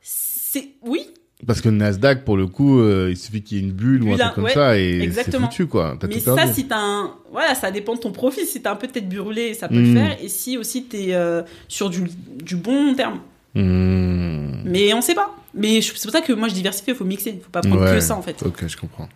C'est 0.02 0.70
oui, 0.82 1.06
Parce 1.46 1.60
que 1.60 1.68
le 1.68 1.76
Nasdaq, 1.76 2.24
pour 2.24 2.36
le 2.36 2.48
coup, 2.48 2.80
euh, 2.80 3.08
il 3.10 3.16
suffit 3.16 3.42
qu'il 3.42 3.58
y 3.58 3.60
ait 3.60 3.64
une 3.64 3.72
bulle 3.72 4.02
ou 4.02 4.12
un 4.12 4.16
truc 4.16 4.34
comme 4.34 4.44
ouais, 4.44 4.54
ça 4.54 4.76
et 4.76 5.08
c'est 5.12 5.36
foutu, 5.36 5.66
quoi. 5.66 5.96
Mais 6.02 6.08
tout 6.08 6.18
ça, 6.18 6.34
perdu. 6.34 6.52
si 6.52 6.66
t'as 6.66 6.80
un, 6.80 7.14
voilà, 7.30 7.54
ça 7.54 7.70
dépend 7.70 7.94
de 7.94 8.00
ton 8.00 8.10
profil. 8.10 8.44
Si 8.44 8.60
t'as 8.60 8.72
un 8.72 8.76
peu 8.76 8.88
tête 8.88 9.08
brûlée, 9.08 9.54
ça 9.54 9.68
peut 9.68 9.80
le 9.80 9.94
faire. 9.94 10.16
Et 10.20 10.28
si 10.28 10.58
aussi 10.58 10.84
t'es 10.84 11.14
euh, 11.14 11.42
sur 11.68 11.90
du, 11.90 12.02
du 12.42 12.56
bon 12.56 12.94
terme. 12.94 13.20
Mhm. 13.54 14.62
Mais 14.64 14.92
on 14.94 15.00
sait 15.00 15.14
pas. 15.14 15.34
Mais 15.54 15.80
c'est 15.80 15.92
pour 16.02 16.10
ça 16.12 16.20
que 16.20 16.32
moi 16.32 16.48
je 16.48 16.54
diversifie. 16.54 16.90
Il 16.90 16.96
faut 16.96 17.04
mixer. 17.04 17.30
Il 17.30 17.40
faut 17.40 17.50
pas 17.50 17.60
prendre 17.60 17.82
Ouais. 17.82 17.94
que 17.94 18.00
ça 18.00 18.16
en 18.16 18.22
fait. 18.22 18.42
Ok, 18.44 18.66
je 18.66 18.76
comprends. 18.76 19.08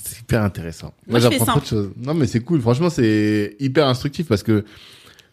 C'est 0.00 0.20
hyper 0.20 0.42
intéressant. 0.42 0.94
Moi, 1.08 1.18
j'apprends 1.18 1.44
trop 1.46 1.60
de 1.60 1.66
choses. 1.66 1.90
Non, 2.00 2.14
mais 2.14 2.26
c'est 2.28 2.40
cool. 2.40 2.60
Franchement, 2.60 2.90
c'est 2.90 3.56
hyper 3.58 3.88
instructif 3.88 4.26
parce 4.28 4.42
que 4.44 4.64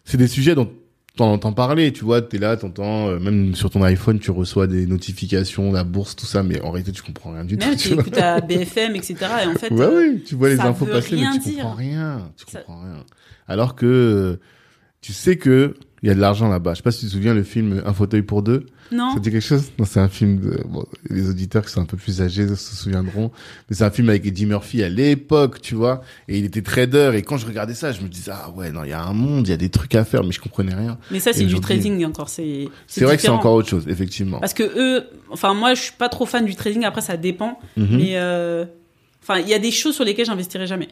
c'est 0.04 0.16
des 0.16 0.26
sujets 0.28 0.54
dont 0.56 0.70
t'en 1.16 1.32
entends 1.32 1.52
parler. 1.52 1.92
Tu 1.92 2.04
vois, 2.04 2.22
t'es 2.22 2.38
là, 2.38 2.56
t'entends, 2.56 3.08
euh, 3.08 3.18
même 3.18 3.54
sur 3.54 3.70
ton 3.70 3.82
iPhone, 3.82 4.18
tu 4.18 4.30
reçois 4.30 4.66
des 4.66 4.86
notifications, 4.86 5.72
la 5.72 5.82
bourse, 5.84 6.14
tout 6.16 6.26
ça, 6.26 6.42
mais 6.42 6.60
en 6.60 6.70
réalité, 6.70 6.92
tu 6.92 7.02
comprends 7.02 7.32
rien 7.32 7.44
du 7.44 7.56
Même 7.56 7.70
tout. 7.70 7.76
tu 7.76 7.88
tu 7.88 7.94
vois. 7.94 8.02
écoutes 8.02 8.18
à 8.18 8.40
BFM, 8.40 8.94
etc. 8.96 9.16
Et 9.44 9.46
en 9.48 9.54
fait, 9.58 9.72
Ouais, 9.72 9.84
euh, 9.84 10.10
oui, 10.14 10.22
tu 10.24 10.34
vois 10.36 10.48
les 10.50 10.60
infos 10.60 10.86
passer, 10.86 11.16
mais 11.16 11.22
tu 11.32 11.50
dire. 11.50 11.62
comprends 11.64 11.74
rien. 11.74 12.30
Tu 12.36 12.44
Ça- 12.50 12.60
comprends 12.60 12.82
rien. 12.82 13.04
Alors 13.48 13.74
que 13.74 13.86
euh, 13.86 14.40
tu 15.00 15.12
sais 15.12 15.36
que 15.36 15.74
il 16.02 16.08
y 16.08 16.12
a 16.12 16.14
de 16.14 16.20
l'argent 16.20 16.48
là-bas. 16.48 16.72
Je 16.74 16.76
sais 16.78 16.82
pas 16.82 16.90
si 16.92 17.00
tu 17.00 17.06
te 17.06 17.10
souviens 17.12 17.34
le 17.34 17.42
film 17.42 17.82
Un 17.84 17.92
fauteuil 17.92 18.22
pour 18.22 18.42
deux. 18.42 18.66
Non. 18.92 19.14
Ça 19.14 19.20
dit 19.20 19.30
quelque 19.30 19.40
chose? 19.40 19.70
Non, 19.78 19.84
c'est 19.84 20.00
un 20.00 20.08
film 20.08 20.40
de... 20.40 20.62
Bon, 20.68 20.84
les 21.10 21.28
auditeurs 21.28 21.64
qui 21.64 21.72
sont 21.72 21.80
un 21.80 21.86
peu 21.86 21.96
plus 21.96 22.20
âgés 22.22 22.46
se 22.48 22.76
souviendront. 22.76 23.30
Mais 23.68 23.76
c'est 23.76 23.84
un 23.84 23.90
film 23.90 24.08
avec 24.08 24.24
Eddie 24.26 24.46
Murphy 24.46 24.82
à 24.82 24.88
l'époque, 24.88 25.60
tu 25.60 25.74
vois. 25.74 26.02
Et 26.28 26.38
il 26.38 26.44
était 26.44 26.62
trader. 26.62 27.12
Et 27.14 27.22
quand 27.22 27.36
je 27.36 27.46
regardais 27.46 27.74
ça, 27.74 27.92
je 27.92 28.00
me 28.00 28.08
disais, 28.08 28.32
ah 28.34 28.50
ouais, 28.50 28.70
non, 28.70 28.84
il 28.84 28.90
y 28.90 28.92
a 28.92 29.02
un 29.02 29.12
monde, 29.12 29.46
il 29.46 29.50
y 29.50 29.54
a 29.54 29.56
des 29.56 29.70
trucs 29.70 29.94
à 29.94 30.04
faire, 30.04 30.24
mais 30.24 30.32
je 30.32 30.40
comprenais 30.40 30.74
rien. 30.74 30.98
Mais 31.10 31.20
ça, 31.20 31.32
c'est 31.32 31.44
du 31.44 31.60
trading 31.60 32.04
encore. 32.04 32.28
C'est. 32.28 32.68
C'est 32.86 33.04
vrai 33.04 33.16
que 33.16 33.22
c'est 33.22 33.28
encore 33.28 33.54
autre 33.54 33.68
chose, 33.68 33.86
effectivement. 33.88 34.40
Parce 34.40 34.54
que 34.54 34.62
eux, 34.62 35.06
enfin 35.30 35.54
moi, 35.54 35.74
je 35.74 35.82
suis 35.82 35.92
pas 35.92 36.08
trop 36.08 36.26
fan 36.26 36.44
du 36.44 36.54
trading. 36.54 36.84
Après, 36.84 37.00
ça 37.00 37.16
dépend. 37.16 37.58
Mhm. 37.76 37.96
Mais 37.96 38.12
euh, 38.16 38.64
enfin, 39.22 39.40
il 39.40 39.48
y 39.48 39.54
a 39.54 39.58
des 39.58 39.70
choses 39.70 39.94
sur 39.94 40.04
lesquelles 40.04 40.26
j'investirai 40.26 40.66
jamais. 40.66 40.88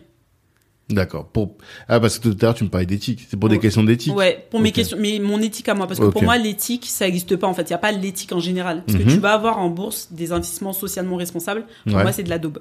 D'accord. 0.90 1.26
Pour... 1.28 1.56
Ah, 1.88 1.98
parce 1.98 2.18
que 2.18 2.28
tout 2.28 2.36
à 2.42 2.44
l'heure, 2.44 2.54
tu 2.54 2.64
me 2.64 2.68
parlais 2.68 2.84
d'éthique. 2.86 3.26
C'est 3.30 3.38
pour 3.38 3.48
des 3.48 3.56
Ouais. 3.56 3.60
questions 3.62 3.82
d'éthique 3.82 4.14
Ouais, 4.14 4.46
pour 4.50 4.60
mes 4.60 4.70
questions, 4.70 4.98
mais 5.00 5.18
mon 5.18 5.40
éthique 5.40 5.68
à 5.68 5.74
moi, 5.74 5.86
parce 5.86 5.98
que 5.98 6.04
pour 6.06 6.22
moi, 6.22 6.36
l'éthique, 6.36 6.84
ça 6.86 7.06
n'existe 7.06 7.36
pas 7.36 7.46
en 7.46 7.54
fait. 7.54 7.62
Il 7.62 7.68
n'y 7.68 7.74
a 7.74 7.78
pas 7.78 7.92
l'éthique 7.92 8.32
en 8.32 8.40
général. 8.40 8.82
Parce 8.86 8.98
Mhm. 8.98 9.04
que 9.06 9.10
tu 9.12 9.18
vas 9.18 9.32
avoir 9.32 9.58
en 9.58 9.70
bourse 9.70 10.08
des 10.12 10.32
investissements 10.32 10.72
socialement 10.74 11.16
responsables. 11.16 11.64
Pour 11.86 11.96
Ouais. 11.96 12.02
moi, 12.02 12.12
c'est 12.12 12.22
de 12.22 12.28
la 12.30 12.38
daube. 12.38 12.58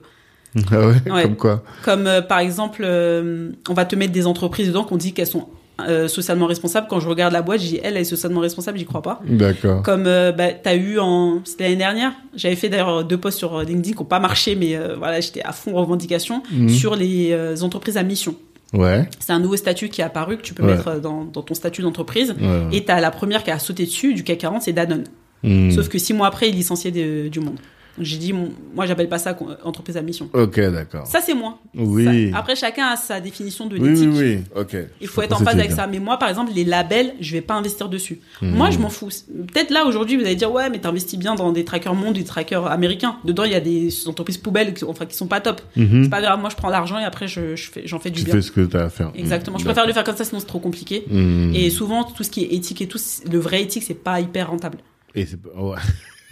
Ah 0.71 0.87
ouais, 0.87 1.11
Ouais. 1.11 1.23
Comme 1.23 1.35
quoi 1.35 1.63
Comme 1.83 2.07
euh, 2.07 2.21
par 2.21 2.39
exemple, 2.39 2.83
euh, 2.85 3.51
on 3.67 3.73
va 3.73 3.85
te 3.85 3.95
mettre 3.95 4.13
des 4.13 4.25
entreprises 4.27 4.67
dedans 4.67 4.83
qu'on 4.85 4.97
dit 4.97 5.11
qu'elles 5.13 5.27
sont 5.27 5.49
euh, 5.81 6.07
socialement 6.07 6.45
responsables. 6.45 6.87
Quand 6.89 6.99
je 6.99 7.07
regarde 7.09 7.33
la 7.33 7.41
boîte, 7.41 7.61
je 7.61 7.67
dis 7.67 7.79
elle, 7.83 7.95
elle 7.95 8.01
est 8.01 8.05
socialement 8.05 8.41
responsable, 8.41 8.77
j'y 8.77 8.85
crois 8.85 9.01
pas. 9.01 9.21
D'accord. 9.27 9.81
Comme 9.81 10.05
euh, 10.07 10.31
bah, 10.31 10.51
t'as 10.53 10.75
eu 10.75 10.99
en 10.99 11.41
c'était 11.45 11.63
l'année 11.65 11.75
dernière, 11.77 12.13
j'avais 12.35 12.55
fait 12.55 12.69
d'ailleurs 12.69 13.03
deux 13.03 13.17
posts 13.17 13.37
sur 13.39 13.59
LinkedIn 13.61 13.93
qui 13.93 13.97
n'ont 13.99 14.05
pas 14.05 14.19
marché, 14.19 14.55
mais 14.55 14.75
euh, 14.75 14.95
voilà, 14.97 15.19
j'étais 15.19 15.41
à 15.41 15.51
fond 15.51 15.73
revendication 15.73 16.43
Mhm. 16.51 16.69
sur 16.69 16.95
les 16.95 17.31
euh, 17.31 17.55
entreprises 17.61 17.97
à 17.97 18.03
mission. 18.03 18.35
Ouais. 18.73 19.07
C'est 19.19 19.33
un 19.33 19.39
nouveau 19.39 19.55
statut 19.55 19.89
qui 19.89 20.01
est 20.01 20.03
apparu 20.03 20.37
que 20.37 20.41
tu 20.41 20.53
peux 20.53 20.63
Ouais. 20.63 20.75
mettre 20.75 20.87
euh, 20.87 20.99
dans, 20.99 21.25
dans 21.25 21.41
ton 21.43 21.53
statut 21.53 21.81
d'entreprise. 21.81 22.31
ouais. 22.39 22.75
Et 22.77 22.83
t'as 22.85 22.99
la 23.01 23.11
première 23.11 23.43
qui 23.43 23.51
a 23.51 23.59
sauté 23.59 23.85
dessus 23.85 24.13
du 24.13 24.23
CAC 24.23 24.39
40, 24.39 24.61
c'est 24.63 24.73
Danone. 24.73 25.03
Hmm. 25.43 25.69
Sauf 25.71 25.89
que 25.89 25.97
six 25.97 26.13
mois 26.13 26.27
après, 26.27 26.47
il 26.49 26.53
est 26.53 26.57
licencié 26.57 26.89
de- 26.91 27.27
du 27.27 27.39
monde. 27.39 27.57
J'ai 27.99 28.17
dit, 28.17 28.33
moi 28.33 28.87
j'appelle 28.87 29.07
pas 29.07 29.19
ça 29.19 29.35
con- 29.35 29.55
entreprise 29.63 29.97
à 29.97 30.01
mission. 30.01 30.27
Ok, 30.33 30.59
d'accord. 30.59 31.05
Ça 31.05 31.19
c'est 31.23 31.35
moi. 31.35 31.59
Oui. 31.75 32.31
Ça- 32.31 32.37
Après 32.39 32.55
chacun 32.55 32.87
a 32.87 32.95
sa 32.95 33.19
définition 33.21 33.67
de 33.67 33.77
Oui, 33.77 33.89
l'éthique. 33.89 34.09
oui, 34.13 34.35
oui. 34.37 34.59
Ok. 34.59 34.75
Il 34.99 35.07
faut 35.07 35.21
être 35.21 35.33
en 35.39 35.43
phase 35.45 35.55
avec 35.55 35.69
tu 35.69 35.75
ça. 35.75 35.85
Mais 35.85 35.99
moi, 35.99 36.17
par 36.17 36.27
exemple, 36.29 36.51
les 36.55 36.63
labels, 36.65 37.13
je 37.19 37.31
vais 37.33 37.41
pas 37.41 37.53
investir 37.53 37.89
dessus. 37.89 38.19
Moi, 38.41 38.71
je 38.71 38.79
m'en 38.79 38.89
fous. 38.89 39.09
Peut-être 39.53 39.69
là, 39.69 39.85
aujourd'hui, 39.85 40.15
vous 40.17 40.23
allez 40.25 40.35
dire, 40.35 40.51
ouais, 40.51 40.69
mais 40.71 40.79
t'investis 40.79 41.19
bien 41.19 41.35
dans 41.35 41.51
des 41.51 41.65
trackers 41.65 41.93
monde, 41.93 42.15
des 42.15 42.23
trackers 42.23 42.65
américains. 42.65 43.17
Dedans, 43.25 43.43
il 43.43 43.51
y 43.51 43.55
a 43.55 43.59
des 43.61 43.89
entreprises 44.07 44.37
poubelles, 44.37 44.73
qui, 44.73 44.85
enfin, 44.85 45.05
qui 45.05 45.15
sont 45.15 45.27
pas 45.27 45.39
top. 45.41 45.61
Mhm. 45.75 46.05
C'est 46.05 46.09
pas 46.09 46.21
grave. 46.21 46.39
Moi, 46.39 46.49
je 46.49 46.55
prends 46.55 46.69
l'argent 46.69 46.97
et 46.97 47.03
après, 47.03 47.27
je, 47.27 47.55
je 47.55 47.69
fais, 47.69 47.83
j'en 47.85 47.99
fais 47.99 48.09
du 48.09 48.19
Tu 48.21 48.25
bien. 48.25 48.33
fais 48.33 48.41
ce 48.41 48.51
que 48.51 48.61
tu 48.65 48.75
as 48.75 48.85
à 48.85 48.89
faire. 48.89 49.11
Exactement. 49.13 49.57
Je 49.59 49.63
Hmm. 49.63 49.67
préfère 49.67 49.85
le 49.85 49.93
faire 49.93 50.03
comme 50.03 50.15
ça, 50.17 50.25
sinon 50.25 50.39
c'est 50.39 50.47
trop 50.47 50.59
compliqué. 50.59 51.03
Hmm. 51.11 51.51
Et 51.53 51.69
souvent, 51.69 52.03
tout 52.03 52.23
ce 52.23 52.31
qui 52.31 52.43
est 52.43 52.53
éthique 52.55 52.81
et 52.81 52.87
tout, 52.87 52.97
le 53.31 53.37
vrai 53.37 53.61
éthique, 53.61 53.83
c'est 53.83 53.93
pas 53.93 54.19
hyper 54.19 54.49
rentable. 54.49 54.79
Et 55.13 55.25
c'est 55.27 55.37
ouais. 55.55 55.77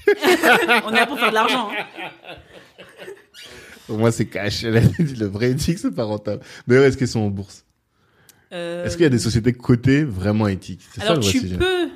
On 0.85 0.91
est 0.91 0.95
là 0.95 1.05
pour 1.05 1.19
faire 1.19 1.29
de 1.29 1.35
l'argent. 1.35 1.69
hein. 1.71 2.35
Pour 3.87 3.97
moi, 3.97 4.11
c'est 4.11 4.25
cash. 4.25 4.63
Elle 4.63 4.77
a 4.77 4.81
dit 4.81 5.15
le 5.15 5.25
vrai 5.27 5.51
éthique, 5.51 5.77
c'est 5.79 5.93
pas 5.93 6.03
rentable. 6.03 6.41
D'ailleurs, 6.67 6.85
est-ce 6.85 6.97
qu'ils 6.97 7.07
sont 7.07 7.19
en 7.19 7.29
bourse? 7.29 7.65
Euh, 8.53 8.85
Est-ce 8.85 8.95
qu'il 8.95 9.03
y 9.03 9.07
a 9.07 9.09
des 9.09 9.19
sociétés 9.19 9.53
cotées 9.53 10.03
vraiment 10.03 10.47
éthiques? 10.47 10.81
C'est 10.93 11.01
ça 11.01 11.07
Alors 11.07 11.17
le 11.17 11.21
vrai 11.23 11.31
tu 11.31 11.47
peux, 11.57 11.89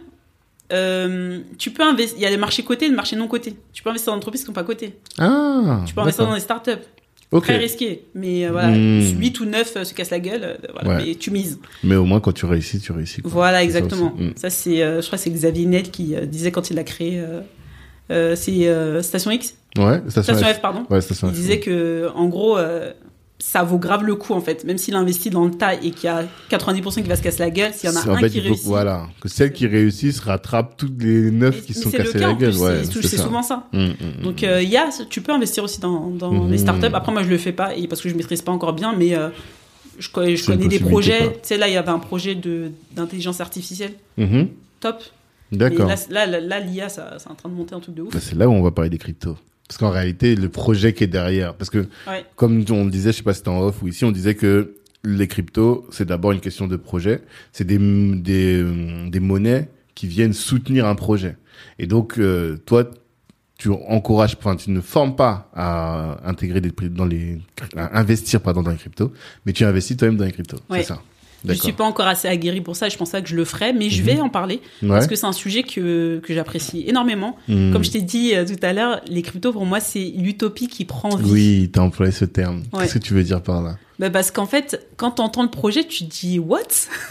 euh, 0.73 1.39
tu 1.57 1.71
peux 1.71 1.83
investir. 1.83 2.17
Il 2.17 2.23
y 2.23 2.25
a 2.25 2.29
les 2.29 2.37
marchés 2.37 2.63
cotés 2.63 2.85
et 2.85 2.89
les 2.89 2.95
marchés 2.95 3.15
non 3.15 3.27
cotés. 3.27 3.55
Tu 3.73 3.83
peux 3.83 3.89
investir 3.89 4.11
dans 4.11 4.17
des 4.17 4.19
entreprises 4.19 4.41
qui 4.41 4.47
sont 4.47 4.53
pas 4.53 4.63
cotées. 4.63 4.97
Ah 5.17 5.83
Tu 5.85 5.93
peux 5.93 6.01
investir 6.01 6.25
dans 6.25 6.33
des 6.33 6.39
startups. 6.39 6.71
Ok. 7.31 7.43
Très 7.43 7.57
risqué. 7.57 8.05
Mais 8.13 8.45
euh, 8.45 8.51
voilà, 8.51 8.69
Hmm. 8.69 9.01
8 9.19 9.39
ou 9.41 9.45
9 9.45 9.83
se 9.83 9.93
cassent 9.93 10.11
la 10.11 10.19
gueule. 10.19 10.43
euh, 10.43 10.55
voilà, 10.73 10.97
Ouais. 10.99 11.05
Mais 11.07 11.15
tu 11.15 11.31
mises. 11.31 11.59
Mais 11.83 11.95
au 11.95 12.05
moins, 12.05 12.19
quand 12.21 12.31
tu 12.31 12.45
réussis, 12.45 12.79
tu 12.79 12.91
réussis. 12.93 13.21
quoi. 13.21 13.31
Voilà, 13.31 13.57
ça 13.57 13.63
exactement. 13.63 14.13
aussi. 14.15 14.23
Mm. 14.25 14.33
Ça, 14.37 14.49
c'est, 14.49 14.81
euh, 14.81 15.01
je 15.01 15.07
crois 15.07 15.17
que 15.17 15.23
c'est 15.23 15.31
Xavier 15.31 15.65
Niel 15.65 15.91
qui 15.91 16.15
euh, 16.15 16.25
disait 16.25 16.51
quand 16.51 16.69
il 16.69 16.75
l'a 16.75 16.83
créé. 16.83 17.21
Euh, 18.11 18.35
c'est 18.35 18.67
euh, 18.67 19.01
Station 19.01 19.31
X 19.31 19.55
Ouais, 19.77 20.01
station, 20.09 20.33
Station 20.35 20.47
F. 20.47 20.57
F, 20.57 20.61
pardon. 20.61 20.85
Ouais, 20.89 21.01
station 21.01 21.27
Il 21.29 21.33
F. 21.33 21.35
disait 21.37 21.59
que, 21.59 22.09
en 22.15 22.27
gros, 22.27 22.57
euh, 22.57 22.93
ça 23.39 23.63
vaut 23.63 23.77
grave 23.77 24.03
le 24.05 24.15
coup, 24.15 24.33
en 24.33 24.39
fait. 24.41 24.63
Même 24.63 24.77
s'il 24.77 24.95
investit 24.95 25.29
dans 25.29 25.43
le 25.43 25.51
tas 25.51 25.73
et 25.73 25.91
qu'il 25.91 26.05
y 26.05 26.07
a 26.07 26.23
90% 26.49 27.01
qui 27.03 27.09
va 27.09 27.15
se 27.17 27.21
casser 27.23 27.39
la 27.39 27.49
gueule, 27.49 27.73
s'il 27.73 27.89
y 27.89 27.93
en 27.93 27.95
a 27.97 28.01
C'est- 28.01 28.09
un 28.09 28.17
fait, 28.17 28.29
qui 28.29 28.39
réussit. 28.39 28.65
Voilà, 28.65 29.07
que 29.19 29.27
celles 29.27 29.51
qui 29.51 29.67
réussissent 29.67 30.19
rattrapent 30.21 30.77
toutes 30.77 31.01
les 31.03 31.29
neuf 31.31 31.65
qui 31.65 31.73
sont 31.73 31.91
cassées 31.91 32.13
cas, 32.13 32.19
la 32.19 32.29
en 32.29 32.35
gueule. 32.35 32.55
ouais, 32.55 32.83
c'est, 32.85 33.17
souvent 33.17 33.43
ça. 33.43 33.67
Mm, 33.73 33.79
mm, 33.87 34.23
Donc 34.23 34.41
mm. 34.43 34.45
euh, 34.45 34.61
il 34.61 34.69
y 34.69 34.77
a, 34.77 34.87
tu 35.09 35.19
peux 35.21 35.33
investir 35.33 35.63
aussi 35.65 35.81
dans, 35.81 36.07
dans 36.11 36.45
les 36.47 36.57
startups. 36.59 36.85
Après 36.93 37.11
moi 37.11 37.23
je 37.23 37.29
le 37.29 37.37
fais 37.37 37.51
pas 37.51 37.75
et 37.75 37.87
parce 37.89 38.01
que 38.01 38.07
je 38.07 38.15
maîtrise 38.15 38.41
pas 38.41 38.53
encore 38.53 38.71
bien, 38.73 38.93
mais 38.97 39.13
euh, 39.17 39.27
je, 39.99 40.09
connais- 40.09 40.37
je 40.37 40.45
connais 40.45 40.67
des 40.69 40.79
projets. 40.79 41.33
Tu 41.33 41.39
sais 41.43 41.57
là 41.57 41.67
il 41.67 41.73
y 41.73 41.77
avait 41.77 41.89
un 41.89 41.99
projet 41.99 42.35
de 42.35 42.71
d'intelligence 42.95 43.41
artificielle, 43.41 43.91
Mhm. 44.17 44.47
top. 44.79 45.03
D'accord. 45.51 45.89
Là, 46.09 46.25
là, 46.25 46.39
là, 46.39 46.59
l'IA 46.59 46.89
ça, 46.89 47.15
c'est 47.19 47.29
en 47.29 47.35
train 47.35 47.49
de 47.49 47.53
monter 47.55 47.75
un 47.75 47.79
truc 47.79 47.95
de 47.95 48.01
ouf. 48.03 48.13
Bah, 48.13 48.19
c'est 48.21 48.35
là 48.35 48.47
où 48.49 48.51
on 48.51 48.61
va 48.61 48.71
parler 48.71 48.89
des 48.89 48.97
cryptos. 48.97 49.37
Parce 49.67 49.77
qu'en 49.79 49.89
réalité, 49.89 50.35
le 50.35 50.49
projet 50.49 50.93
qui 50.93 51.03
est 51.03 51.07
derrière, 51.07 51.55
parce 51.55 51.69
que 51.69 51.87
Ouais. 52.07 52.23
comme 52.35 52.63
on 52.71 52.85
le 52.85 52.91
disait, 52.91 53.11
je 53.11 53.17
sais 53.17 53.23
pas 53.23 53.33
si 53.33 53.39
c'était 53.39 53.49
en 53.49 53.61
off 53.61 53.81
ou 53.81 53.87
ici, 53.87 54.05
on 54.05 54.11
disait 54.11 54.35
que 54.35 54.75
les 55.03 55.27
cryptos, 55.27 55.87
c'est 55.91 56.05
d'abord 56.05 56.31
une 56.33 56.39
question 56.39 56.67
de 56.67 56.75
projet. 56.75 57.21
C'est 57.51 57.63
des, 57.65 57.77
des, 57.77 58.63
des 59.09 59.19
monnaies 59.19 59.69
qui 59.95 60.07
viennent 60.07 60.33
soutenir 60.33 60.85
un 60.87 60.95
projet. 60.95 61.35
Et 61.79 61.87
donc, 61.87 62.19
euh, 62.19 62.57
toi, 62.65 62.89
tu 63.57 63.69
encourages, 63.69 64.35
enfin, 64.37 64.55
tu 64.55 64.69
ne 64.71 64.81
formes 64.81 65.15
pas 65.15 65.49
à 65.55 66.17
intégrer 66.29 66.59
des, 66.59 66.71
pri- 66.71 66.89
dans 66.89 67.05
les, 67.05 67.39
à 67.77 67.97
investir, 67.99 68.41
pardon, 68.41 68.61
dans 68.61 68.71
les 68.71 68.77
cryptos, 68.77 69.13
mais 69.45 69.53
tu 69.53 69.63
investis 69.63 69.95
toi-même 69.95 70.17
dans 70.17 70.25
les 70.25 70.31
cryptos. 70.33 70.57
Ouais. 70.69 70.79
C'est 70.81 70.89
ça? 70.89 71.01
Je 71.53 71.59
suis 71.61 71.73
pas 71.73 71.83
encore 71.83 72.07
assez 72.07 72.27
aguerri 72.27 72.61
pour 72.61 72.75
ça. 72.75 72.89
Je 72.89 72.97
pense 72.97 73.11
pas 73.11 73.21
que 73.21 73.27
je 73.29 73.35
le 73.35 73.45
ferai, 73.45 73.73
mais 73.73 73.89
je 73.89 74.01
Mhm. 74.01 74.05
vais 74.07 74.19
en 74.21 74.29
parler 74.29 74.61
Ouais. 74.81 74.89
parce 74.89 75.07
que 75.07 75.15
c'est 75.15 75.25
un 75.25 75.31
sujet 75.33 75.63
que 75.63 76.19
que 76.23 76.33
j'apprécie 76.33 76.83
énormément. 76.87 77.37
Hmm. 77.47 77.71
Comme 77.71 77.83
je 77.83 77.91
t'ai 77.91 78.01
dit 78.01 78.33
euh, 78.35 78.45
tout 78.45 78.55
à 78.63 78.73
l'heure, 78.73 79.01
les 79.07 79.21
cryptos 79.21 79.51
pour 79.53 79.65
moi 79.65 79.79
c'est 79.79 80.13
l'utopie 80.17 80.67
qui 80.67 80.85
prend 80.85 81.15
vie. 81.15 81.31
Oui, 81.31 81.69
t'as 81.71 81.81
employé 81.81 82.11
ce 82.11 82.25
terme. 82.25 82.63
Ouais. 82.73 82.81
Qu'est-ce 82.81 82.93
que 82.95 82.99
tu 82.99 83.13
veux 83.13 83.23
dire 83.23 83.41
par 83.41 83.61
là? 83.61 83.77
Bah, 83.97 84.09
parce 84.09 84.29
qu'en 84.29 84.45
fait, 84.45 84.85
quand 84.97 85.11
t'entends 85.11 85.43
le 85.43 85.49
projet, 85.49 85.85
tu 85.85 86.05
te 86.05 86.11
dis 86.11 86.37
what? 86.39 86.59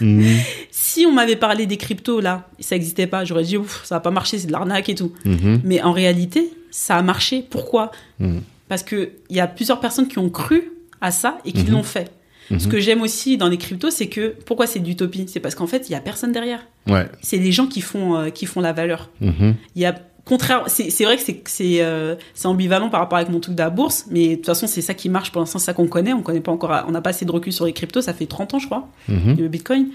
Mhm. 0.01 0.23
Si 0.71 1.05
on 1.07 1.11
m'avait 1.11 1.35
parlé 1.35 1.65
des 1.65 1.77
cryptos 1.77 2.19
là, 2.21 2.47
ça 2.59 2.75
existait 2.75 3.07
pas, 3.07 3.25
j'aurais 3.25 3.43
dit 3.43 3.57
ouf, 3.57 3.81
ça 3.85 3.95
va 3.95 3.99
pas 4.01 4.11
marcher, 4.11 4.37
c'est 4.37 4.47
de 4.47 4.51
l'arnaque 4.51 4.87
et 4.89 4.95
tout. 4.95 5.11
Mhm. 5.25 5.61
Mais 5.63 5.81
en 5.81 5.91
réalité, 5.91 6.51
ça 6.71 6.95
a 6.97 7.01
marché. 7.01 7.43
Pourquoi? 7.49 7.91
Mhm. 8.19 8.41
Parce 8.69 8.83
que 8.83 9.11
il 9.29 9.35
y 9.35 9.39
a 9.39 9.47
plusieurs 9.47 9.79
personnes 9.79 10.07
qui 10.07 10.19
ont 10.19 10.29
cru 10.29 10.71
à 11.01 11.11
ça 11.11 11.37
et 11.45 11.51
qui 11.51 11.63
Mhm. 11.63 11.71
l'ont 11.71 11.83
fait. 11.83 12.11
Mhm. 12.51 12.59
Ce 12.59 12.67
que 12.67 12.79
j'aime 12.79 13.01
aussi 13.01 13.37
dans 13.37 13.47
les 13.49 13.57
cryptos, 13.57 13.89
c'est 13.91 14.07
que 14.07 14.35
pourquoi 14.45 14.67
c'est 14.67 14.79
de 14.79 14.87
l'utopie? 14.87 15.25
C'est 15.27 15.39
parce 15.39 15.55
qu'en 15.55 15.67
fait, 15.67 15.89
il 15.89 15.93
y 15.93 15.95
a 15.95 15.99
personne 15.99 16.31
derrière. 16.31 16.65
Ouais. 16.87 17.07
C'est 17.21 17.37
les 17.37 17.51
gens 17.51 17.67
qui 17.67 17.81
font 17.81 18.15
euh, 18.15 18.29
qui 18.29 18.45
font 18.45 18.61
la 18.61 18.73
valeur. 18.73 19.09
Mhm. 19.21 19.55
Il 19.75 19.81
y 19.81 19.85
a 19.85 19.95
contraire, 20.25 20.63
c'est 20.67 21.03
vrai 21.03 21.17
que 21.17 21.23
c'est 21.23 21.41
c'est 21.45 21.83
euh, 21.83 22.15
ambivalent 22.43 22.89
par 22.89 22.99
rapport 22.99 23.17
avec 23.17 23.29
mon 23.29 23.39
truc 23.39 23.55
de 23.55 23.61
la 23.61 23.69
bourse, 23.69 24.05
mais 24.09 24.29
de 24.29 24.35
toute 24.35 24.45
façon 24.47 24.65
c'est 24.67 24.81
ça 24.81 24.93
qui 24.95 25.07
marche 25.07 25.31
pour 25.31 25.39
l'instant, 25.41 25.59
c'est 25.59 25.65
ça 25.65 25.73
qu'on 25.73 25.87
connaît. 25.87 26.13
On 26.13 26.21
connaît 26.21 26.41
pas 26.41 26.51
encore, 26.51 26.83
on 26.87 26.91
n'a 26.91 27.01
pas 27.01 27.11
assez 27.11 27.25
de 27.25 27.31
recul 27.31 27.53
sur 27.53 27.65
les 27.65 27.73
cryptos. 27.73 28.01
Ça 28.01 28.13
fait 28.13 28.25
30 28.25 28.53
ans, 28.55 28.59
je 28.59 28.65
crois, 28.65 28.87
Mhm. 29.07 29.35
le 29.37 29.47
Bitcoin. 29.47 29.87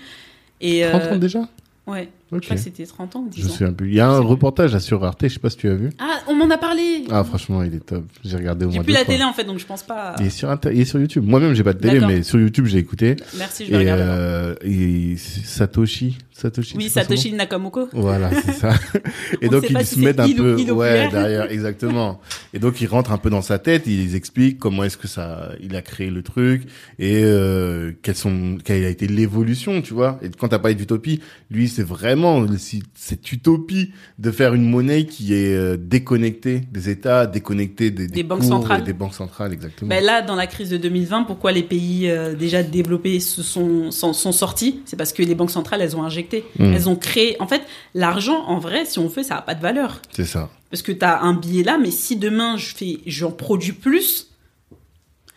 Et 0.61 0.85
30 0.89 1.03
euh, 1.03 1.15
ans 1.15 1.19
déjà? 1.19 1.49
Ouais, 1.87 2.09
je 2.33 2.37
Ok. 2.37 2.43
crois 2.45 2.57
que 2.57 2.62
c'était 2.62 2.87
30 2.87 3.16
ans 3.16 3.24
ou 3.26 3.28
10 3.28 3.43
Je 3.59 3.64
ans. 3.64 3.74
Il 3.83 3.95
y 3.95 4.01
a 4.01 4.09
un 4.09 4.20
reportage 4.20 4.72
là 4.72 4.81
sur 4.81 5.05
Arte, 5.05 5.22
je 5.24 5.28
sais 5.28 5.39
pas 5.41 5.51
si 5.51 5.57
tu 5.57 5.68
as 5.68 5.74
vu. 5.74 5.91
Ah, 5.99 6.20
on 6.28 6.35
m'en 6.35 6.49
a 6.51 6.59
parlé. 6.59 7.05
Ah, 7.11 7.24
franchement, 7.24 7.62
il 7.62 7.74
est 7.74 7.81
top. 7.85 8.05
J'ai 8.24 8.37
regardé 8.37 8.64
au 8.66 8.70
J'ai 8.70 8.76
moins 8.76 8.85
plus 8.85 8.93
deux 8.93 8.99
la 8.99 9.05
fois. 9.05 9.14
télé 9.14 9.24
en 9.24 9.33
fait, 9.33 9.45
donc 9.45 9.59
je 9.59 9.66
pense 9.66 9.83
pas. 9.83 10.14
Il 10.20 10.26
est 10.26 10.31
sur 10.31 10.49
Inter- 10.51 10.70
il 10.72 10.81
est 10.81 10.85
sur 10.85 11.01
YouTube. 11.01 11.24
Moi-même, 11.26 11.55
j'ai 11.55 11.64
pas 11.64 11.72
de 11.72 11.78
télé, 11.81 12.01
mais 12.01 12.22
sur 12.22 12.39
YouTube, 12.39 12.66
j'ai 12.66 12.78
écouté. 12.78 13.16
Merci, 13.39 13.66
je 13.66 13.70
vais 13.70 13.76
Et, 13.76 13.78
regarder. 13.81 14.03
euh, 14.07 14.55
et 14.62 15.16
Satoshi, 15.16 16.18
Satoshi. 16.33 16.76
oui, 16.76 16.89
Satoshi 16.89 17.33
Nakamoto. 17.33 17.89
Voilà, 17.93 18.31
c'est 18.43 18.53
ça. 18.53 18.74
Et 19.43 19.49
On 19.49 19.51
donc 19.51 19.68
ils 19.70 19.85
se 19.87 19.99
mettent 19.99 20.20
un 20.20 20.31
peu, 20.31 20.55
ouais, 20.72 21.09
derrière, 21.09 21.51
exactement. 21.51 22.20
Et 22.55 22.59
donc 22.59 22.81
ils 22.81 22.87
rentrent 22.87 23.12
un 23.12 23.18
peu 23.18 23.31
dans 23.31 23.43
sa 23.43 23.59
tête, 23.59 23.87
ils 23.87 24.14
expliquent 24.14 24.59
comment 24.59 24.85
est-ce 24.85 24.97
que 24.97 25.09
ça, 25.09 25.51
il 25.61 25.74
a 25.76 25.83
créé 25.83 26.11
le 26.11 26.22
truc 26.22 26.62
et 26.99 27.22
euh, 27.24 27.93
quelles 28.03 28.16
sont, 28.16 28.59
quelle 28.62 28.85
a 28.85 28.89
été 28.89 29.07
l'évolution, 29.07 29.83
tu 29.83 29.95
vois. 29.95 30.18
Et 30.22 30.28
quand 30.31 30.49
t'as 30.49 30.59
parlé 30.59 30.74
d'utopie, 30.74 31.20
lui 31.51 31.68
c'est 31.68 31.83
vraiment 31.83 32.20
cette 32.95 33.33
utopie 33.33 33.93
de 34.18 34.31
faire 34.31 34.55
une 34.55 34.68
monnaie 34.68 35.07
qui 35.07 35.35
est 35.35 35.55
euh, 35.55 35.77
déconnectée 35.77 36.62
des 36.71 36.89
États, 36.91 37.27
déconnectée 37.27 37.91
des, 37.91 38.07
Des 38.07 38.23
banques 38.23 38.45
centrales. 38.45 38.85
des 38.85 38.93
banques 38.93 39.14
centrales, 39.14 39.53
exactement. 39.53 39.89
Ben 39.89 40.03
là, 40.05 40.23
dans 40.23 40.35
la 40.35 40.47
crise 40.47 40.71
de 40.71 40.77
2020, 40.77 41.25
pourquoi 41.25 41.53
les 41.53 41.62
pays 41.62 42.11
euh, 42.11 42.35
déjà 42.35 42.62
développés 42.62 43.21
se 43.21 43.43
sont, 43.43 43.91
sont, 43.91 44.12
sont 44.12 44.33
sortis? 44.33 44.81
C'est 44.85 44.97
parce 44.97 45.12
que 45.12 45.23
les 45.23 45.35
banques 45.35 45.51
centrales, 45.51 45.81
elles 45.83 45.97
ont 45.97 46.03
injecté. 46.03 46.45
Mm. 46.59 46.73
Elles 46.73 46.89
ont 46.89 46.97
créé. 46.97 47.37
En 47.41 47.47
fait, 47.47 47.62
l'argent, 47.95 48.45
en 48.47 48.59
vrai, 48.59 48.85
si 48.85 48.99
on 48.99 49.09
fait, 49.09 49.23
ça 49.23 49.37
n'a 49.37 49.43
pas 49.43 49.55
de 49.55 49.62
valeur. 49.62 50.01
c'est 50.12 50.25
ça. 50.25 50.49
Parce 50.71 50.83
que 50.83 50.93
tu 50.93 51.05
as 51.05 51.23
un 51.23 51.35
billet 51.35 51.64
là, 51.64 51.79
mais 51.79 51.91
si 51.91 52.16
demain, 52.16 52.57
je 52.57 52.75
fais, 52.75 52.99
j'en 53.07 53.33
produis 53.33 53.73
plus. 53.73 54.30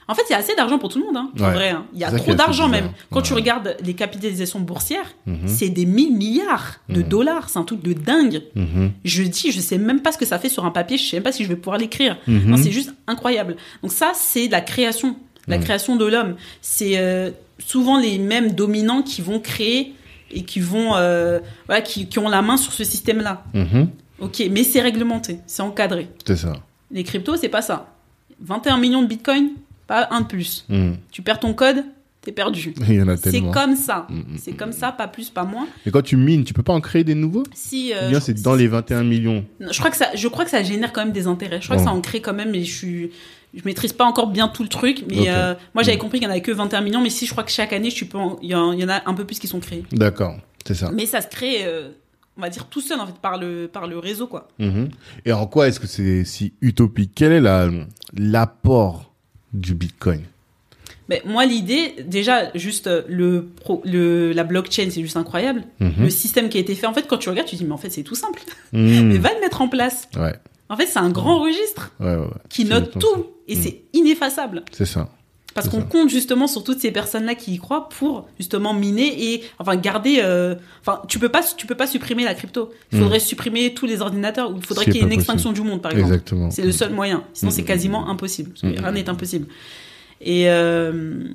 En 0.07 0.15
fait, 0.15 0.23
il 0.29 0.33
y 0.33 0.35
a 0.35 0.39
assez 0.39 0.55
d'argent 0.55 0.77
pour 0.79 0.89
tout 0.89 0.99
le 0.99 1.05
monde, 1.05 1.15
hein, 1.17 1.29
en 1.39 1.43
Ouais. 1.43 1.53
vrai. 1.53 1.69
hein. 1.69 1.85
Il 1.93 1.99
y 1.99 2.03
a 2.03 2.11
trop 2.11 2.33
d'argent 2.33 2.67
même. 2.67 2.91
Quand 3.11 3.21
tu 3.21 3.33
regardes 3.33 3.75
les 3.83 3.93
capitalisations 3.93 4.59
boursières, 4.59 5.13
Mhm. 5.25 5.47
c'est 5.47 5.69
des 5.69 5.85
1000 5.85 6.15
milliards 6.15 6.75
de 6.89 7.01
Mhm. 7.01 7.07
dollars. 7.07 7.49
C'est 7.49 7.59
un 7.59 7.63
truc 7.63 7.81
de 7.83 7.93
dingue. 7.93 8.41
Mhm. 8.55 8.91
Je 9.05 9.23
dis, 9.23 9.51
je 9.51 9.59
sais 9.61 9.77
même 9.77 10.01
pas 10.01 10.11
ce 10.11 10.17
que 10.17 10.25
ça 10.25 10.39
fait 10.39 10.49
sur 10.49 10.65
un 10.65 10.71
papier. 10.71 10.97
Je 10.97 11.03
sais 11.09 11.15
même 11.17 11.23
pas 11.23 11.31
si 11.31 11.43
je 11.43 11.49
vais 11.49 11.55
pouvoir 11.55 11.77
l'écrire. 11.77 12.17
C'est 12.57 12.71
juste 12.71 12.93
incroyable. 13.07 13.55
Donc 13.81 13.91
ça, 13.91 14.11
c'est 14.13 14.47
la 14.49 14.61
création, 14.61 15.15
la 15.47 15.57
création 15.57 15.95
de 15.95 16.05
l'homme. 16.05 16.35
C'est 16.61 16.97
euh, 16.97 17.31
souvent 17.59 17.97
les 17.99 18.17
mêmes 18.17 18.51
dominants 18.51 19.03
qui 19.03 19.21
vont 19.21 19.39
créer 19.39 19.93
et 20.31 20.43
qui 20.43 20.59
vont, 20.59 20.95
euh, 20.95 21.39
voilà, 21.67 21.81
qui, 21.81 22.07
qui 22.07 22.19
ont 22.19 22.27
la 22.29 22.41
main 22.41 22.57
sur 22.57 22.73
ce 22.73 22.83
système-là. 22.83 23.43
Ok, 24.19 24.43
mais 24.51 24.63
c'est 24.63 24.81
réglementé, 24.81 25.39
c'est 25.47 25.61
encadré. 25.63 26.07
C'est 26.25 26.35
ça. 26.37 26.53
Les 26.91 27.03
cryptos, 27.03 27.35
c'est 27.37 27.49
pas 27.49 27.61
ça. 27.61 27.93
21 28.41 28.77
millions 28.77 29.01
de 29.01 29.07
bitcoins, 29.07 29.49
pas 29.87 30.07
un 30.11 30.21
de 30.21 30.27
plus. 30.27 30.65
Mhm. 30.69 30.97
Tu 31.11 31.21
perds 31.21 31.39
ton 31.39 31.53
code, 31.53 31.83
t'es 32.21 32.31
perdu. 32.31 32.73
Il 32.87 32.93
y 32.95 33.01
en 33.01 33.07
a 33.07 33.17
C'est 33.17 33.41
comme 33.41 33.75
ça. 33.75 34.07
Mhm. 34.09 34.37
C'est 34.37 34.53
comme 34.53 34.71
ça, 34.71 34.91
pas 34.91 35.07
plus, 35.07 35.29
pas 35.29 35.43
moins. 35.43 35.67
Mais 35.85 35.91
quand 35.91 36.01
tu 36.01 36.15
mines, 36.17 36.43
tu 36.43 36.53
peux 36.53 36.63
pas 36.63 36.73
en 36.73 36.81
créer 36.81 37.03
des 37.03 37.15
nouveaux? 37.15 37.43
Si, 37.53 37.93
euh, 37.93 38.09
bien 38.09 38.19
c'est 38.19 38.41
dans 38.41 38.55
les 38.55 38.67
21 38.67 39.03
millions? 39.03 39.45
Non, 39.59 39.67
Je 39.71 39.77
crois 39.79 39.91
que 39.91 39.97
ça, 39.97 40.07
je 40.15 40.27
crois 40.27 40.45
que 40.45 40.51
ça 40.51 40.63
génère 40.63 40.93
quand 40.93 41.03
même 41.03 41.13
des 41.13 41.27
intérêts. 41.27 41.59
Je 41.61 41.65
crois 41.65 41.77
Bon. 41.77 41.83
que 41.83 41.89
ça 41.89 41.95
en 41.95 42.01
crée 42.01 42.21
quand 42.21 42.33
même, 42.33 42.51
mais 42.51 42.63
je 42.63 42.73
suis, 42.75 43.11
je 43.53 43.61
maîtrise 43.65 43.93
pas 43.93 44.05
encore 44.05 44.27
bien 44.27 44.47
tout 44.47 44.63
le 44.63 44.69
truc. 44.69 45.03
Mais 45.09 45.29
euh, 45.29 45.53
moi, 45.73 45.83
j'avais 45.83 45.97
Mm. 45.97 45.99
compris 45.99 46.19
qu'il 46.19 46.27
y 46.27 46.29
en 46.29 46.31
avait 46.31 46.41
que 46.41 46.51
21 46.51 46.81
millions, 46.81 47.01
mais 47.01 47.09
si 47.09 47.25
je 47.25 47.31
crois 47.31 47.43
que 47.43 47.51
chaque 47.51 47.73
année, 47.73 47.89
tu 47.89 48.05
peux, 48.05 48.17
en- 48.17 48.37
il 48.41 48.49
y, 48.49 48.55
en 48.55 48.71
y 48.73 48.83
en 48.85 48.89
a 48.89 49.01
un 49.05 49.13
peu 49.13 49.25
plus 49.25 49.37
qui 49.39 49.47
sont 49.47 49.59
créés. 49.59 49.83
D'accord, 49.91 50.37
c'est 50.65 50.73
ça. 50.75 50.91
Mais 50.93 51.05
ça 51.05 51.19
se 51.21 51.27
crée, 51.27 51.65
euh, 51.65 51.89
on 52.37 52.41
va 52.41 52.49
dire 52.49 52.65
tout 52.67 52.81
seul 52.81 52.99
en 52.99 53.05
fait 53.05 53.17
par 53.21 53.37
le 53.37 53.67
par 53.71 53.85
le 53.85 53.99
réseau 53.99 54.25
quoi. 54.25 54.47
Mhm. 54.57 54.89
Et 55.25 55.33
en 55.33 55.45
quoi 55.45 55.67
est-ce 55.67 55.79
que 55.79 55.85
c'est 55.85 56.23
si 56.25 56.53
utopique? 56.61 57.11
Quel 57.13 57.31
est 57.31 57.41
la- 57.41 57.69
l'apport 58.17 59.12
du 59.53 59.73
Bitcoin 59.75 60.21
Mais 61.09 61.21
moi, 61.25 61.45
l'idée, 61.45 61.95
déjà, 62.05 62.49
juste 62.55 62.87
euh, 62.87 63.03
le, 63.07 63.45
pro- 63.61 63.81
le 63.85 64.31
la 64.33 64.43
blockchain, 64.43 64.87
c'est 64.89 65.01
juste 65.01 65.17
incroyable. 65.17 65.63
Mhm. 65.79 65.93
Le 65.99 66.09
système 66.09 66.49
qui 66.49 66.57
a 66.57 66.61
été 66.61 66.75
fait, 66.75 66.87
en 66.87 66.93
fait, 66.93 67.07
quand 67.07 67.17
tu 67.17 67.29
regardes, 67.29 67.47
tu 67.47 67.55
te 67.55 67.61
dis, 67.61 67.65
mais 67.67 67.73
en 67.73 67.77
fait, 67.77 67.89
c'est 67.89 68.03
tout 68.03 68.15
simple. 68.15 68.41
Mhm. 68.71 69.07
Mais 69.09 69.17
va 69.17 69.33
le 69.33 69.39
mettre 69.41 69.61
en 69.61 69.67
place. 69.67 70.07
Ouais, 70.15 70.33
En 70.69 70.77
fait, 70.77 70.87
c'est 70.87 70.99
un 70.99 71.09
grand 71.09 71.39
registre 71.41 71.91
ouais, 71.99 72.07
ouais. 72.15 72.17
ouais. 72.17 72.27
qui 72.49 72.65
note 72.65 72.97
tout 72.99 73.27
et 73.47 73.55
Mm. 73.55 73.61
c'est 73.61 73.81
ineffaçable. 73.93 74.63
ça. 74.71 74.77
C'est 74.77 74.85
ça. 74.85 75.09
Parce 75.53 75.69
qu'on 75.69 75.81
compte 75.83 76.09
justement 76.09 76.47
sur 76.47 76.63
toutes 76.63 76.79
ces 76.79 76.91
personnes-là 76.91 77.35
qui 77.35 77.53
y 77.53 77.57
croient 77.59 77.87
pour 77.89 78.27
justement 78.39 78.73
miner 78.73 79.33
et 79.33 79.43
enfin 79.59 79.75
garder. 79.75 80.19
euh, 80.23 80.55
Enfin, 80.81 81.01
tu 81.07 81.19
peux 81.19 81.29
pas, 81.29 81.41
tu 81.55 81.65
peux 81.67 81.75
pas 81.75 81.87
supprimer 81.87 82.23
la 82.25 82.33
crypto. 82.33 82.71
Il 82.91 82.99
faudrait 82.99 83.19
supprimer 83.19 83.73
tous 83.73 83.85
les 83.85 84.01
ordinateurs 84.01 84.51
ou 84.51 84.57
il 84.57 84.65
faudrait 84.65 84.85
qu'il 84.85 84.95
y 84.95 84.99
ait 84.99 85.03
une 85.03 85.11
extinction 85.11 85.51
du 85.51 85.61
monde, 85.61 85.81
par 85.81 85.91
exemple. 85.91 86.11
Exactement. 86.13 86.49
C'est 86.51 86.63
le 86.63 86.71
seul 86.71 86.91
moyen. 86.91 87.23
Sinon, 87.33 87.51
c'est 87.51 87.63
quasiment 87.63 88.09
impossible. 88.09 88.49
Parce 88.49 88.61
que 88.73 88.79
Mm. 88.79 88.83
rien 88.83 88.91
n'est 88.93 89.09
impossible. 89.09 89.47
Et 90.21 90.49
euh, 90.49 91.25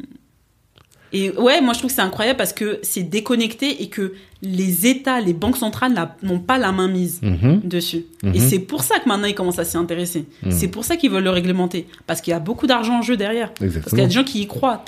et 1.13 1.31
ouais, 1.31 1.61
moi 1.61 1.73
je 1.73 1.79
trouve 1.79 1.91
que 1.91 1.95
c'est 1.97 2.03
incroyable 2.03 2.37
parce 2.37 2.53
que 2.53 2.79
c'est 2.83 3.03
déconnecté 3.03 3.83
et 3.83 3.89
que 3.89 4.15
les 4.43 4.87
États, 4.87 5.21
les 5.21 5.33
banques 5.33 5.57
centrales 5.57 5.93
n'ont 6.23 6.39
pas 6.39 6.59
la 6.59 6.71
main 6.73 6.89
mise 6.89 7.21
Mhm. 7.23 7.61
dessus. 7.65 8.05
Mhm. 8.23 8.35
Et 8.35 8.41
c'est 8.41 8.59
pour 8.61 8.83
ça 8.83 8.99
que 9.01 9.09
maintenant 9.09 9.27
ils 9.27 9.35
commencent 9.35 9.59
à 9.59 9.65
s'y 9.65 9.77
intéresser. 9.77 10.25
Mhm. 10.45 10.51
C'est 10.53 10.69
pour 10.69 10.85
ça 10.85 10.97
qu'ils 10.97 11.11
veulent 11.11 11.25
le 11.25 11.31
réglementer 11.31 11.87
parce 12.07 12.21
qu'il 12.21 12.31
y 12.33 12.35
a 12.35 12.41
beaucoup 12.41 12.67
d'argent 12.67 12.99
en 12.99 13.03
jeu 13.03 13.17
derrière. 13.17 13.49
Parce 13.55 13.59
qu'il 13.59 13.67
y 13.69 13.75
a 13.75 13.79
Exactement. 13.79 14.07
des 14.07 14.11
gens 14.15 14.25
qui 14.25 14.41
y 14.43 14.47
croient. 14.47 14.85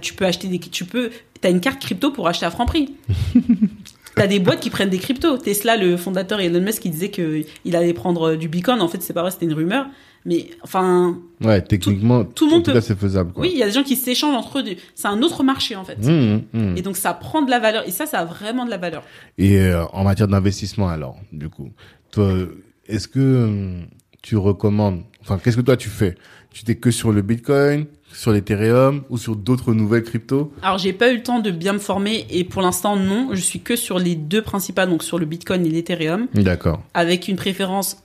Tu 0.00 0.14
peux 0.14 0.26
acheter 0.26 0.48
des, 0.48 0.58
tu 0.58 0.84
peux, 0.84 1.10
t'as 1.40 1.50
une 1.50 1.60
carte 1.60 1.80
crypto 1.80 2.10
pour 2.10 2.28
acheter 2.28 2.44
à 2.46 2.50
Franprix. 2.50 2.90
T'as 4.14 4.26
des 4.26 4.40
boîtes 4.40 4.60
qui 4.60 4.68
prennent 4.68 4.90
des 4.90 4.98
cryptos. 4.98 5.38
Tesla, 5.38 5.74
le 5.78 5.96
fondateur 5.96 6.38
Elon 6.38 6.60
Musk, 6.60 6.82
qui 6.82 6.90
disait 6.90 7.08
que 7.08 7.44
il 7.64 7.74
allait 7.76 7.94
prendre 7.94 8.34
du 8.34 8.46
Bitcoin. 8.46 8.82
En 8.82 8.88
fait, 8.88 9.02
c'est 9.02 9.14
pas 9.14 9.22
vrai, 9.22 9.30
c'était 9.30 9.46
une 9.46 9.54
rumeur. 9.54 9.86
Mais 10.24 10.50
enfin, 10.62 11.18
Ouais, 11.42 11.60
techniquement, 11.60 12.24
tout 12.24 12.44
le 12.46 12.52
monde 12.52 12.60
en 12.60 12.64
tout 12.64 12.72
cas, 12.72 12.80
c'est 12.80 12.98
faisable. 12.98 13.32
Quoi. 13.32 13.42
oui, 13.42 13.50
il 13.52 13.58
y 13.58 13.62
a 13.62 13.66
des 13.66 13.72
gens 13.72 13.82
qui 13.82 13.96
s'échangent 13.96 14.36
entre 14.36 14.60
eux. 14.60 14.64
C'est 14.94 15.08
un 15.08 15.20
autre 15.22 15.42
marché 15.42 15.74
en 15.74 15.84
fait. 15.84 15.96
Mmh, 15.98 16.42
mmh. 16.52 16.76
Et 16.76 16.82
donc 16.82 16.96
ça 16.96 17.12
prend 17.14 17.42
de 17.42 17.50
la 17.50 17.58
valeur. 17.58 17.86
Et 17.86 17.90
ça, 17.90 18.06
ça 18.06 18.20
a 18.20 18.24
vraiment 18.24 18.64
de 18.64 18.70
la 18.70 18.78
valeur. 18.78 19.02
Et 19.38 19.58
euh, 19.58 19.84
en 19.92 20.04
matière 20.04 20.28
d'investissement, 20.28 20.88
alors, 20.88 21.16
du 21.32 21.48
coup, 21.48 21.70
toi, 22.12 22.32
est-ce 22.86 23.08
que 23.08 23.44
hum, 23.44 23.86
tu 24.22 24.36
recommandes, 24.36 25.02
enfin, 25.22 25.38
qu'est-ce 25.42 25.56
que 25.56 25.62
toi 25.62 25.76
tu 25.76 25.88
fais? 25.88 26.14
Tu 26.52 26.64
t'es 26.64 26.74
que 26.76 26.90
sur 26.90 27.12
le 27.12 27.22
Bitcoin, 27.22 27.86
sur 28.12 28.30
l'Ethereum 28.30 29.02
ou 29.08 29.16
sur 29.16 29.36
d'autres 29.36 29.72
nouvelles 29.72 30.02
cryptos? 30.02 30.52
Alors 30.62 30.76
j'ai 30.76 30.92
pas 30.92 31.10
eu 31.10 31.16
le 31.16 31.22
temps 31.22 31.38
de 31.40 31.50
bien 31.50 31.72
me 31.72 31.78
former 31.78 32.26
et 32.28 32.44
pour 32.44 32.60
l'instant 32.60 32.94
non, 32.94 33.30
je 33.32 33.40
suis 33.40 33.60
que 33.60 33.74
sur 33.74 33.98
les 33.98 34.14
deux 34.14 34.42
principales, 34.42 34.90
donc 34.90 35.02
sur 35.02 35.18
le 35.18 35.24
Bitcoin 35.24 35.64
et 35.64 35.70
l'Ethereum, 35.70 36.26
D'accord. 36.34 36.82
avec 36.92 37.26
une 37.28 37.36
préférence 37.36 38.01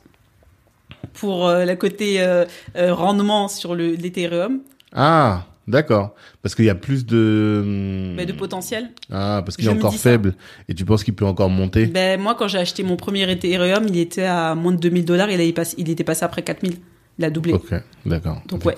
pour 1.20 1.47
euh, 1.47 1.65
la 1.65 1.76
côté 1.76 2.22
euh, 2.22 2.45
euh, 2.76 2.93
rendement 2.93 3.47
sur 3.47 3.76
le 3.76 3.91
l'Ethereum, 3.95 4.59
Ah, 4.93 5.45
d'accord. 5.68 6.13
Parce 6.41 6.55
qu'il 6.55 6.65
y 6.65 6.70
a 6.70 6.76
plus 6.76 7.05
de. 7.05 7.61
hum, 7.63 8.15
mais 8.15 8.26
de 8.26 8.34
potentiel. 8.34 8.91
Ah, 9.11 9.41
parce 9.43 9.57
qu'il 9.57 9.65
est 9.68 9.72
encore 9.72 9.93
ça. 9.93 9.99
faible 9.99 10.36
et 10.70 10.74
tu 10.74 10.86
penses 10.86 11.03
qu'il 11.03 11.13
peut 11.15 11.26
encore 11.26 11.49
monter? 11.49 11.88
Ben 11.88 12.20
moi 12.20 12.36
quand 12.36 12.47
j'ai 12.47 12.59
acheté 12.59 12.84
mon 12.84 12.95
premier 12.95 13.30
Ethereum, 13.30 13.86
il 13.88 13.97
était 13.97 14.24
à 14.26 14.55
moins 14.55 14.72
de 14.74 14.78
2000 14.80 15.05
dollars, 15.05 15.30
il, 15.30 15.41
il 15.78 15.89
était 15.89 16.03
passé 16.03 16.24
après 16.26 16.41
4000. 16.43 16.76
Il 17.20 17.26
a 17.26 17.32
doublé. 17.32 17.51
Ok, 17.53 17.74
d'accord. 18.05 18.43
Donc, 18.47 18.63
ouais. 18.63 18.76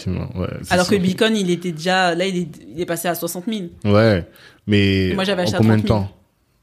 Alors 0.70 0.88
que 0.88 0.96
le 0.96 1.02
Bitcoin, 1.02 1.36
il 1.36 1.50
était 1.50 1.74
déjà 1.74 2.16
là, 2.16 2.26
il 2.26 2.38
est, 2.38 2.48
il 2.74 2.80
est 2.80 2.86
passé 2.86 3.10
à 3.10 3.14
60 3.16 3.44
000 3.48 3.94
Ouais, 3.94 4.26
mais 4.66 5.12
Moi, 5.14 5.26
j'avais 5.26 5.42
en 5.42 5.44
acheté 5.44 5.58
à 5.58 5.60
combien 5.60 5.76
de 5.76 5.82
30 5.86 5.88
000. 5.90 6.00
temps? 6.08 6.16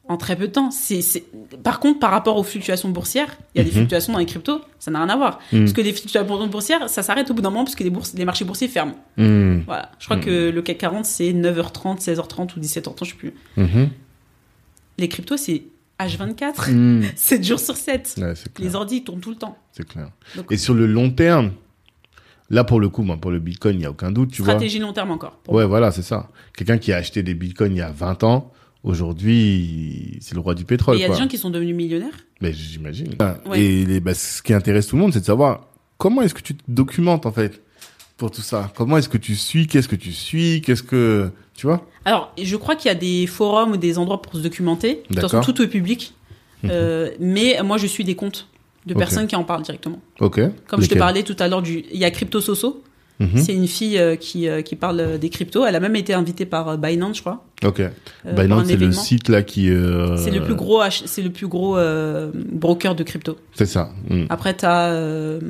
En 0.08 0.16
très 0.16 0.36
peu 0.36 0.46
de 0.48 0.52
temps. 0.52 0.70
C'est. 0.70 1.00
Par 1.62 1.80
contre, 1.80 1.98
par 1.98 2.10
rapport 2.12 2.36
aux 2.36 2.42
fluctuations 2.44 2.88
boursières, 2.90 3.36
il 3.54 3.58
y 3.58 3.60
a 3.60 3.64
des 3.64 3.70
Mhm. 3.70 3.76
fluctuations 3.78 4.12
dans 4.12 4.18
les 4.20 4.26
cryptos, 4.26 4.60
ça 4.78 4.90
n'a 4.90 5.00
rien 5.00 5.08
à 5.08 5.16
voir. 5.16 5.40
Mhm. 5.52 5.60
Parce 5.60 5.72
que 5.72 5.80
les 5.80 5.92
fluctuations 5.92 6.46
boursières, 6.46 6.88
ça 6.88 7.02
s'arrête 7.02 7.30
au 7.30 7.34
bout 7.34 7.42
d'un 7.42 7.50
moment 7.50 7.64
parce 7.64 7.74
que 7.74 7.82
les, 7.84 7.90
bourses, 7.90 8.14
les 8.14 8.24
marchés 8.24 8.44
boursiers 8.44 8.68
ferment. 8.68 8.94
Voilà. 9.16 9.90
Je 9.98 10.04
crois 10.04 10.16
Mhm. 10.18 10.24
que 10.24 10.50
le 10.50 10.62
CAC 10.62 10.78
40, 10.78 11.04
c'est 11.06 11.32
9h30, 11.32 12.00
16h30 12.00 12.56
ou 12.56 12.60
17h30, 12.60 13.04
je 13.06 13.10
sais 13.10 13.16
plus. 13.16 13.34
mhm, 13.56 13.90
Les 14.98 15.08
cryptos, 15.08 15.36
c'est 15.36 15.64
H24, 15.98 16.68
hum. 16.70 17.02
7 17.16 17.44
jours 17.44 17.58
sur 17.60 17.76
7. 17.76 18.14
Ouais, 18.18 18.34
c'est 18.34 18.52
clair. 18.52 18.68
Les 18.68 18.74
ordi, 18.76 18.96
ils 18.96 19.04
tournent 19.04 19.20
tout 19.20 19.30
le 19.30 19.36
temps. 19.36 19.58
C'est 19.72 19.86
clair. 19.86 20.10
Donc- 20.36 20.46
Et 20.52 20.56
sur 20.56 20.72
le 20.74 20.86
long 20.86 21.10
terme, 21.10 21.52
là 22.50 22.64
pour 22.64 22.80
le 22.80 22.88
coup, 22.88 23.04
pour 23.20 23.30
le 23.30 23.38
Bitcoin, 23.38 23.74
il 23.76 23.78
n'y 23.80 23.86
a 23.86 23.90
aucun 23.90 24.10
doute, 24.12 24.30
tu 24.32 24.42
Stratégie 24.42 24.78
long 24.78 24.92
terme 24.92 25.10
encore. 25.10 25.38
Ouais, 25.48 25.64
voilà, 25.66 25.90
c'est 25.90 26.02
ça. 26.02 26.28
Quelqu'un 26.56 26.78
qui 26.78 26.92
a 26.92 26.96
acheté 26.96 27.22
des 27.22 27.34
Bitcoins 27.34 27.72
il 27.74 27.78
y 27.78 27.82
a 27.82 27.90
20 27.90 28.22
ans, 28.24 28.52
aujourd'hui, 28.82 30.18
c'est 30.20 30.34
le 30.34 30.40
roi 30.40 30.54
du 30.54 30.62
Et 30.62 30.66
pétrole. 30.66 30.96
il 30.96 31.00
y 31.00 31.04
a 31.04 31.06
quoi. 31.08 31.16
des 31.16 31.22
gens 31.22 31.28
qui 31.28 31.38
sont 31.38 31.50
devenus 31.50 31.74
millionnaires. 31.74 32.14
Mais 32.40 32.52
j'imagine. 32.52 33.14
Ouais. 33.46 33.60
Et 33.60 33.84
les, 33.84 34.00
bah, 34.00 34.14
ce 34.14 34.42
qui 34.42 34.52
intéresse 34.52 34.86
tout 34.88 34.96
le 34.96 35.02
monde, 35.02 35.12
c'est 35.12 35.20
de 35.20 35.24
savoir 35.24 35.68
comment 35.98 36.22
est-ce 36.22 36.34
que 36.34 36.42
tu 36.42 36.54
te 36.54 36.62
documentes 36.68 37.26
en 37.26 37.32
fait 37.32 37.62
pour 38.16 38.30
tout 38.30 38.42
ça. 38.42 38.72
Comment 38.76 38.96
est-ce 38.98 39.08
que 39.08 39.18
tu 39.18 39.34
suis? 39.36 39.66
Qu'est-ce 39.66 39.88
que 39.88 39.96
tu 39.96 40.12
suis? 40.12 40.62
Qu'est-ce 40.62 40.82
que 40.82 41.30
tu 41.54 41.66
vois? 41.66 41.86
Alors, 42.04 42.32
je 42.42 42.56
crois 42.56 42.76
qu'il 42.76 42.88
y 42.88 42.92
a 42.92 42.94
des 42.94 43.26
forums 43.26 43.72
ou 43.72 43.76
des 43.76 43.98
endroits 43.98 44.22
pour 44.22 44.34
se 44.34 44.38
documenter. 44.40 44.94
De 44.94 45.00
toute 45.08 45.16
façon, 45.16 45.38
D'accord. 45.38 45.54
tout 45.54 45.62
est 45.62 45.68
public. 45.68 46.14
Euh, 46.64 47.10
mais 47.20 47.58
moi, 47.62 47.76
je 47.76 47.86
suis 47.86 48.04
des 48.04 48.14
comptes 48.14 48.48
de 48.86 48.94
personnes 48.94 49.26
qui 49.26 49.36
en 49.36 49.44
parlent 49.44 49.62
directement. 49.62 50.00
Ok. 50.20 50.40
Comme 50.68 50.80
je 50.82 50.88
te 50.88 50.96
parlais 50.96 51.22
tout 51.22 51.36
à 51.38 51.48
l'heure 51.48 51.62
du, 51.62 51.84
il 51.92 51.98
y 51.98 52.04
a 52.04 52.10
Crypto 52.10 52.40
Soso. 52.40 52.82
Mhm. 53.18 53.38
C'est 53.38 53.54
une 53.54 53.66
fille 53.66 53.98
euh, 53.98 54.14
qui, 54.16 54.46
euh, 54.48 54.60
qui 54.62 54.76
parle 54.76 55.00
euh, 55.00 55.18
des 55.18 55.30
cryptos. 55.30 55.64
Elle 55.64 55.74
a 55.74 55.80
même 55.80 55.96
été 55.96 56.12
invitée 56.12 56.44
par 56.44 56.68
euh, 56.68 56.76
Binance, 56.76 57.16
je 57.16 57.20
crois. 57.22 57.44
Ok. 57.64 57.80
Binance, 58.24 58.66
c'est 58.66 58.76
le 58.76 58.92
site 58.92 59.28
là 59.28 59.42
qui. 59.42 59.68
C'est 60.18 60.30
le 60.30 60.42
plus 60.42 60.54
gros, 60.54 60.82
c'est 60.90 61.22
le 61.22 61.30
plus 61.30 61.46
gros 61.48 61.78
broker 62.52 62.94
de 62.94 63.02
crypto. 63.02 63.38
C'est 63.54 63.66
ça. 63.66 63.90
Hmm. 64.10 64.24
Après, 64.28 64.52
t'as 64.54 64.88
euh, 64.90 65.40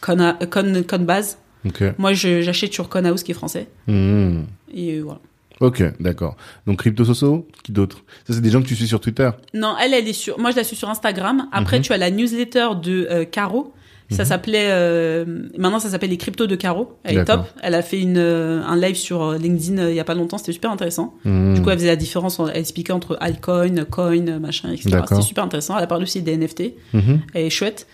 Cona- 0.00 0.38
Con, 0.50 0.82
Conbase. 0.88 1.38
Ok. 1.66 1.82
Moi, 1.98 2.12
j'achète 2.12 2.72
sur 2.72 2.88
Conhouse 2.88 3.22
qui 3.22 3.32
est 3.32 3.34
français. 3.34 3.68
Hmm. 3.88 4.42
Et 4.72 5.00
voilà. 5.00 5.20
Ok, 5.60 5.82
d'accord. 6.00 6.36
Donc 6.66 6.78
Crypto 6.80 7.04
Soso, 7.04 7.48
qui 7.62 7.72
d'autre? 7.72 8.04
Ça, 8.26 8.34
c'est 8.34 8.40
des 8.40 8.50
gens 8.50 8.60
que 8.60 8.66
tu 8.66 8.74
suis 8.76 8.88
sur 8.88 9.00
Twitter? 9.00 9.30
Non, 9.54 9.74
elle, 9.82 9.94
elle 9.94 10.06
est 10.06 10.12
sur. 10.12 10.38
Moi, 10.38 10.50
je 10.50 10.56
la 10.56 10.64
suis 10.64 10.76
sur 10.76 10.90
Instagram. 10.90 11.48
Après, 11.52 11.78
Mhm. 11.78 11.82
tu 11.84 11.92
as 11.92 11.96
la 11.96 12.10
newsletter 12.10 12.68
de 12.82 13.24
Caro. 13.24 13.72
Ça 14.10 14.24
s'appelait. 14.24 14.68
euh, 14.70 15.24
maintenant, 15.56 15.78
ça 15.80 15.88
s'appelle 15.88 16.10
les 16.10 16.18
cryptos 16.18 16.46
de 16.46 16.56
Caro. 16.56 16.98
Elle 17.04 17.18
est 17.18 17.24
top. 17.24 17.46
Elle 17.62 17.74
a 17.74 17.82
fait 17.82 18.00
une, 18.00 18.18
euh, 18.18 18.62
un 18.62 18.76
live 18.76 18.96
sur 18.96 19.22
euh, 19.22 19.38
LinkedIn 19.38 19.78
euh, 19.78 19.90
il 19.90 19.96
y 19.96 20.00
a 20.00 20.04
pas 20.04 20.14
longtemps. 20.14 20.38
C'était 20.38 20.52
super 20.52 20.70
intéressant. 20.70 21.14
Du 21.24 21.62
coup, 21.62 21.70
elle 21.70 21.78
faisait 21.78 21.88
la 21.88 21.96
différence. 21.96 22.38
Elle 22.52 22.58
expliquait 22.60 22.92
entre 22.92 23.16
altcoin, 23.20 23.84
coin, 23.86 24.38
machin, 24.38 24.70
etc. 24.72 25.00
C'était 25.08 25.22
super 25.22 25.44
intéressant. 25.44 25.76
Elle 25.78 25.84
a 25.84 25.86
parlé 25.86 26.02
aussi 26.04 26.20
des 26.22 26.36
NFT. 26.36 26.74
Mhm. 26.92 27.20
Elle 27.32 27.44
est 27.46 27.50
chouette. 27.50 27.86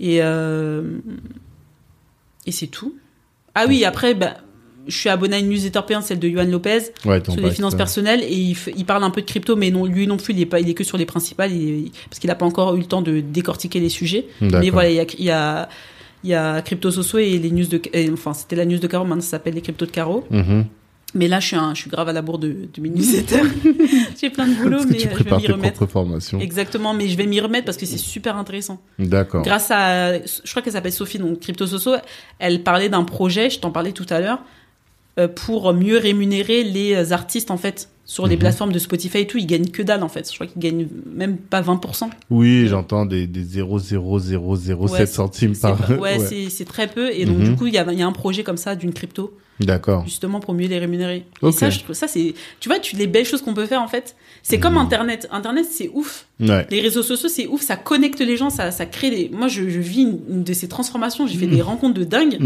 Et, 0.00 0.18
euh, 0.22 0.98
et 2.46 2.52
c'est 2.52 2.66
tout. 2.66 2.94
Ah 3.54 3.64
oui, 3.68 3.84
après, 3.84 4.14
bah, 4.14 4.36
je 4.86 4.96
suis 4.96 5.08
abonné 5.08 5.36
à 5.36 5.38
une 5.38 5.48
newsletter 5.48 5.80
payante, 5.86 6.04
celle 6.04 6.18
de 6.18 6.28
Johan 6.28 6.44
Lopez, 6.44 6.78
Ouais, 7.04 7.22
sur 7.24 7.40
les 7.40 7.50
finances 7.50 7.74
personnelles, 7.74 8.22
et 8.22 8.34
il, 8.76 8.84
parle 8.84 9.04
un 9.04 9.10
peu 9.10 9.20
de 9.20 9.26
crypto, 9.26 9.56
mais 9.56 9.70
non, 9.70 9.84
lui 9.86 10.06
non 10.06 10.16
plus, 10.16 10.34
il 10.34 10.40
est, 10.40 10.46
pas, 10.46 10.60
il 10.60 10.68
est 10.68 10.74
que 10.74 10.84
sur 10.84 10.98
les 10.98 11.06
principales, 11.06 11.52
il 11.52 11.86
est- 11.86 11.90
parce 12.10 12.18
qu'il 12.18 12.28
n'a 12.28 12.34
pas 12.34 12.46
encore 12.46 12.74
eu 12.74 12.78
le 12.80 12.86
temps 12.86 13.02
de 13.02 13.20
décortiquer 13.20 13.80
les 13.80 13.88
sujets. 13.88 14.26
Mais 14.40 14.70
voilà, 14.70 14.90
il 14.90 14.96
y 14.96 15.00
a, 15.00 15.06
il 15.18 15.24
y 15.24 15.30
a, 15.30 15.68
il 16.22 16.30
y 16.30 16.34
a 16.34 16.62
Crypto 16.62 16.90
Soso 16.90 17.18
et 17.18 17.38
les 17.38 17.50
news 17.50 17.66
de, 17.66 17.80
et, 17.92 18.10
enfin, 18.10 18.32
c'était 18.34 18.56
la 18.56 18.64
news 18.64 18.78
de 18.78 18.86
Caro, 18.86 19.04
maintenant 19.04 19.20
ça 19.22 19.30
s'appelle 19.30 19.54
les 19.54 19.60
cryptos 19.60 19.86
de 19.86 19.90
Caro. 19.90 20.24
Mhm. 20.30 20.64
Mais 21.16 21.28
là, 21.28 21.38
je 21.38 21.46
suis, 21.46 21.56
un, 21.56 21.74
je 21.74 21.82
suis 21.82 21.90
grave 21.90 22.08
à 22.08 22.12
la 22.12 22.22
bourre 22.22 22.40
de, 22.40 22.48
de 22.74 22.80
mes 22.80 22.88
newsletters. 22.88 23.42
J'ai 24.20 24.30
plein 24.30 24.48
de 24.48 24.54
boulot, 24.54 24.78
Parce 24.78 24.86
que 24.86 24.90
mais 24.92 24.98
tu 24.98 25.06
euh, 25.06 25.10
je 25.16 25.22
vais 25.22 25.36
m'y 25.36 25.46
remettre. 25.46 25.86
formations. 25.86 26.40
Exactement, 26.40 26.92
mais 26.92 27.08
je 27.08 27.16
vais 27.16 27.26
m'y 27.26 27.38
remettre 27.38 27.66
parce 27.66 27.76
que 27.76 27.86
c'est 27.86 27.98
super 27.98 28.36
intéressant. 28.36 28.80
D'accord. 28.98 29.44
Grâce 29.44 29.70
à, 29.70 30.18
je 30.18 30.50
crois 30.50 30.60
qu'elle 30.60 30.72
s'appelle 30.72 30.90
Sophie, 30.92 31.18
donc 31.18 31.38
Crypto 31.38 31.68
Soso, 31.68 31.92
elle 32.40 32.64
parlait 32.64 32.88
d'un 32.88 33.04
projet, 33.04 33.48
je 33.48 33.60
t'en 33.60 33.70
parlais 33.70 33.92
tout 33.92 34.06
à 34.10 34.18
l'heure, 34.18 34.40
pour 35.36 35.72
mieux 35.72 35.98
rémunérer 35.98 36.64
les 36.64 37.12
artistes 37.12 37.50
en 37.50 37.56
fait 37.56 37.88
sur 38.06 38.26
les 38.26 38.34
Mhm. 38.34 38.40
plateformes 38.40 38.72
de 38.72 38.78
Spotify 38.78 39.18
et 39.20 39.26
tout. 39.26 39.38
Ils 39.38 39.46
gagnent 39.46 39.68
que 39.70 39.80
dalle 39.82 40.02
en 40.02 40.08
fait. 40.08 40.28
Je 40.28 40.34
crois 40.34 40.46
qu'ils 40.46 40.60
gagnent 40.60 40.88
même 41.14 41.36
pas 41.38 41.62
20%. 41.62 42.10
Oui, 42.30 42.66
j'entends 42.66 43.06
des, 43.06 43.26
des 43.26 43.42
0,0007 43.44 44.90
Ouais, 44.90 45.06
centimes 45.06 45.56
par. 45.56 45.76
pas- 45.78 45.94
ouais, 45.98 46.18
c'est- 46.18 46.50
c'est 46.50 46.64
très 46.66 46.86
peu. 46.88 47.10
Et 47.12 47.24
donc 47.24 47.38
Mhm. 47.38 47.44
du 47.44 47.56
coup, 47.56 47.66
il 47.66 47.74
y 47.74 47.78
a, 47.78 47.86
il 47.92 47.98
y 47.98 48.02
a 48.02 48.06
un 48.06 48.12
projet 48.12 48.42
comme 48.42 48.56
ça 48.58 48.74
d'une 48.76 48.92
crypto 48.92 49.34
D'accord. 49.60 50.04
justement 50.04 50.40
pour 50.40 50.52
mieux 50.52 50.66
les 50.66 50.78
rémunérer. 50.78 51.24
Et 51.42 51.52
ça, 51.52 51.70
je 51.70 51.78
trouve 51.78 51.94
ça 51.94 52.08
c'est, 52.08 52.34
tu 52.60 52.68
vois, 52.68 52.78
tu 52.78 52.96
les 52.96 53.06
belles 53.06 53.24
choses 53.24 53.40
qu'on 53.40 53.54
peut 53.54 53.66
faire 53.66 53.80
en 53.82 53.88
fait. 53.88 54.16
C'est 54.42 54.58
comme 54.58 54.76
Internet. 54.76 55.26
Internet, 55.30 55.64
c'est 55.70 55.90
ouf. 55.94 56.26
Ouais. 56.40 56.66
Les 56.70 56.80
réseaux 56.82 57.02
sociaux, 57.02 57.30
c'est 57.30 57.46
ouf, 57.46 57.62
ça 57.62 57.76
connecte 57.76 58.20
les 58.20 58.36
gens, 58.36 58.50
ça, 58.50 58.70
ça 58.70 58.84
crée 58.84 59.10
des. 59.10 59.30
Moi, 59.32 59.48
je, 59.48 59.70
je 59.70 59.80
vis 59.80 60.02
une, 60.02 60.18
une 60.28 60.44
de 60.44 60.52
ces 60.52 60.68
transformations, 60.68 61.26
j'ai 61.26 61.38
fait 61.38 61.46
des 61.46 61.62
rencontres 61.62 61.94
de 61.94 62.04
dingue. 62.04 62.36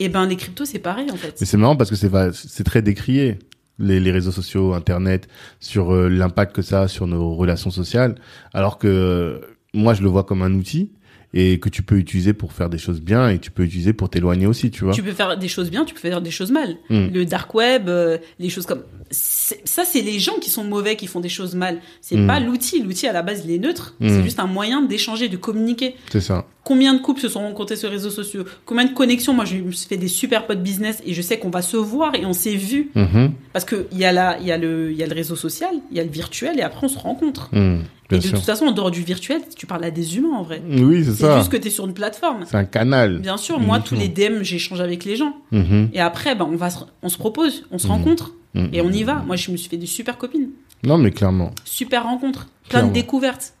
Hmm. 0.00 0.04
Et 0.04 0.08
ben, 0.08 0.26
les 0.26 0.36
cryptos, 0.36 0.64
c'est 0.64 0.78
pareil 0.78 1.10
en 1.10 1.16
fait. 1.16 1.36
Mais 1.40 1.46
c'est 1.46 1.56
marrant 1.58 1.76
parce 1.76 1.90
que 1.90 1.96
c'est 1.96 2.10
c'est 2.32 2.64
très 2.64 2.82
décrié 2.82 3.38
les, 3.78 4.00
les 4.00 4.10
réseaux 4.10 4.32
sociaux, 4.32 4.74
Internet, 4.74 5.28
sur 5.60 5.92
euh, 5.94 6.08
l'impact 6.08 6.54
que 6.56 6.62
ça 6.62 6.82
a 6.82 6.88
sur 6.88 7.06
nos 7.06 7.34
relations 7.34 7.70
sociales, 7.70 8.14
alors 8.52 8.78
que 8.78 8.88
euh, 8.88 9.38
moi 9.74 9.94
je 9.94 10.02
le 10.02 10.08
vois 10.08 10.24
comme 10.24 10.42
un 10.42 10.52
outil 10.54 10.90
et 11.32 11.60
que 11.60 11.68
tu 11.68 11.82
peux 11.84 11.96
utiliser 11.96 12.32
pour 12.32 12.52
faire 12.52 12.68
des 12.68 12.76
choses 12.78 13.00
bien 13.00 13.28
et 13.30 13.38
tu 13.38 13.52
peux 13.52 13.62
utiliser 13.62 13.92
pour 13.92 14.10
t'éloigner 14.10 14.46
aussi, 14.46 14.70
tu 14.72 14.84
vois. 14.84 14.92
Tu 14.92 15.02
peux 15.02 15.12
faire 15.12 15.38
des 15.38 15.46
choses 15.46 15.70
bien, 15.70 15.84
tu 15.84 15.94
peux 15.94 16.00
faire 16.00 16.20
des 16.20 16.32
choses 16.32 16.50
mal. 16.50 16.76
Mm. 16.90 17.06
Le 17.14 17.24
dark 17.24 17.54
web, 17.54 17.88
euh, 17.88 18.18
les 18.40 18.48
choses 18.50 18.66
comme 18.66 18.82
ça, 19.12 19.84
c'est 19.84 20.02
les 20.02 20.18
gens 20.18 20.38
qui 20.40 20.50
sont 20.50 20.64
mauvais 20.64 20.96
qui 20.96 21.06
font 21.06 21.20
des 21.20 21.28
choses 21.28 21.54
mal. 21.54 21.78
C'est 22.00 22.16
Mm. 22.16 22.26
pas 22.26 22.40
l'outil. 22.40 22.82
L'outil 22.82 23.06
à 23.06 23.12
la 23.12 23.22
base, 23.22 23.42
il 23.44 23.52
est 23.52 23.58
neutre. 23.58 23.94
Mm. 24.00 24.08
C'est 24.08 24.22
juste 24.24 24.40
un 24.40 24.46
moyen 24.48 24.82
d'échanger, 24.82 25.28
de 25.28 25.36
communiquer. 25.36 25.94
C'est 26.10 26.20
ça. 26.20 26.46
Combien 26.70 26.94
de 26.94 27.00
couples 27.00 27.20
se 27.20 27.28
sont 27.28 27.40
rencontrés 27.40 27.74
sur 27.74 27.88
les 27.88 27.96
réseaux 27.96 28.10
sociaux 28.10 28.44
Combien 28.64 28.84
de 28.84 28.92
connexions 28.94 29.34
Moi, 29.34 29.44
je 29.44 29.56
me 29.56 29.72
suis 29.72 29.88
fait 29.88 29.96
des 29.96 30.06
super 30.06 30.46
potes 30.46 30.62
business 30.62 31.02
et 31.04 31.14
je 31.14 31.20
sais 31.20 31.36
qu'on 31.40 31.50
va 31.50 31.62
se 31.62 31.76
voir 31.76 32.14
et 32.14 32.24
on 32.24 32.32
s'est 32.32 32.54
vu 32.54 32.90
Mhm. 32.94 33.32
parce 33.52 33.64
que 33.64 33.88
il 33.90 33.98
y 33.98 34.04
a 34.04 34.12
la, 34.12 34.38
y 34.38 34.52
a 34.52 34.56
le, 34.56 34.92
y 34.92 35.02
a 35.02 35.06
le 35.08 35.12
réseau 35.12 35.34
social, 35.34 35.70
il 35.90 35.96
y 35.96 36.00
a 36.00 36.04
le 36.04 36.10
virtuel 36.10 36.60
et 36.60 36.62
après 36.62 36.84
on 36.86 36.88
se 36.88 36.96
rencontre. 36.98 37.48
Hmm. 37.50 37.78
Et 38.12 38.18
de 38.18 38.20
sûr. 38.20 38.36
toute 38.38 38.46
façon, 38.46 38.66
en 38.66 38.70
dehors 38.70 38.92
du 38.92 39.02
virtuel, 39.02 39.40
tu 39.56 39.66
parles 39.66 39.82
à 39.82 39.90
des 39.90 40.16
humains 40.16 40.36
en 40.36 40.42
vrai. 40.44 40.62
Oui, 40.64 41.02
c'est 41.04 41.10
C'est 41.10 41.22
ça. 41.22 41.38
juste 41.38 41.50
que 41.50 41.56
tu 41.56 41.66
es 41.66 41.70
sur 41.72 41.86
une 41.88 41.92
plateforme. 41.92 42.44
C'est 42.46 42.56
un 42.56 42.64
canal. 42.64 43.18
Bien 43.18 43.36
sûr, 43.36 43.58
moi, 43.58 43.78
Mhm. 43.78 43.84
tous 43.84 43.94
les 43.96 44.06
DM, 44.08 44.42
j'échange 44.44 44.80
avec 44.80 45.04
les 45.04 45.16
gens. 45.16 45.34
Mhm. 45.50 45.88
Et 45.92 45.98
après, 46.00 46.36
ben, 46.36 46.48
on, 46.48 46.54
va 46.54 46.70
se, 46.70 46.78
on 47.02 47.08
se 47.08 47.18
propose, 47.18 47.64
on 47.72 47.78
se 47.78 47.88
Mhm. 47.88 47.92
rencontre 47.94 48.34
Mhm. 48.54 48.68
et 48.72 48.80
on 48.80 48.90
y 48.92 49.02
va. 49.02 49.24
Moi, 49.26 49.34
je 49.34 49.50
me 49.50 49.56
suis 49.56 49.68
fait 49.68 49.76
des 49.76 49.86
super 49.86 50.18
copines, 50.18 50.50
Non, 50.84 50.98
mais 50.98 51.10
clairement. 51.10 51.50
super 51.64 52.04
rencontres, 52.04 52.46
plein 52.68 52.78
Clairement. 52.78 52.88
de 52.90 52.94
découvertes. 52.94 53.54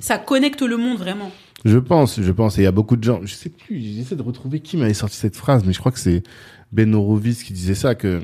Ça 0.00 0.16
connecte 0.16 0.62
le 0.62 0.78
monde 0.78 0.96
vraiment. 0.96 1.30
Je 1.64 1.78
pense, 1.78 2.20
je 2.20 2.32
pense. 2.32 2.56
Et 2.58 2.62
il 2.62 2.64
y 2.64 2.68
a 2.68 2.72
beaucoup 2.72 2.96
de 2.96 3.02
gens. 3.04 3.20
Je 3.24 3.34
sais 3.34 3.48
plus. 3.50 3.80
J'essaie 3.80 4.16
de 4.16 4.22
retrouver 4.22 4.60
qui 4.60 4.76
m'avait 4.76 4.94
sorti 4.94 5.16
cette 5.16 5.36
phrase, 5.36 5.64
mais 5.64 5.72
je 5.72 5.78
crois 5.80 5.92
que 5.92 5.98
c'est 5.98 6.22
Ben 6.72 6.94
Horowitz 6.94 7.42
qui 7.42 7.52
disait 7.52 7.74
ça 7.74 7.94
que, 7.96 8.20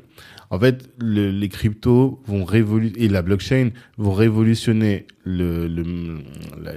en 0.51 0.59
fait, 0.61 0.89
le- 0.99 1.31
les 1.31 1.49
cryptos 1.49 2.23
vont 2.27 2.45
révolutionner 2.45 3.05
et 3.05 3.09
la 3.09 3.23
blockchain 3.23 3.71
vont 3.99 4.13
révolutionner 4.13 5.07
le, 5.25 5.67
le 5.67 5.83
la, 6.63 6.73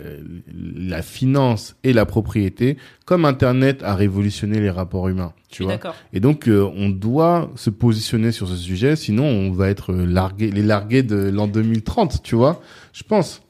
la 0.76 1.02
finance 1.02 1.76
et 1.84 1.94
la 1.94 2.06
propriété 2.06 2.78
comme 3.06 3.26
Internet 3.26 3.84
a 3.84 3.94
révolutionné 3.96 4.60
les 4.60 4.70
rapports 4.72 5.10
humains. 5.10 5.34
Tu 5.50 5.64
vois. 5.64 5.74
Et 6.14 6.20
donc, 6.20 6.48
euh, 6.48 6.68
on 6.76 6.90
doit 6.90 7.52
se 7.56 7.70
positionner 7.70 8.32
sur 8.32 8.48
ce 8.48 8.56
sujet, 8.56 8.96
sinon 8.96 9.26
on 9.26 9.52
va 9.52 9.70
être 9.70 9.94
largué, 9.94 10.50
les 10.52 10.64
largués 10.64 11.04
de 11.04 11.16
l'an 11.30 11.48
2030, 11.48 12.24
tu 12.24 12.36
vois. 12.36 12.62
Je 12.94 13.04
pense. 13.04 13.44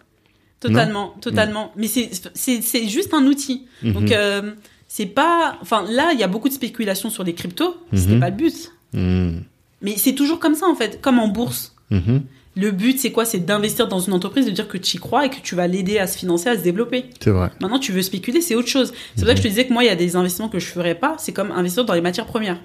Totalement, 0.60 1.14
totalement. 1.22 1.72
Mais 1.76 1.88
c'est 1.88 2.88
juste 2.88 3.14
un 3.14 3.26
outil. 3.26 3.66
Mhm. 3.84 3.94
Donc 3.94 4.12
euh, 4.12 4.54
c'est 4.88 5.06
pas. 5.06 5.58
Enfin 5.62 5.86
là, 5.90 6.12
il 6.14 6.20
y 6.20 6.24
a 6.24 6.28
beaucoup 6.28 6.50
de 6.50 6.54
spéculation 6.54 7.10
sur 7.10 7.24
les 7.24 7.34
cryptos. 7.34 7.76
C'était 7.94 8.14
Mhm. 8.14 8.20
pas 8.20 8.30
le 8.30 8.36
but. 8.36 8.72
Mhm. 8.94 9.44
Mais 9.82 9.96
c'est 9.98 10.14
toujours 10.14 10.40
comme 10.40 10.56
ça 10.56 10.66
en 10.68 10.76
fait, 10.76 11.00
comme 11.02 11.20
en 11.20 11.28
bourse. 11.28 11.76
Mhm. 11.92 12.22
Le 12.60 12.72
but, 12.72 12.98
c'est 13.00 13.12
quoi? 13.12 13.24
C'est 13.24 13.38
d'investir 13.46 13.88
dans 13.88 14.00
une 14.00 14.14
entreprise, 14.14 14.48
de 14.48 14.50
dire 14.50 14.68
que 14.68 14.80
tu 14.80 14.98
y 14.98 15.00
crois 15.00 15.28
et 15.28 15.30
que 15.30 15.36
tu 15.44 15.54
vas 15.54 15.68
l'aider 15.68 16.00
à 16.00 16.08
se 16.08 16.18
financer, 16.18 16.50
à 16.50 16.58
se 16.58 16.64
développer. 16.64 17.06
C'est 17.20 17.30
vrai. 17.30 17.52
Maintenant, 17.62 17.78
tu 17.78 17.92
veux 17.92 18.02
spéculer, 18.02 18.42
c'est 18.42 18.56
autre 18.56 18.68
chose. 18.68 18.94
C'est 19.16 19.22
pour 19.22 19.28
ça 19.28 19.34
que 19.36 19.38
je 19.38 19.44
te 19.44 19.48
disais 19.48 19.68
que 19.68 19.74
moi, 19.74 19.84
il 19.84 19.86
y 19.86 19.92
a 19.92 19.96
des 19.96 20.16
investissements 20.16 20.50
que 20.50 20.58
je 20.58 20.66
ferais 20.66 20.96
pas. 20.96 21.16
C'est 21.20 21.34
comme 21.34 21.52
investir 21.52 21.86
dans 21.86 21.94
les 21.94 22.02
matières 22.02 22.26
premières. 22.26 22.60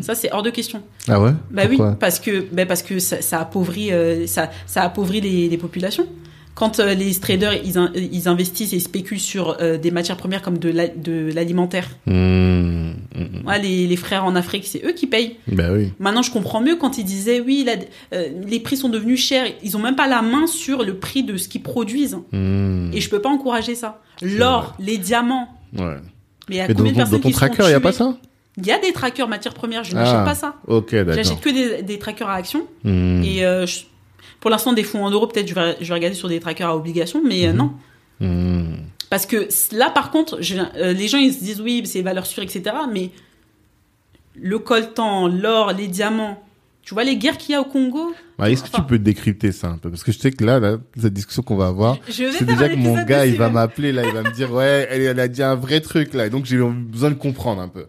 Ça, 0.00 0.14
c'est 0.14 0.32
hors 0.32 0.42
de 0.42 0.48
question. 0.48 0.82
Ah 1.08 1.20
ouais? 1.20 1.32
Bah 1.50 1.66
Pourquoi? 1.68 1.90
oui, 1.90 1.96
parce 2.00 2.20
que, 2.20 2.46
bah 2.52 2.64
parce 2.64 2.82
que 2.82 2.98
ça, 2.98 3.20
ça 3.20 3.38
appauvrit, 3.40 3.92
euh, 3.92 4.26
ça, 4.26 4.50
ça 4.66 4.82
appauvrit 4.82 5.20
les, 5.20 5.50
les 5.50 5.58
populations. 5.58 6.06
Quand 6.54 6.78
euh, 6.78 6.94
les 6.94 7.12
traders 7.18 7.54
ils, 7.64 7.78
in- 7.78 7.90
ils 7.94 8.28
investissent 8.28 8.72
et 8.72 8.78
spéculent 8.80 9.18
sur 9.18 9.56
euh, 9.60 9.76
des 9.76 9.90
matières 9.90 10.16
premières 10.16 10.40
comme 10.42 10.58
de 10.58 10.68
la- 10.70 10.88
de 10.88 11.30
l'alimentaire, 11.34 11.88
Mhm. 12.06 12.94
Mhm. 13.14 13.46
ouais, 13.46 13.58
les, 13.60 13.86
les 13.86 13.96
frères 13.96 14.24
en 14.24 14.34
Afrique, 14.36 14.64
c'est 14.66 14.84
eux 14.84 14.92
qui 14.92 15.06
payent. 15.06 15.36
Bah 15.48 15.68
oui. 15.72 15.92
Maintenant, 15.98 16.22
je 16.22 16.30
comprends 16.30 16.60
mieux 16.60 16.76
quand 16.76 16.98
ils 16.98 17.04
disaient 17.04 17.40
oui, 17.40 17.64
la- 17.66 17.74
euh, 18.16 18.28
les 18.46 18.60
prix 18.60 18.76
sont 18.76 18.88
devenus 18.88 19.20
chers. 19.20 19.46
Ils 19.62 19.76
ont 19.76 19.80
même 19.80 19.96
pas 19.96 20.06
la 20.08 20.22
main 20.22 20.46
sur 20.46 20.84
le 20.84 20.94
prix 20.98 21.22
de 21.24 21.36
ce 21.36 21.48
qu'ils 21.48 21.62
produisent. 21.62 22.18
Et 22.32 23.00
je 23.00 23.08
peux 23.10 23.20
pas 23.20 23.28
encourager 23.30 23.74
ça. 23.74 24.00
L'or, 24.22 24.74
les 24.78 24.98
diamants. 24.98 25.48
Ouais. 25.76 25.96
Mais 26.48 26.56
il 26.56 26.58
y 26.58 26.60
a 26.60 26.68
Mais 26.68 26.74
combien 26.74 26.92
de 26.92 26.96
ton- 26.96 27.00
personnes 27.00 27.18
dans 27.18 27.22
ton 27.22 27.28
qui 27.30 27.34
tracker, 27.34 27.64
il 27.66 27.70
y 27.70 27.74
a 27.74 27.80
pas 27.80 27.92
ça? 27.92 28.16
Il 28.56 28.66
y 28.66 28.70
a 28.70 28.78
des 28.78 28.92
trackers 28.92 29.26
matières 29.28 29.54
premières, 29.54 29.82
je 29.82 29.96
Ah. 29.96 30.00
n'achète 30.04 30.24
pas 30.24 30.34
ça. 30.36 30.54
Ok, 30.68 30.94
d'accord. 30.94 31.14
J'achète 31.14 31.40
que 31.40 31.50
des, 31.50 31.82
des 31.82 31.98
trackers 31.98 32.28
à 32.28 32.34
action. 32.34 32.62
Et 32.84 33.44
euh, 33.44 33.66
je- 33.66 33.80
pour 34.44 34.50
l'instant, 34.50 34.74
des 34.74 34.82
fonds 34.84 35.02
en 35.06 35.10
euros, 35.10 35.26
peut-être 35.26 35.48
je 35.48 35.54
vais, 35.54 35.74
je 35.80 35.88
vais 35.88 35.94
regarder 35.94 36.14
sur 36.14 36.28
des 36.28 36.38
trackers 36.38 36.68
à 36.68 36.76
obligation, 36.76 37.22
mais 37.26 37.46
euh, 37.46 37.52
Mhm. 37.52 37.56
non. 37.56 37.72
Mhm. 38.20 38.76
Parce 39.08 39.24
que 39.24 39.48
là, 39.74 39.88
par 39.88 40.10
contre, 40.10 40.42
je- 40.42 40.56
euh, 40.76 40.92
les 40.92 41.08
gens 41.08 41.16
ils 41.16 41.32
se 41.32 41.42
disent 41.42 41.62
oui, 41.62 41.80
c'est 41.86 42.02
valeur 42.02 42.26
sûre, 42.26 42.42
etc. 42.42 42.62
Mais 42.92 43.10
le 44.36 44.58
coltan, 44.58 45.28
l'or, 45.28 45.72
les 45.72 45.86
diamants, 45.88 46.42
tu 46.82 46.92
vois 46.94 47.04
les 47.04 47.16
guerres 47.16 47.38
qu'il 47.38 47.52
y 47.52 47.54
a 47.54 47.60
au 47.60 47.64
Congo? 47.64 48.12
Ouais, 48.38 48.52
Est-ce 48.52 48.64
que 48.64 48.70
tu 48.76 48.82
peux 48.82 48.98
décrypter 48.98 49.52
ça 49.52 49.68
un 49.68 49.78
peu? 49.78 49.88
Parce 49.90 50.02
que 50.04 50.12
je 50.12 50.18
sais 50.18 50.30
que 50.32 50.44
là, 50.44 50.58
là, 50.60 50.76
cette 51.00 51.14
discussion 51.14 51.42
qu'on 51.42 51.56
va 51.56 51.68
avoir, 51.68 51.96
c'est 52.10 52.44
déjà 52.44 52.68
que 52.68 52.76
mon 52.76 53.02
gars, 53.04 53.24
il 53.26 53.36
va 53.36 53.46
là. 53.46 53.52
m'appeler 53.52 53.92
là, 53.92 54.04
il 54.04 54.12
va 54.12 54.22
me 54.22 54.30
dire 54.32 54.52
ouais, 54.52 54.86
elle, 54.90 55.00
elle 55.02 55.20
a 55.20 55.28
dit 55.28 55.42
un 55.42 55.54
vrai 55.54 55.80
truc 55.80 56.12
là, 56.12 56.26
et 56.26 56.30
donc 56.30 56.44
j'ai 56.44 56.58
besoin 56.58 57.10
de 57.10 57.14
comprendre 57.14 57.62
un 57.62 57.68
peu. 57.68 57.86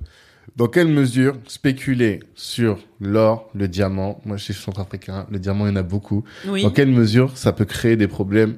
Dans 0.56 0.68
quelle 0.68 0.88
mesure 0.88 1.36
spéculer 1.48 2.22
sur 2.34 2.80
l'or, 3.02 3.50
le 3.54 3.68
diamant, 3.68 4.22
moi 4.26 4.38
je 4.38 4.44
suis 4.46 4.54
centrafricain, 4.54 5.28
le 5.30 5.38
diamant 5.38 5.66
il 5.66 5.70
y 5.70 5.74
en 5.74 5.76
a 5.76 5.84
beaucoup. 5.84 6.24
Oui. 6.48 6.64
Dans 6.64 6.70
quelle 6.72 6.88
mesure 6.90 7.38
ça 7.38 7.52
peut 7.52 7.66
créer 7.66 7.98
des 7.98 8.08
problèmes 8.08 8.58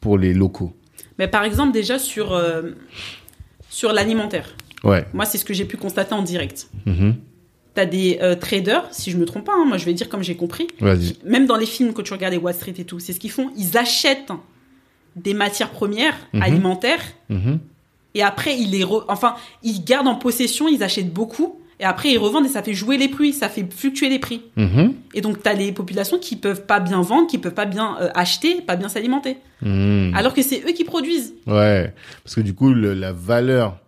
pour 0.00 0.18
les 0.18 0.34
locaux? 0.34 0.72
Mais 1.18 1.28
par 1.28 1.44
exemple, 1.44 1.72
déjà 1.72 1.98
sur, 2.00 2.32
euh, 2.32 2.62
sur 3.68 3.92
l'alimentaire. 3.92 4.56
Ouais. 4.82 5.04
Moi, 5.12 5.24
c'est 5.26 5.36
ce 5.38 5.44
que 5.44 5.52
j'ai 5.54 5.66
pu 5.66 5.76
constater 5.76 6.14
en 6.14 6.22
direct. 6.22 6.68
Mhm. 6.86 7.14
T'as 7.74 7.84
des 7.84 8.18
euh, 8.22 8.34
traders, 8.34 8.88
si 8.90 9.12
je 9.12 9.16
me 9.16 9.24
trompe 9.24 9.44
pas, 9.44 9.52
hein, 9.54 9.64
moi 9.66 9.76
je 9.76 9.84
vais 9.84 9.94
dire 9.94 10.08
comme 10.08 10.24
j'ai 10.24 10.34
compris, 10.34 10.66
même 11.24 11.46
dans 11.46 11.56
les 11.56 11.66
films 11.66 11.92
que 11.92 12.02
tu 12.02 12.12
regardes, 12.12 12.32
les 12.32 12.38
Wall 12.40 12.54
Street 12.54 12.74
et 12.78 12.84
tout, 12.84 12.98
c'est 12.98 13.12
ce 13.12 13.20
qu'ils 13.20 13.30
font. 13.30 13.50
Ils 13.56 13.78
achètent 13.78 14.32
des 15.14 15.34
matières 15.34 15.70
premières 15.70 16.16
Mhm. 16.32 16.42
alimentaires 16.42 17.02
Mhm. 17.28 17.60
Et 18.14 18.22
après 18.22 18.56
ils 18.58 18.70
les, 18.70 18.84
re- 18.84 19.04
enfin 19.08 19.34
ils 19.62 19.84
gardent 19.84 20.08
en 20.08 20.16
possession, 20.16 20.68
ils 20.68 20.82
achètent 20.82 21.12
beaucoup 21.12 21.60
et 21.78 21.84
après 21.84 22.10
ils 22.10 22.18
revendent 22.18 22.44
et 22.46 22.48
ça 22.50 22.62
fait 22.62 22.74
jouer 22.74 22.96
les 22.98 23.08
prix, 23.08 23.32
ça 23.32 23.48
fait 23.48 23.66
fluctuer 23.72 24.08
les 24.08 24.18
prix. 24.18 24.42
Mhm. 24.56 24.94
Et 25.14 25.20
donc 25.22 25.42
t'as 25.42 25.54
les 25.54 25.72
populations 25.72 26.18
qui 26.18 26.36
peuvent 26.36 26.66
pas 26.66 26.80
bien 26.80 27.00
vendre, 27.02 27.26
qui 27.26 27.38
peuvent 27.38 27.54
pas 27.54 27.64
bien 27.66 27.96
euh, 28.00 28.08
acheter, 28.14 28.60
pas 28.60 28.76
bien 28.76 28.88
s'alimenter, 28.88 29.38
Mhm. 29.62 30.12
alors 30.14 30.34
que 30.34 30.42
c'est 30.42 30.62
eux 30.68 30.72
qui 30.72 30.84
produisent. 30.84 31.34
Ouais, 31.46 31.94
parce 32.24 32.34
que 32.34 32.40
du 32.42 32.54
coup, 32.54 32.70
le- 32.72 32.94
la 32.94 33.12
valeur 33.12 33.78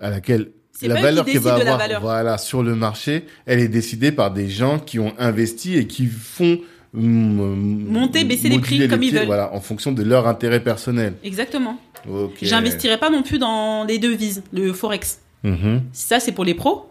à 0.00 0.10
laquelle 0.10 0.50
C'est 0.78 0.88
la 0.88 1.00
valeur 1.00 1.24
qu'elle 1.24 1.38
va 1.38 1.54
avoir, 1.54 1.78
valeur. 1.78 2.00
voilà, 2.02 2.36
sur 2.36 2.62
le 2.62 2.74
marché, 2.74 3.24
elle 3.46 3.60
est 3.60 3.68
décidée 3.68 4.12
par 4.12 4.30
des 4.30 4.48
gens 4.50 4.78
qui 4.78 4.98
ont 4.98 5.14
investi 5.18 5.74
et 5.78 5.86
qui 5.86 6.04
font 6.06 6.58
mm, 6.58 6.60
Monter, 6.96 8.24
baisser 8.24 8.48
les 8.48 8.58
prix 8.58 8.88
comme 8.88 9.02
ils 9.02 9.14
veulent. 9.14 9.26
Voilà, 9.26 9.52
en 9.54 9.60
fonction 9.60 9.92
de 9.92 10.02
leur 10.02 10.26
intérêt 10.26 10.60
personnel. 10.60 11.14
Exactement. 11.22 11.78
Ok. 12.10 12.38
J'investirai 12.42 12.98
pas 12.98 13.10
non 13.10 13.22
plus 13.22 13.38
dans 13.38 13.84
les 13.84 13.98
devises, 13.98 14.42
le 14.52 14.72
forex. 14.72 15.20
Mhm. 15.42 15.82
Ça 15.92 16.20
c'est 16.20 16.32
pour 16.32 16.44
les 16.44 16.54
pros. 16.54 16.90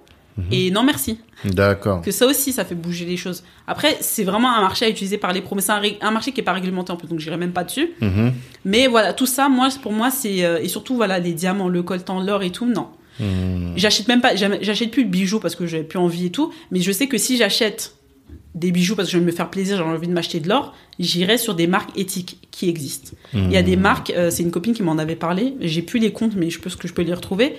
Et 0.51 0.69
non 0.69 0.83
merci. 0.83 1.17
D'accord. 1.45 2.01
Que 2.01 2.11
ça 2.11 2.25
aussi, 2.25 2.51
ça 2.51 2.65
fait 2.65 2.75
bouger 2.75 3.05
les 3.05 3.15
choses. 3.15 3.41
Après, 3.67 3.95
c'est 4.01 4.25
vraiment 4.25 4.53
un 4.53 4.59
marché 4.61 4.83
à 4.85 4.89
utiliser 4.89 5.17
par 5.17 5.31
les 5.31 5.41
pros. 5.41 5.55
Mais 5.55 5.61
c'est 5.61 5.71
un, 5.71 6.11
marché 6.11 6.33
qui 6.33 6.41
est 6.41 6.43
pas 6.43 6.51
réglementé 6.51 6.91
en 6.91 6.97
plus, 6.97 7.07
donc 7.07 7.19
j'irai 7.19 7.37
même 7.37 7.53
pas 7.53 7.63
dessus. 7.63 7.91
Mhm. 8.01 8.33
Mais 8.65 8.87
voilà, 8.87 9.13
tout 9.13 9.27
ça, 9.27 9.47
moi, 9.47 9.69
pour 9.81 9.93
moi, 9.93 10.11
c'est 10.11 10.43
euh, 10.43 10.59
et 10.61 10.67
surtout 10.67 10.95
voilà 10.95 11.19
les 11.19 11.31
diamants, 11.31 11.69
le 11.69 11.83
coltan, 11.83 12.19
l'or 12.21 12.43
et 12.43 12.49
tout. 12.51 12.65
Non, 12.65 12.87
Mhm. 13.19 13.73
j'achète 13.77 14.09
même 14.09 14.19
pas, 14.19 14.35
j'achète 14.35 14.91
plus 14.91 15.05
de 15.05 15.09
bijoux 15.09 15.39
parce 15.39 15.55
que 15.55 15.65
j'avais 15.67 15.83
plus 15.83 15.99
envie 15.99 16.25
et 16.25 16.31
tout. 16.31 16.51
Mais 16.69 16.81
je 16.81 16.91
sais 16.91 17.07
que 17.07 17.17
si 17.17 17.37
j'achète 17.37 17.95
des 18.55 18.71
bijoux 18.71 18.95
parce 18.95 19.09
que 19.09 19.13
je 19.13 19.19
veux 19.19 19.25
me 19.25 19.31
faire 19.31 19.49
plaisir, 19.49 19.77
j'ai 19.77 19.83
envie 19.83 20.07
de 20.07 20.13
m'acheter 20.13 20.39
de 20.39 20.49
l'or, 20.49 20.73
j'irai 20.97 21.37
sur 21.37 21.53
des 21.53 21.67
marques 21.67 21.95
éthiques 21.97 22.47
qui 22.51 22.69
existent. 22.69 23.11
Il 23.33 23.51
y 23.51 23.57
a 23.57 23.61
des 23.61 23.75
marques, 23.75 24.13
euh, 24.15 24.31
c'est 24.31 24.43
une 24.43 24.51
copine 24.51 24.73
qui 24.73 24.81
m'en 24.81 24.97
avait 24.97 25.17
parlé. 25.17 25.55
J'ai 25.59 25.81
plus 25.81 25.99
les 25.99 26.13
comptes, 26.13 26.35
mais 26.35 26.49
je 26.49 26.59
pense 26.59 26.77
que 26.77 26.87
je 26.87 26.93
peux 26.93 27.01
les 27.01 27.13
retrouver, 27.13 27.57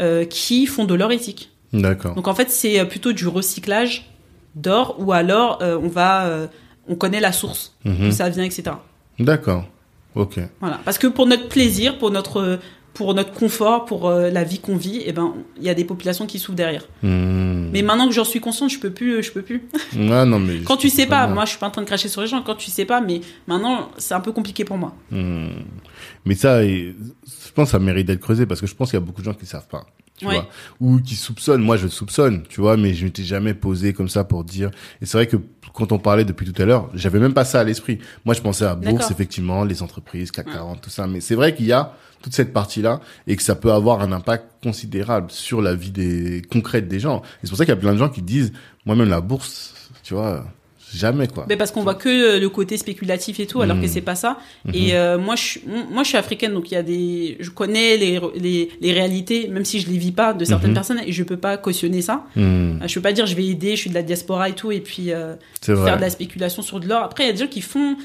euh, 0.00 0.24
qui 0.24 0.66
font 0.66 0.84
de 0.84 0.94
l'or 0.94 1.10
éthique. 1.10 1.50
D'accord. 1.72 2.14
Donc 2.14 2.28
en 2.28 2.34
fait, 2.34 2.50
c'est 2.50 2.78
euh, 2.78 2.84
plutôt 2.84 3.12
du 3.12 3.26
recyclage 3.26 4.08
d'or 4.54 4.94
ou 4.98 5.12
alors 5.12 5.58
euh, 5.60 5.76
on 5.82 5.88
va, 5.88 6.48
on 6.88 6.94
connaît 6.94 7.20
la 7.20 7.32
source, 7.32 7.76
d'où 7.84 8.12
ça 8.12 8.28
vient, 8.28 8.44
etc. 8.44 8.76
D'accord. 9.18 9.66
Ok. 10.14 10.38
Voilà. 10.60 10.80
Parce 10.84 10.98
que 10.98 11.08
pour 11.08 11.26
notre 11.26 11.48
plaisir, 11.48 11.98
pour 11.98 12.10
notre, 12.10 12.58
pour 12.98 13.14
notre 13.14 13.32
confort, 13.32 13.84
pour 13.84 14.08
euh, 14.08 14.28
la 14.28 14.42
vie 14.42 14.58
qu'on 14.58 14.76
vit, 14.76 15.02
eh 15.06 15.12
ben, 15.12 15.32
il 15.56 15.62
y 15.62 15.68
a 15.68 15.74
des 15.74 15.84
populations 15.84 16.26
qui 16.26 16.40
souffrent 16.40 16.56
derrière. 16.56 16.82
Mhm. 17.04 17.70
Mais 17.72 17.82
maintenant 17.82 18.08
que 18.08 18.12
j'en 18.12 18.24
suis 18.24 18.40
consciente, 18.40 18.70
je 18.70 18.80
peux 18.80 18.90
plus, 18.90 19.22
je 19.22 19.30
peux 19.30 19.42
plus. 19.42 19.68
Ah 20.10 20.24
non 20.24 20.40
mais. 20.40 20.62
Quand 20.64 20.76
tu 20.76 20.90
sais 20.90 21.06
pas, 21.06 21.28
moi 21.28 21.44
je 21.44 21.50
suis 21.50 21.58
pas 21.60 21.68
en 21.68 21.70
train 21.70 21.82
de 21.82 21.86
cracher 21.86 22.08
sur 22.08 22.22
les 22.22 22.26
gens. 22.26 22.42
Quand 22.42 22.56
tu 22.56 22.72
sais 22.72 22.84
pas, 22.84 23.00
mais 23.00 23.20
maintenant 23.46 23.88
c'est 23.98 24.14
un 24.14 24.20
peu 24.20 24.32
compliqué 24.32 24.64
pour 24.64 24.78
moi. 24.78 24.96
Mhm. 25.12 25.62
Mais 26.24 26.34
ça, 26.34 26.64
je 26.64 26.92
pense 27.54 27.68
que 27.68 27.70
ça 27.70 27.78
mérite 27.78 28.08
d'être 28.08 28.20
creusé 28.20 28.46
parce 28.46 28.60
que 28.60 28.66
je 28.66 28.74
pense 28.74 28.90
qu'il 28.90 28.98
y 28.98 29.02
a 29.02 29.06
beaucoup 29.06 29.20
de 29.20 29.26
gens 29.26 29.34
qui 29.34 29.44
ne 29.44 29.48
savent 29.48 29.68
pas. 29.68 29.86
Tu 30.18 30.26
Ouais. 30.26 30.34
vois, 30.34 30.48
ou 30.80 31.00
qui 31.00 31.14
soupçonnent. 31.14 31.62
Moi, 31.62 31.76
je 31.76 31.86
soupçonne, 31.88 32.42
tu 32.48 32.60
vois, 32.60 32.76
mais 32.76 32.92
je 32.94 33.04
m'étais 33.04 33.22
jamais 33.22 33.54
posé 33.54 33.92
comme 33.92 34.08
ça 34.08 34.24
pour 34.24 34.44
dire. 34.44 34.70
Et 35.00 35.06
c'est 35.06 35.16
vrai 35.16 35.26
que 35.28 35.36
quand 35.74 35.92
on 35.92 35.98
parlait 35.98 36.24
depuis 36.24 36.50
tout 36.50 36.60
à 36.60 36.64
l'heure, 36.64 36.90
j'avais 36.94 37.20
même 37.20 37.34
pas 37.34 37.44
ça 37.44 37.60
à 37.60 37.64
l'esprit. 37.64 37.98
Moi, 38.24 38.34
je 38.34 38.40
pensais 38.40 38.64
à 38.64 38.74
bourse, 38.74 39.10
effectivement, 39.12 39.64
les 39.64 39.82
entreprises, 39.82 40.32
CAC 40.32 40.46
Ouais. 40.48 40.52
40, 40.54 40.80
tout 40.82 40.90
ça. 40.90 41.06
Mais 41.06 41.20
c'est 41.20 41.36
vrai 41.36 41.54
qu'il 41.54 41.66
y 41.66 41.72
a 41.72 41.92
toute 42.20 42.34
cette 42.34 42.52
partie-là 42.52 43.00
et 43.28 43.36
que 43.36 43.42
ça 43.44 43.54
peut 43.54 43.70
avoir 43.72 44.00
un 44.00 44.10
impact 44.10 44.44
considérable 44.60 45.30
sur 45.30 45.62
la 45.62 45.76
vie 45.76 45.92
des 45.92 46.42
concrète 46.50 46.88
des 46.88 46.98
gens. 46.98 47.18
Et 47.20 47.22
c'est 47.44 47.50
pour 47.50 47.58
ça 47.58 47.64
qu'il 47.64 47.72
y 47.74 47.78
a 47.78 47.80
plein 47.80 47.92
de 47.92 47.98
gens 47.98 48.08
qui 48.08 48.22
disent, 48.22 48.52
moi-même 48.86 49.08
la 49.08 49.20
bourse, 49.20 49.72
tu 50.02 50.14
vois, 50.14 50.44
jamais 50.94 51.26
quoi. 51.28 51.46
Mais 51.48 51.56
parce 51.56 51.70
qu'on 51.70 51.82
voit 51.82 51.94
que 51.94 52.08
euh, 52.08 52.38
le 52.40 52.48
côté 52.48 52.76
spéculatif 52.78 53.40
et 53.40 53.46
tout, 53.46 53.60
alors 53.62 53.76
Mhm. 53.76 53.82
que 53.82 53.88
c'est 53.88 54.00
pas 54.00 54.14
ça. 54.14 54.38
Et 54.72 54.94
euh, 54.94 55.18
moi, 55.18 55.36
je 55.36 55.42
suis, 55.42 55.60
moi, 55.90 56.02
je 56.02 56.08
suis 56.08 56.16
africaine, 56.18 56.52
donc 56.54 56.70
il 56.70 56.74
y 56.74 56.76
a 56.76 56.82
des, 56.82 57.36
je 57.40 57.50
connais 57.50 57.96
les, 57.96 58.20
les, 58.36 58.70
les 58.80 58.92
réalités, 58.92 59.48
même 59.48 59.64
si 59.64 59.80
je 59.80 59.88
les 59.90 59.98
vis 59.98 60.12
pas 60.12 60.32
de 60.32 60.44
certaines 60.44 60.70
Mhm. 60.70 60.74
personnes, 60.74 61.00
et 61.06 61.12
je 61.12 61.22
peux 61.24 61.36
pas 61.36 61.56
cautionner 61.56 62.02
ça. 62.02 62.24
Euh, 62.36 62.74
Je 62.86 62.94
peux 62.94 63.02
pas 63.02 63.12
dire 63.12 63.26
je 63.26 63.34
vais 63.34 63.46
aider, 63.46 63.72
je 63.76 63.80
suis 63.82 63.90
de 63.90 63.94
la 63.94 64.02
diaspora 64.02 64.48
et 64.48 64.52
tout, 64.54 64.72
et 64.72 64.80
puis 64.80 65.12
euh, 65.12 65.34
faire 65.62 65.76
vrai. 65.76 65.96
de 65.96 66.00
la 66.00 66.10
spéculation 66.10 66.62
sur 66.62 66.80
de 66.80 66.88
l'or. 66.88 67.02
Après, 67.04 67.24
il 67.24 67.26
y 67.26 67.30
a 67.30 67.32
des 67.32 67.38
gens 67.40 67.46
qui 67.46 67.60
font. 67.60 67.96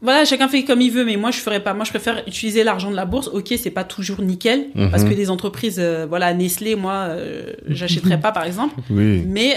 Voilà, 0.00 0.24
chacun 0.24 0.46
fait 0.46 0.62
comme 0.62 0.80
il 0.80 0.92
veut, 0.92 1.04
mais 1.04 1.16
moi 1.16 1.32
je 1.32 1.38
ferais 1.38 1.58
pas. 1.60 1.74
Moi 1.74 1.84
je 1.84 1.90
préfère 1.90 2.22
utiliser 2.28 2.62
l'argent 2.62 2.88
de 2.90 2.94
la 2.94 3.04
bourse. 3.04 3.28
Ok, 3.32 3.52
c'est 3.60 3.70
pas 3.72 3.82
toujours 3.82 4.20
nickel, 4.20 4.66
Mhm. 4.76 4.90
parce 4.92 5.02
que 5.02 5.08
les 5.12 5.28
entreprises, 5.28 5.78
euh, 5.80 6.06
voilà, 6.08 6.32
Nestlé, 6.34 6.76
moi, 6.76 7.08
j'achèterais 7.66 8.20
pas 8.20 8.30
par 8.30 8.44
exemple. 8.44 8.76
Oui. 8.90 9.24
Mais 9.26 9.56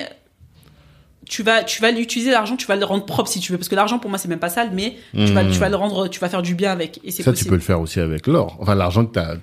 tu 1.32 1.44
vas, 1.44 1.64
tu 1.64 1.82
vas 1.82 1.92
l'utiliser 1.92 2.30
l'argent, 2.32 2.58
tu 2.58 2.68
vas 2.68 2.76
le 2.76 2.84
rendre 2.84 3.06
propre 3.06 3.30
si 3.30 3.40
tu 3.40 3.54
veux, 3.54 3.58
parce 3.58 3.70
que 3.70 3.76
l'argent 3.76 4.00
pour 4.00 4.10
moi 4.10 4.20
c'est 4.20 4.28
même 4.28 4.38
pas 4.40 4.50
sale, 4.50 4.72
mais 4.74 4.98
tu 5.14 5.32
vas, 5.34 5.46
tu 5.46 5.58
vas 5.60 5.70
le 5.70 5.78
rendre, 5.78 6.10
tu 6.10 6.20
vas 6.20 6.28
faire 6.28 6.42
du 6.42 6.56
bien 6.56 6.72
avec. 6.74 7.00
Et 7.06 7.12
c'est 7.12 7.24
Ça, 7.24 7.32
tu 7.32 7.46
peux 7.46 7.56
le 7.56 7.62
faire 7.62 7.80
aussi 7.80 8.02
avec 8.02 8.28
l'or. 8.28 8.58
Enfin, 8.60 8.76
l'argent 8.76 9.06
que 9.06 9.14
tu 9.14 9.20
as 9.20 9.38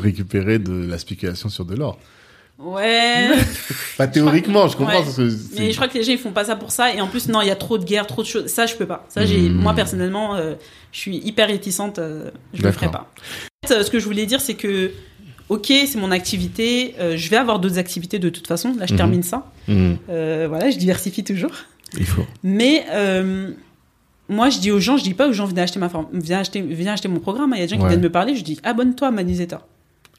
récupéré 0.00 0.58
de 0.58 0.86
la 0.86 0.96
spéculation 0.98 1.48
sur 1.50 1.66
de 1.66 1.74
l'or. 1.76 1.98
Ouais. 2.58 3.28
Pas 3.98 4.06
théoriquement, 4.06 4.66
je 4.66 4.78
comprends. 4.78 4.94
Ouais. 4.98 5.04
parce 5.04 5.16
que 5.16 5.28
c'est- 5.28 5.58
Mais 5.60 5.70
je 5.72 5.76
crois 5.76 5.88
que 5.88 5.98
les 5.98 6.04
gens 6.04 6.12
ils 6.12 6.18
font 6.18 6.32
pas 6.32 6.44
ça 6.46 6.56
pour 6.56 6.70
ça 6.72 6.94
et 6.94 7.00
en 7.02 7.06
plus 7.06 7.28
non 7.28 7.42
il 7.42 7.48
y 7.48 7.50
a 7.50 7.56
trop 7.56 7.76
de 7.76 7.84
guerres 7.84 8.06
trop 8.06 8.22
de 8.22 8.26
choses 8.26 8.46
ça 8.46 8.64
je 8.64 8.74
peux 8.76 8.86
pas 8.86 9.04
ça 9.10 9.26
j'ai 9.26 9.50
moi 9.50 9.74
personnellement 9.74 10.36
euh, 10.36 10.54
je 10.90 10.98
suis 10.98 11.18
hyper 11.18 11.48
réticente 11.48 11.98
euh, 11.98 12.30
je 12.54 12.62
le 12.62 12.72
ferai 12.72 12.90
pas 12.90 13.12
Euh, 13.70 13.82
Ce 13.82 13.90
que 13.90 13.98
je 13.98 14.04
voulais 14.06 14.24
dire, 14.26 14.40
c'est 14.40 14.54
que, 14.54 14.90
ok, 15.48 15.66
c'est 15.86 15.96
mon 15.98 16.10
activité. 16.10 16.94
euh, 17.00 17.16
je 17.16 17.28
vais 17.30 17.36
avoir 17.36 17.58
d'autres 17.60 17.78
activités 17.78 18.18
de 18.18 18.28
toute 18.28 18.46
façon. 18.46 18.74
Là, 18.78 18.86
je 18.86 18.92
Mhm. 18.92 18.96
termine 18.98 19.22
ça. 19.22 19.50
Mhm. 19.68 19.96
Euh, 20.10 20.46
voilà, 20.48 20.70
je 20.70 20.76
diversifie 20.78 21.24
toujours. 21.24 21.52
Il 21.98 22.04
faut. 22.06 22.24
Mais 22.42 22.84
euh, 22.90 23.50
moi, 24.28 24.50
je 24.50 24.58
dis 24.58 24.70
aux 24.70 24.80
gens, 24.80 24.96
je 24.96 25.04
dis 25.04 25.14
pas 25.14 25.28
aux 25.28 25.32
gens, 25.32 25.46
venez 25.46 25.60
acheter 25.62 25.78
ma 25.78 25.88
forme, 25.88 26.06
viens 26.12 26.40
acheter, 26.40 26.60
viens 26.60 26.92
acheter 26.92 27.08
mon 27.08 27.20
programme. 27.20 27.52
Il 27.54 27.60
y 27.60 27.62
a 27.62 27.66
des 27.66 27.74
gens 27.74 27.80
qui 27.80 27.86
viennent 27.86 28.00
me 28.00 28.10
parler, 28.10 28.34
je 28.36 28.42
dis, 28.44 28.58
abonne-toi 28.64 29.08
à 29.08 29.10
ma 29.10 29.22
newsletter. 29.22 29.58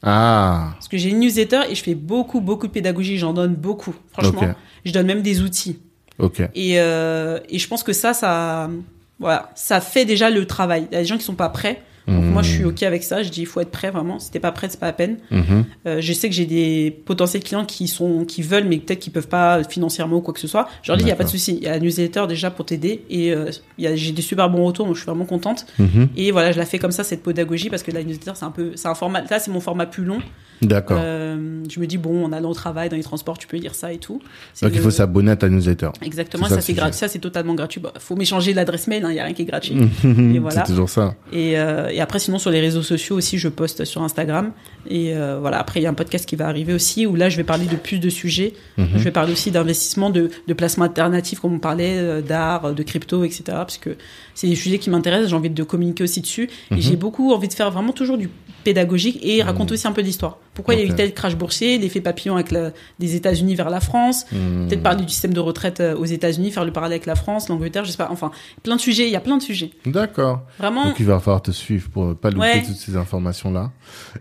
Ah, 0.02 0.70
Parce 0.74 0.86
que 0.88 0.96
j'ai 0.96 1.10
une 1.10 1.18
newsletter 1.20 1.62
et 1.68 1.74
je 1.74 1.82
fais 1.82 1.94
beaucoup, 1.94 2.40
beaucoup 2.40 2.66
de 2.68 2.72
pédagogie. 2.72 3.18
J'en 3.18 3.32
donne 3.32 3.54
beaucoup. 3.54 3.94
Franchement, 4.12 4.42
Ok. 4.42 4.48
je 4.84 4.92
donne 4.92 5.06
même 5.06 5.22
des 5.22 5.40
outils. 5.42 5.78
ok. 6.18 6.40
Et, 6.54 6.74
et 6.74 7.58
je 7.58 7.68
pense 7.68 7.82
que 7.82 7.92
ça, 7.92 8.14
ça, 8.14 8.70
voilà, 9.18 9.50
ça 9.56 9.80
fait 9.80 10.04
déjà 10.04 10.30
le 10.30 10.46
travail. 10.46 10.86
Il 10.90 10.94
y 10.94 10.98
a 10.98 11.00
des 11.00 11.06
gens 11.06 11.18
qui 11.18 11.24
sont 11.24 11.34
pas 11.34 11.48
prêts. 11.48 11.82
Donc 12.08 12.24
moi, 12.24 12.42
je 12.42 12.50
suis 12.50 12.64
ok 12.64 12.82
avec 12.82 13.02
ça. 13.02 13.22
Je 13.22 13.28
dis, 13.28 13.42
il 13.42 13.46
faut 13.46 13.60
être 13.60 13.70
prêt 13.70 13.90
vraiment. 13.90 14.18
Si 14.18 14.30
t'es 14.30 14.40
pas 14.40 14.52
prêt, 14.52 14.68
c'est 14.70 14.80
pas 14.80 14.86
la 14.86 14.92
peine. 14.92 15.18
Mhm. 15.30 15.64
Euh, 15.86 16.00
je 16.00 16.12
sais 16.12 16.28
que 16.28 16.34
j'ai 16.34 16.46
des 16.46 16.90
potentiels 17.04 17.42
clients 17.42 17.64
qui 17.64 17.86
sont, 17.86 18.24
qui 18.24 18.42
veulent, 18.42 18.64
mais 18.64 18.78
peut-être 18.78 18.98
qu'ils 18.98 19.12
peuvent 19.12 19.28
pas 19.28 19.62
financièrement 19.64 20.16
ou 20.16 20.20
quoi 20.20 20.34
que 20.34 20.40
ce 20.40 20.48
soit. 20.48 20.68
Je 20.82 20.90
leur 20.90 20.96
dis, 20.96 21.04
il 21.04 21.08
y 21.08 21.12
a 21.12 21.16
pas 21.16 21.24
de 21.24 21.28
souci. 21.28 21.56
Il 21.56 21.64
y 21.64 21.66
a 21.66 21.72
la 21.72 21.80
newsletter 21.80 22.26
déjà 22.28 22.50
pour 22.50 22.64
t'aider 22.66 23.04
et 23.10 23.32
euh, 23.32 23.50
j'ai 23.78 24.12
des 24.12 24.22
super 24.22 24.48
bons 24.50 24.64
retours. 24.64 24.86
Donc 24.86 24.94
je 24.94 25.00
suis 25.00 25.06
vraiment 25.06 25.26
contente. 25.26 25.66
Mhm. 25.78 26.08
Et 26.16 26.30
voilà, 26.30 26.52
je 26.52 26.58
la 26.58 26.66
fais 26.66 26.78
comme 26.78 26.92
ça 26.92 27.04
cette 27.04 27.22
pédagogie 27.22 27.70
parce 27.70 27.82
que 27.82 27.90
la 27.90 28.02
newsletter, 28.02 28.32
c'est 28.34 28.44
un 28.44 28.50
peu, 28.50 28.72
c'est 28.74 28.88
un 28.88 28.94
format. 28.94 29.20
Là, 29.22 29.38
c'est 29.38 29.50
mon 29.50 29.60
format 29.60 29.86
plus 29.86 30.04
long. 30.04 30.20
D'accord. 30.62 30.98
Euh, 31.00 31.62
je 31.70 31.80
me 31.80 31.86
dis 31.86 31.98
bon, 31.98 32.26
on 32.26 32.32
allant 32.32 32.50
au 32.50 32.54
travail, 32.54 32.88
dans 32.88 32.96
les 32.96 33.02
transports, 33.02 33.38
tu 33.38 33.46
peux 33.46 33.56
lire 33.56 33.74
ça 33.74 33.92
et 33.92 33.98
tout. 33.98 34.20
Donc 34.62 34.72
il 34.74 34.80
faut 34.80 34.90
s'abonner 34.90 35.30
à 35.30 35.36
ta 35.36 35.48
newsletter. 35.48 35.90
Exactement, 36.02 36.48
ça 36.48 36.60
c'est 36.60 36.72
gratuit, 36.72 36.98
ça 36.98 37.08
c'est 37.08 37.18
totalement 37.18 37.54
gratuit. 37.54 37.80
Bah, 37.80 37.92
faut 37.98 38.16
m'échanger 38.16 38.54
l'adresse 38.54 38.86
mail, 38.86 39.04
il 39.08 39.12
n'y 39.12 39.20
a 39.20 39.24
rien 39.24 39.34
qui 39.34 39.42
est 39.42 39.46
gratuit. 39.46 39.76
Et 40.04 40.38
voilà. 40.38 40.64
C'est 40.64 40.72
toujours 40.72 40.88
ça. 40.88 41.14
Et, 41.32 41.58
euh, 41.58 41.88
et 41.88 42.00
après, 42.00 42.18
sinon 42.18 42.38
sur 42.38 42.50
les 42.50 42.60
réseaux 42.60 42.82
sociaux 42.82 43.16
aussi, 43.16 43.38
je 43.38 43.48
poste 43.48 43.84
sur 43.84 44.02
Instagram. 44.02 44.52
Et 44.88 45.14
euh, 45.14 45.38
voilà, 45.40 45.58
après 45.58 45.80
il 45.80 45.82
y 45.82 45.86
a 45.86 45.90
un 45.90 45.94
podcast 45.94 46.26
qui 46.26 46.36
va 46.36 46.48
arriver 46.48 46.72
aussi 46.72 47.06
où 47.06 47.14
là 47.14 47.28
je 47.28 47.36
vais 47.36 47.44
parler 47.44 47.66
de 47.66 47.76
plus 47.76 47.98
de 47.98 48.08
sujets. 48.08 48.54
Mhm. 48.76 48.88
Je 48.96 49.04
vais 49.04 49.10
parler 49.10 49.32
aussi 49.32 49.50
d'investissement, 49.50 50.10
de, 50.10 50.30
de 50.46 50.54
placement 50.54 50.84
alternatif, 50.84 51.40
comme 51.40 51.54
on 51.54 51.58
parlait, 51.58 52.22
d'art, 52.22 52.74
de 52.74 52.82
crypto, 52.82 53.24
etc. 53.24 53.42
Parce 53.48 53.78
que 53.78 53.96
c'est 54.34 54.48
des 54.48 54.56
sujets 54.56 54.78
qui 54.78 54.90
m'intéressent, 54.90 55.30
j'ai 55.30 55.36
envie 55.36 55.50
de 55.50 55.62
communiquer 55.62 56.04
aussi 56.04 56.20
dessus. 56.20 56.48
Mhm. 56.70 56.78
Et 56.78 56.80
j'ai 56.80 56.96
beaucoup 56.96 57.32
envie 57.32 57.48
de 57.48 57.54
faire 57.54 57.70
vraiment 57.70 57.92
toujours 57.92 58.18
du 58.18 58.28
pédagogique 58.64 59.18
et 59.22 59.42
raconter 59.42 59.74
aussi 59.74 59.86
un 59.86 59.92
peu 59.92 60.02
d'histoire. 60.02 60.38
Pourquoi 60.58 60.74
il 60.74 60.80
y 60.80 60.82
a 60.82 60.86
Ok. 60.86 60.90
eu 60.92 60.94
tel 60.96 61.14
crash 61.14 61.36
boursier, 61.36 61.78
l'effet 61.78 62.00
papillon 62.00 62.34
avec 62.34 62.50
la- 62.50 62.72
des 62.98 63.14
États-Unis 63.14 63.54
vers 63.54 63.70
la 63.70 63.78
France, 63.78 64.26
Mhm. 64.32 64.66
peut-être 64.66 64.82
parler 64.82 65.04
du 65.04 65.08
système 65.12 65.32
de 65.32 65.38
retraite 65.38 65.78
euh, 65.78 65.94
aux 65.96 66.04
États-Unis, 66.04 66.50
faire 66.50 66.64
le 66.64 66.72
parallèle 66.72 66.94
avec 66.96 67.06
la 67.06 67.14
France, 67.14 67.48
l'Angleterre, 67.48 67.84
je 67.84 67.92
sais 67.92 67.96
pas. 67.96 68.08
Enfin, 68.10 68.32
plein 68.64 68.74
de 68.74 68.80
sujets, 68.80 69.06
il 69.06 69.12
y 69.12 69.16
a 69.16 69.20
plein 69.20 69.36
de 69.36 69.42
sujets. 69.42 69.70
D'accord. 69.86 70.40
Vraiment. 70.58 70.86
Donc 70.86 70.98
il 70.98 71.06
va 71.06 71.20
falloir 71.20 71.42
te 71.42 71.52
suivre 71.52 71.88
pour 71.90 72.16
pas 72.16 72.30
louper 72.30 72.40
Ouais. 72.40 72.62
toutes 72.64 72.74
ces 72.74 72.96
informations-là. 72.96 73.70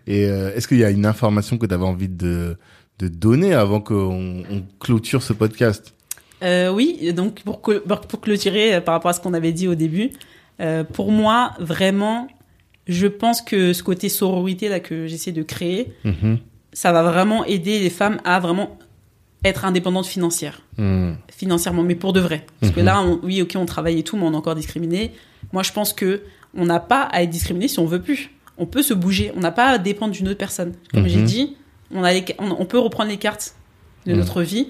Et 0.05 0.25
euh, 0.25 0.53
est-ce 0.55 0.67
qu'il 0.67 0.77
y 0.77 0.83
a 0.85 0.91
une 0.91 1.07
information 1.07 1.57
que 1.57 1.65
tu 1.65 1.73
avais 1.73 1.83
envie 1.85 2.07
de, 2.07 2.55
de 2.99 3.07
donner 3.07 3.55
avant 3.55 3.81
qu'on 3.81 4.43
on 4.51 4.63
clôture 4.79 5.23
ce 5.23 5.33
podcast? 5.33 5.95
Euh, 6.43 6.71
oui, 6.71 7.11
donc 7.13 7.41
pour, 7.41 7.61
clôturer 8.21 8.79
par 8.81 8.93
rapport 8.93 9.09
à 9.09 9.13
ce 9.13 9.19
qu'on 9.19 9.33
avait 9.33 9.51
dit 9.53 9.67
au 9.67 9.73
début, 9.73 10.11
euh, 10.61 10.83
pour 10.83 11.11
moi, 11.11 11.53
vraiment, 11.59 12.27
je 12.87 13.07
pense 13.07 13.41
que 13.41 13.73
ce 13.73 13.83
côté 13.83 14.09
sororité 14.09 14.69
là 14.69 14.79
que 14.79 15.07
j'essaie 15.07 15.31
de 15.31 15.43
créer, 15.43 15.93
Mhm. 16.03 16.39
ça 16.73 16.91
va 16.91 17.03
vraiment 17.03 17.43
aider 17.45 17.79
les 17.79 17.89
femmes 17.89 18.19
à 18.23 18.39
vraiment 18.39 18.77
être 19.45 19.65
indépendantes 19.65 20.07
financières, 20.07 20.61
Mhm. 20.77 21.17
financièrement, 21.31 21.83
mais 21.83 21.95
pour 21.95 22.13
de 22.13 22.19
vrai. 22.19 22.45
Parce 22.59 22.71
que 22.73 22.79
Mhm. 22.79 22.85
là, 22.85 23.01
on- 23.01 23.19
oui, 23.23 23.41
ok, 23.41 23.53
on 23.55 23.65
travaille 23.65 23.99
et 23.99 24.03
tout, 24.03 24.17
mais 24.17 24.23
on 24.23 24.33
est 24.33 24.35
encore 24.37 24.55
discriminé. 24.55 25.11
Moi, 25.53 25.63
je 25.63 25.71
pense 25.71 25.93
que 25.93 26.21
on 26.55 26.65
n'a 26.65 26.79
pas 26.79 27.03
à 27.03 27.21
être 27.23 27.29
discriminé 27.29 27.67
si 27.67 27.79
on 27.79 27.85
veut 27.85 28.01
plus. 28.01 28.31
On 28.57 28.65
peut 28.65 28.81
se 28.81 28.93
bouger, 28.95 29.31
on 29.35 29.39
n'a 29.39 29.51
pas 29.51 29.67
à 29.67 29.77
dépendre 29.77 30.13
d'une 30.13 30.27
autre 30.27 30.37
personne. 30.39 30.73
Comme 30.93 31.07
j'ai 31.07 31.21
dit, 31.21 31.55
on, 31.93 32.03
a 32.03 32.11
les- 32.13 32.25
on, 32.39 32.49
on 32.59 32.65
peut 32.65 32.79
reprendre 32.79 33.09
les 33.09 33.17
cartes 33.17 33.53
de 34.07 34.13
notre 34.13 34.41
vie. 34.41 34.69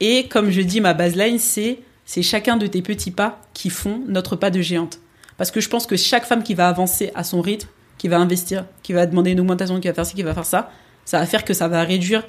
Et 0.00 0.26
comme 0.28 0.50
je 0.50 0.60
dis, 0.62 0.80
ma 0.80 0.94
baseline, 0.94 1.38
c'est 1.38 1.78
c'est 2.06 2.22
chacun 2.22 2.56
de 2.56 2.66
tes 2.66 2.82
petits 2.82 3.12
pas 3.12 3.40
qui 3.54 3.70
font 3.70 4.00
notre 4.08 4.34
pas 4.34 4.50
de 4.50 4.60
géante. 4.60 4.98
Parce 5.40 5.50
que 5.50 5.62
je 5.62 5.70
pense 5.70 5.86
que 5.86 5.96
chaque 5.96 6.26
femme 6.26 6.42
qui 6.42 6.52
va 6.52 6.68
avancer 6.68 7.12
à 7.14 7.24
son 7.24 7.40
rythme, 7.40 7.66
qui 7.96 8.08
va 8.08 8.18
investir, 8.18 8.66
qui 8.82 8.92
va 8.92 9.06
demander 9.06 9.30
une 9.30 9.40
augmentation, 9.40 9.80
qui 9.80 9.88
va 9.88 9.94
faire 9.94 10.04
ci, 10.04 10.14
qui 10.14 10.22
va 10.22 10.34
faire 10.34 10.44
ça, 10.44 10.70
ça 11.06 11.18
va 11.18 11.24
faire 11.24 11.46
que 11.46 11.54
ça 11.54 11.66
va 11.66 11.82
réduire 11.82 12.24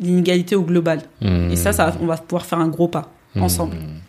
l'inégalité 0.00 0.56
au 0.56 0.62
global. 0.62 1.02
Mhm. 1.20 1.52
Et 1.52 1.54
ça, 1.54 1.70
on 2.00 2.06
va 2.06 2.16
pouvoir 2.16 2.44
faire 2.44 2.58
un 2.58 2.66
gros 2.66 2.88
pas 2.88 3.12
ensemble. 3.38 3.76
Mhm. 3.76 4.00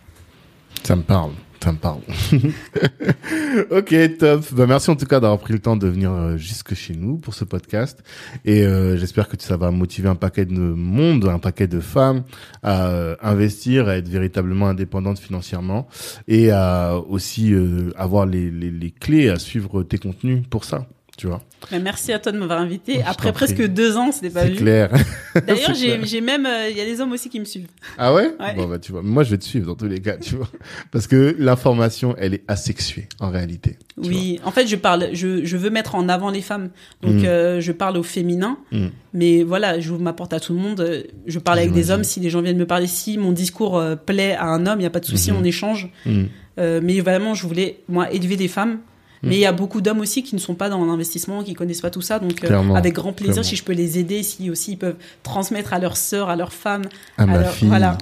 Ça 0.81 0.95
me 0.95 1.03
parle, 1.03 1.33
ça 1.63 1.71
me 1.71 1.77
parle. 1.77 2.01
ok, 3.71 4.17
top. 4.17 4.53
Bah, 4.53 4.65
merci 4.67 4.89
en 4.89 4.95
tout 4.95 5.05
cas 5.05 5.19
d'avoir 5.19 5.39
pris 5.39 5.53
le 5.53 5.59
temps 5.59 5.75
de 5.75 5.87
venir 5.87 6.11
euh, 6.11 6.37
jusque 6.37 6.73
chez 6.73 6.95
nous 6.95 7.17
pour 7.17 7.33
ce 7.33 7.43
podcast. 7.43 8.03
Et 8.45 8.63
euh, 8.63 8.97
j'espère 8.97 9.27
que 9.27 9.35
ça 9.39 9.57
va 9.57 9.71
motiver 9.71 10.09
un 10.09 10.15
paquet 10.15 10.45
de 10.45 10.53
monde, 10.53 11.25
un 11.25 11.39
paquet 11.39 11.67
de 11.67 11.79
femmes 11.79 12.23
à 12.63 12.87
euh, 12.87 13.15
investir, 13.21 13.87
à 13.87 13.97
être 13.97 14.09
véritablement 14.09 14.67
indépendantes 14.67 15.19
financièrement 15.19 15.87
et 16.27 16.51
à 16.51 16.95
aussi 16.97 17.53
euh, 17.53 17.91
avoir 17.95 18.25
les, 18.25 18.49
les, 18.49 18.71
les 18.71 18.91
clés 18.91 19.29
à 19.29 19.37
suivre 19.37 19.83
tes 19.83 19.97
contenus 19.97 20.43
pour 20.49 20.65
ça. 20.65 20.87
Tu 21.17 21.27
vois, 21.27 21.41
Mais 21.71 21.79
merci 21.79 22.13
à 22.13 22.19
toi 22.19 22.31
de 22.31 22.39
m'avoir 22.39 22.59
invité. 22.59 22.95
Je 22.95 23.09
Après 23.09 23.31
presque 23.33 23.61
deux 23.67 23.95
ans, 23.97 24.11
c'était 24.11 24.29
pas 24.31 24.45
vu. 24.45 24.55
clair. 24.55 24.89
D'ailleurs, 25.47 25.73
j'ai 25.75 26.21
même, 26.21 26.45
euh, 26.47 26.69
il 26.69 26.75
y 26.77 26.81
a 26.81 26.85
des 26.85 26.99
hommes 27.01 27.11
aussi 27.11 27.29
qui 27.29 27.39
me 27.39 27.45
suivent. 27.45 27.67
Ah 27.97 28.13
ouais, 28.13 28.31
Ouais. 28.39 28.55
Bon 28.55 28.65
bah 28.67 28.79
tu 28.79 28.91
vois, 28.93 29.01
moi 29.03 29.23
je 29.23 29.31
vais 29.31 29.37
te 29.37 29.43
suivre 29.43 29.67
dans 29.67 29.75
tous 29.75 29.87
les 29.87 29.99
cas, 29.99 30.17
tu 30.17 30.35
vois, 30.35 30.47
parce 30.89 31.05
que 31.07 31.35
l'information 31.37 32.15
elle 32.17 32.33
est 32.33 32.43
asexuée 32.47 33.07
en 33.19 33.29
réalité. 33.29 33.77
Oui, 33.97 34.39
en 34.45 34.51
fait, 34.51 34.65
je 34.67 34.75
parle, 34.77 35.09
je, 35.13 35.43
je 35.45 35.57
veux 35.57 35.69
mettre 35.69 35.95
en 35.95 36.07
avant 36.09 36.31
les 36.31 36.41
femmes. 36.41 36.69
Donc, 37.03 37.21
Mm. 37.21 37.25
euh, 37.25 37.61
je 37.61 37.71
parle 37.73 37.97
au 37.97 38.03
féminin. 38.03 38.57
Mm. 38.71 38.87
Mais 39.13 39.43
voilà, 39.43 39.79
je 39.79 39.91
ma 39.93 40.13
porte 40.13 40.33
à 40.33 40.39
tout 40.39 40.53
le 40.53 40.59
monde. 40.59 41.03
Je 41.27 41.39
parle 41.39 41.59
avec 41.59 41.73
des 41.73 41.91
hommes. 41.91 42.05
Si 42.05 42.19
des 42.21 42.29
gens 42.31 42.41
viennent 42.41 42.57
me 42.57 42.65
parler, 42.65 42.87
si 42.87 43.17
mon 43.17 43.33
discours 43.33 43.77
euh, 43.77 43.95
plaît 43.95 44.33
à 44.33 44.45
un 44.45 44.65
homme, 44.65 44.79
il 44.79 44.83
n'y 44.83 44.87
a 44.87 44.91
pas 44.91 45.01
de 45.01 45.05
souci, 45.05 45.31
Mhm. 45.31 45.37
on 45.39 45.43
échange. 45.43 45.89
Mm. 46.05 46.23
Mais 46.57 46.99
vraiment, 47.01 47.33
je 47.35 47.45
voulais, 47.45 47.79
moi, 47.89 48.11
élever 48.11 48.37
des 48.37 48.47
femmes. 48.47 48.79
Mm. 49.23 49.29
Mais 49.29 49.35
il 49.35 49.39
y 49.39 49.45
a 49.45 49.51
beaucoup 49.51 49.81
d'hommes 49.81 49.99
aussi 49.99 50.23
qui 50.23 50.35
ne 50.35 50.39
sont 50.39 50.55
pas 50.55 50.69
dans 50.69 50.83
l'investissement, 50.85 51.43
qui 51.43 51.53
connaissent 51.53 51.81
pas 51.81 51.89
tout 51.89 52.01
ça. 52.01 52.19
Donc, 52.19 52.43
euh, 52.43 52.73
avec 52.73 52.93
grand 52.93 53.13
plaisir, 53.13 53.35
clairement. 53.35 53.49
si 53.49 53.55
je 53.55 53.63
peux 53.63 53.73
les 53.73 53.99
aider, 53.99 54.23
si 54.23 54.49
aussi 54.49 54.73
ils 54.73 54.77
peuvent 54.77 54.97
transmettre 55.23 55.73
à 55.73 55.79
leurs 55.79 55.97
sœurs, 55.97 56.29
à 56.29 56.35
leurs 56.35 56.53
femmes. 56.53 56.85
À 57.17 57.25
ma 57.25 57.43
fille, 57.43 57.67
voilà. 57.67 57.97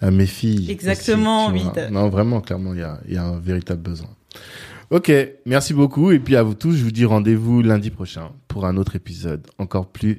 à 0.00 0.10
mes 0.10 0.26
filles. 0.26 0.70
Exactement, 0.70 1.46
aussi, 1.46 1.64
oui. 1.64 1.82
Non, 1.90 2.08
vraiment, 2.08 2.40
clairement, 2.40 2.74
il 2.74 2.80
y 2.80 2.84
a, 2.84 3.00
il 3.06 3.14
y 3.14 3.16
a 3.16 3.24
un 3.24 3.38
véritable 3.38 3.82
besoin. 3.82 4.08
Ok, 4.90 5.12
merci 5.46 5.72
beaucoup. 5.72 6.10
Et 6.10 6.18
puis 6.18 6.34
à 6.34 6.42
vous 6.42 6.54
tous, 6.54 6.72
je 6.72 6.82
vous 6.82 6.90
dis 6.90 7.04
rendez-vous 7.04 7.62
lundi 7.62 7.90
prochain 7.90 8.32
pour 8.48 8.66
un 8.66 8.76
autre 8.76 8.96
épisode 8.96 9.46
encore 9.58 9.86
plus 9.86 10.18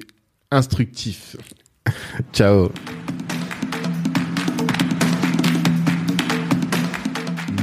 instructif. 0.50 1.36
Ciao. 2.32 2.70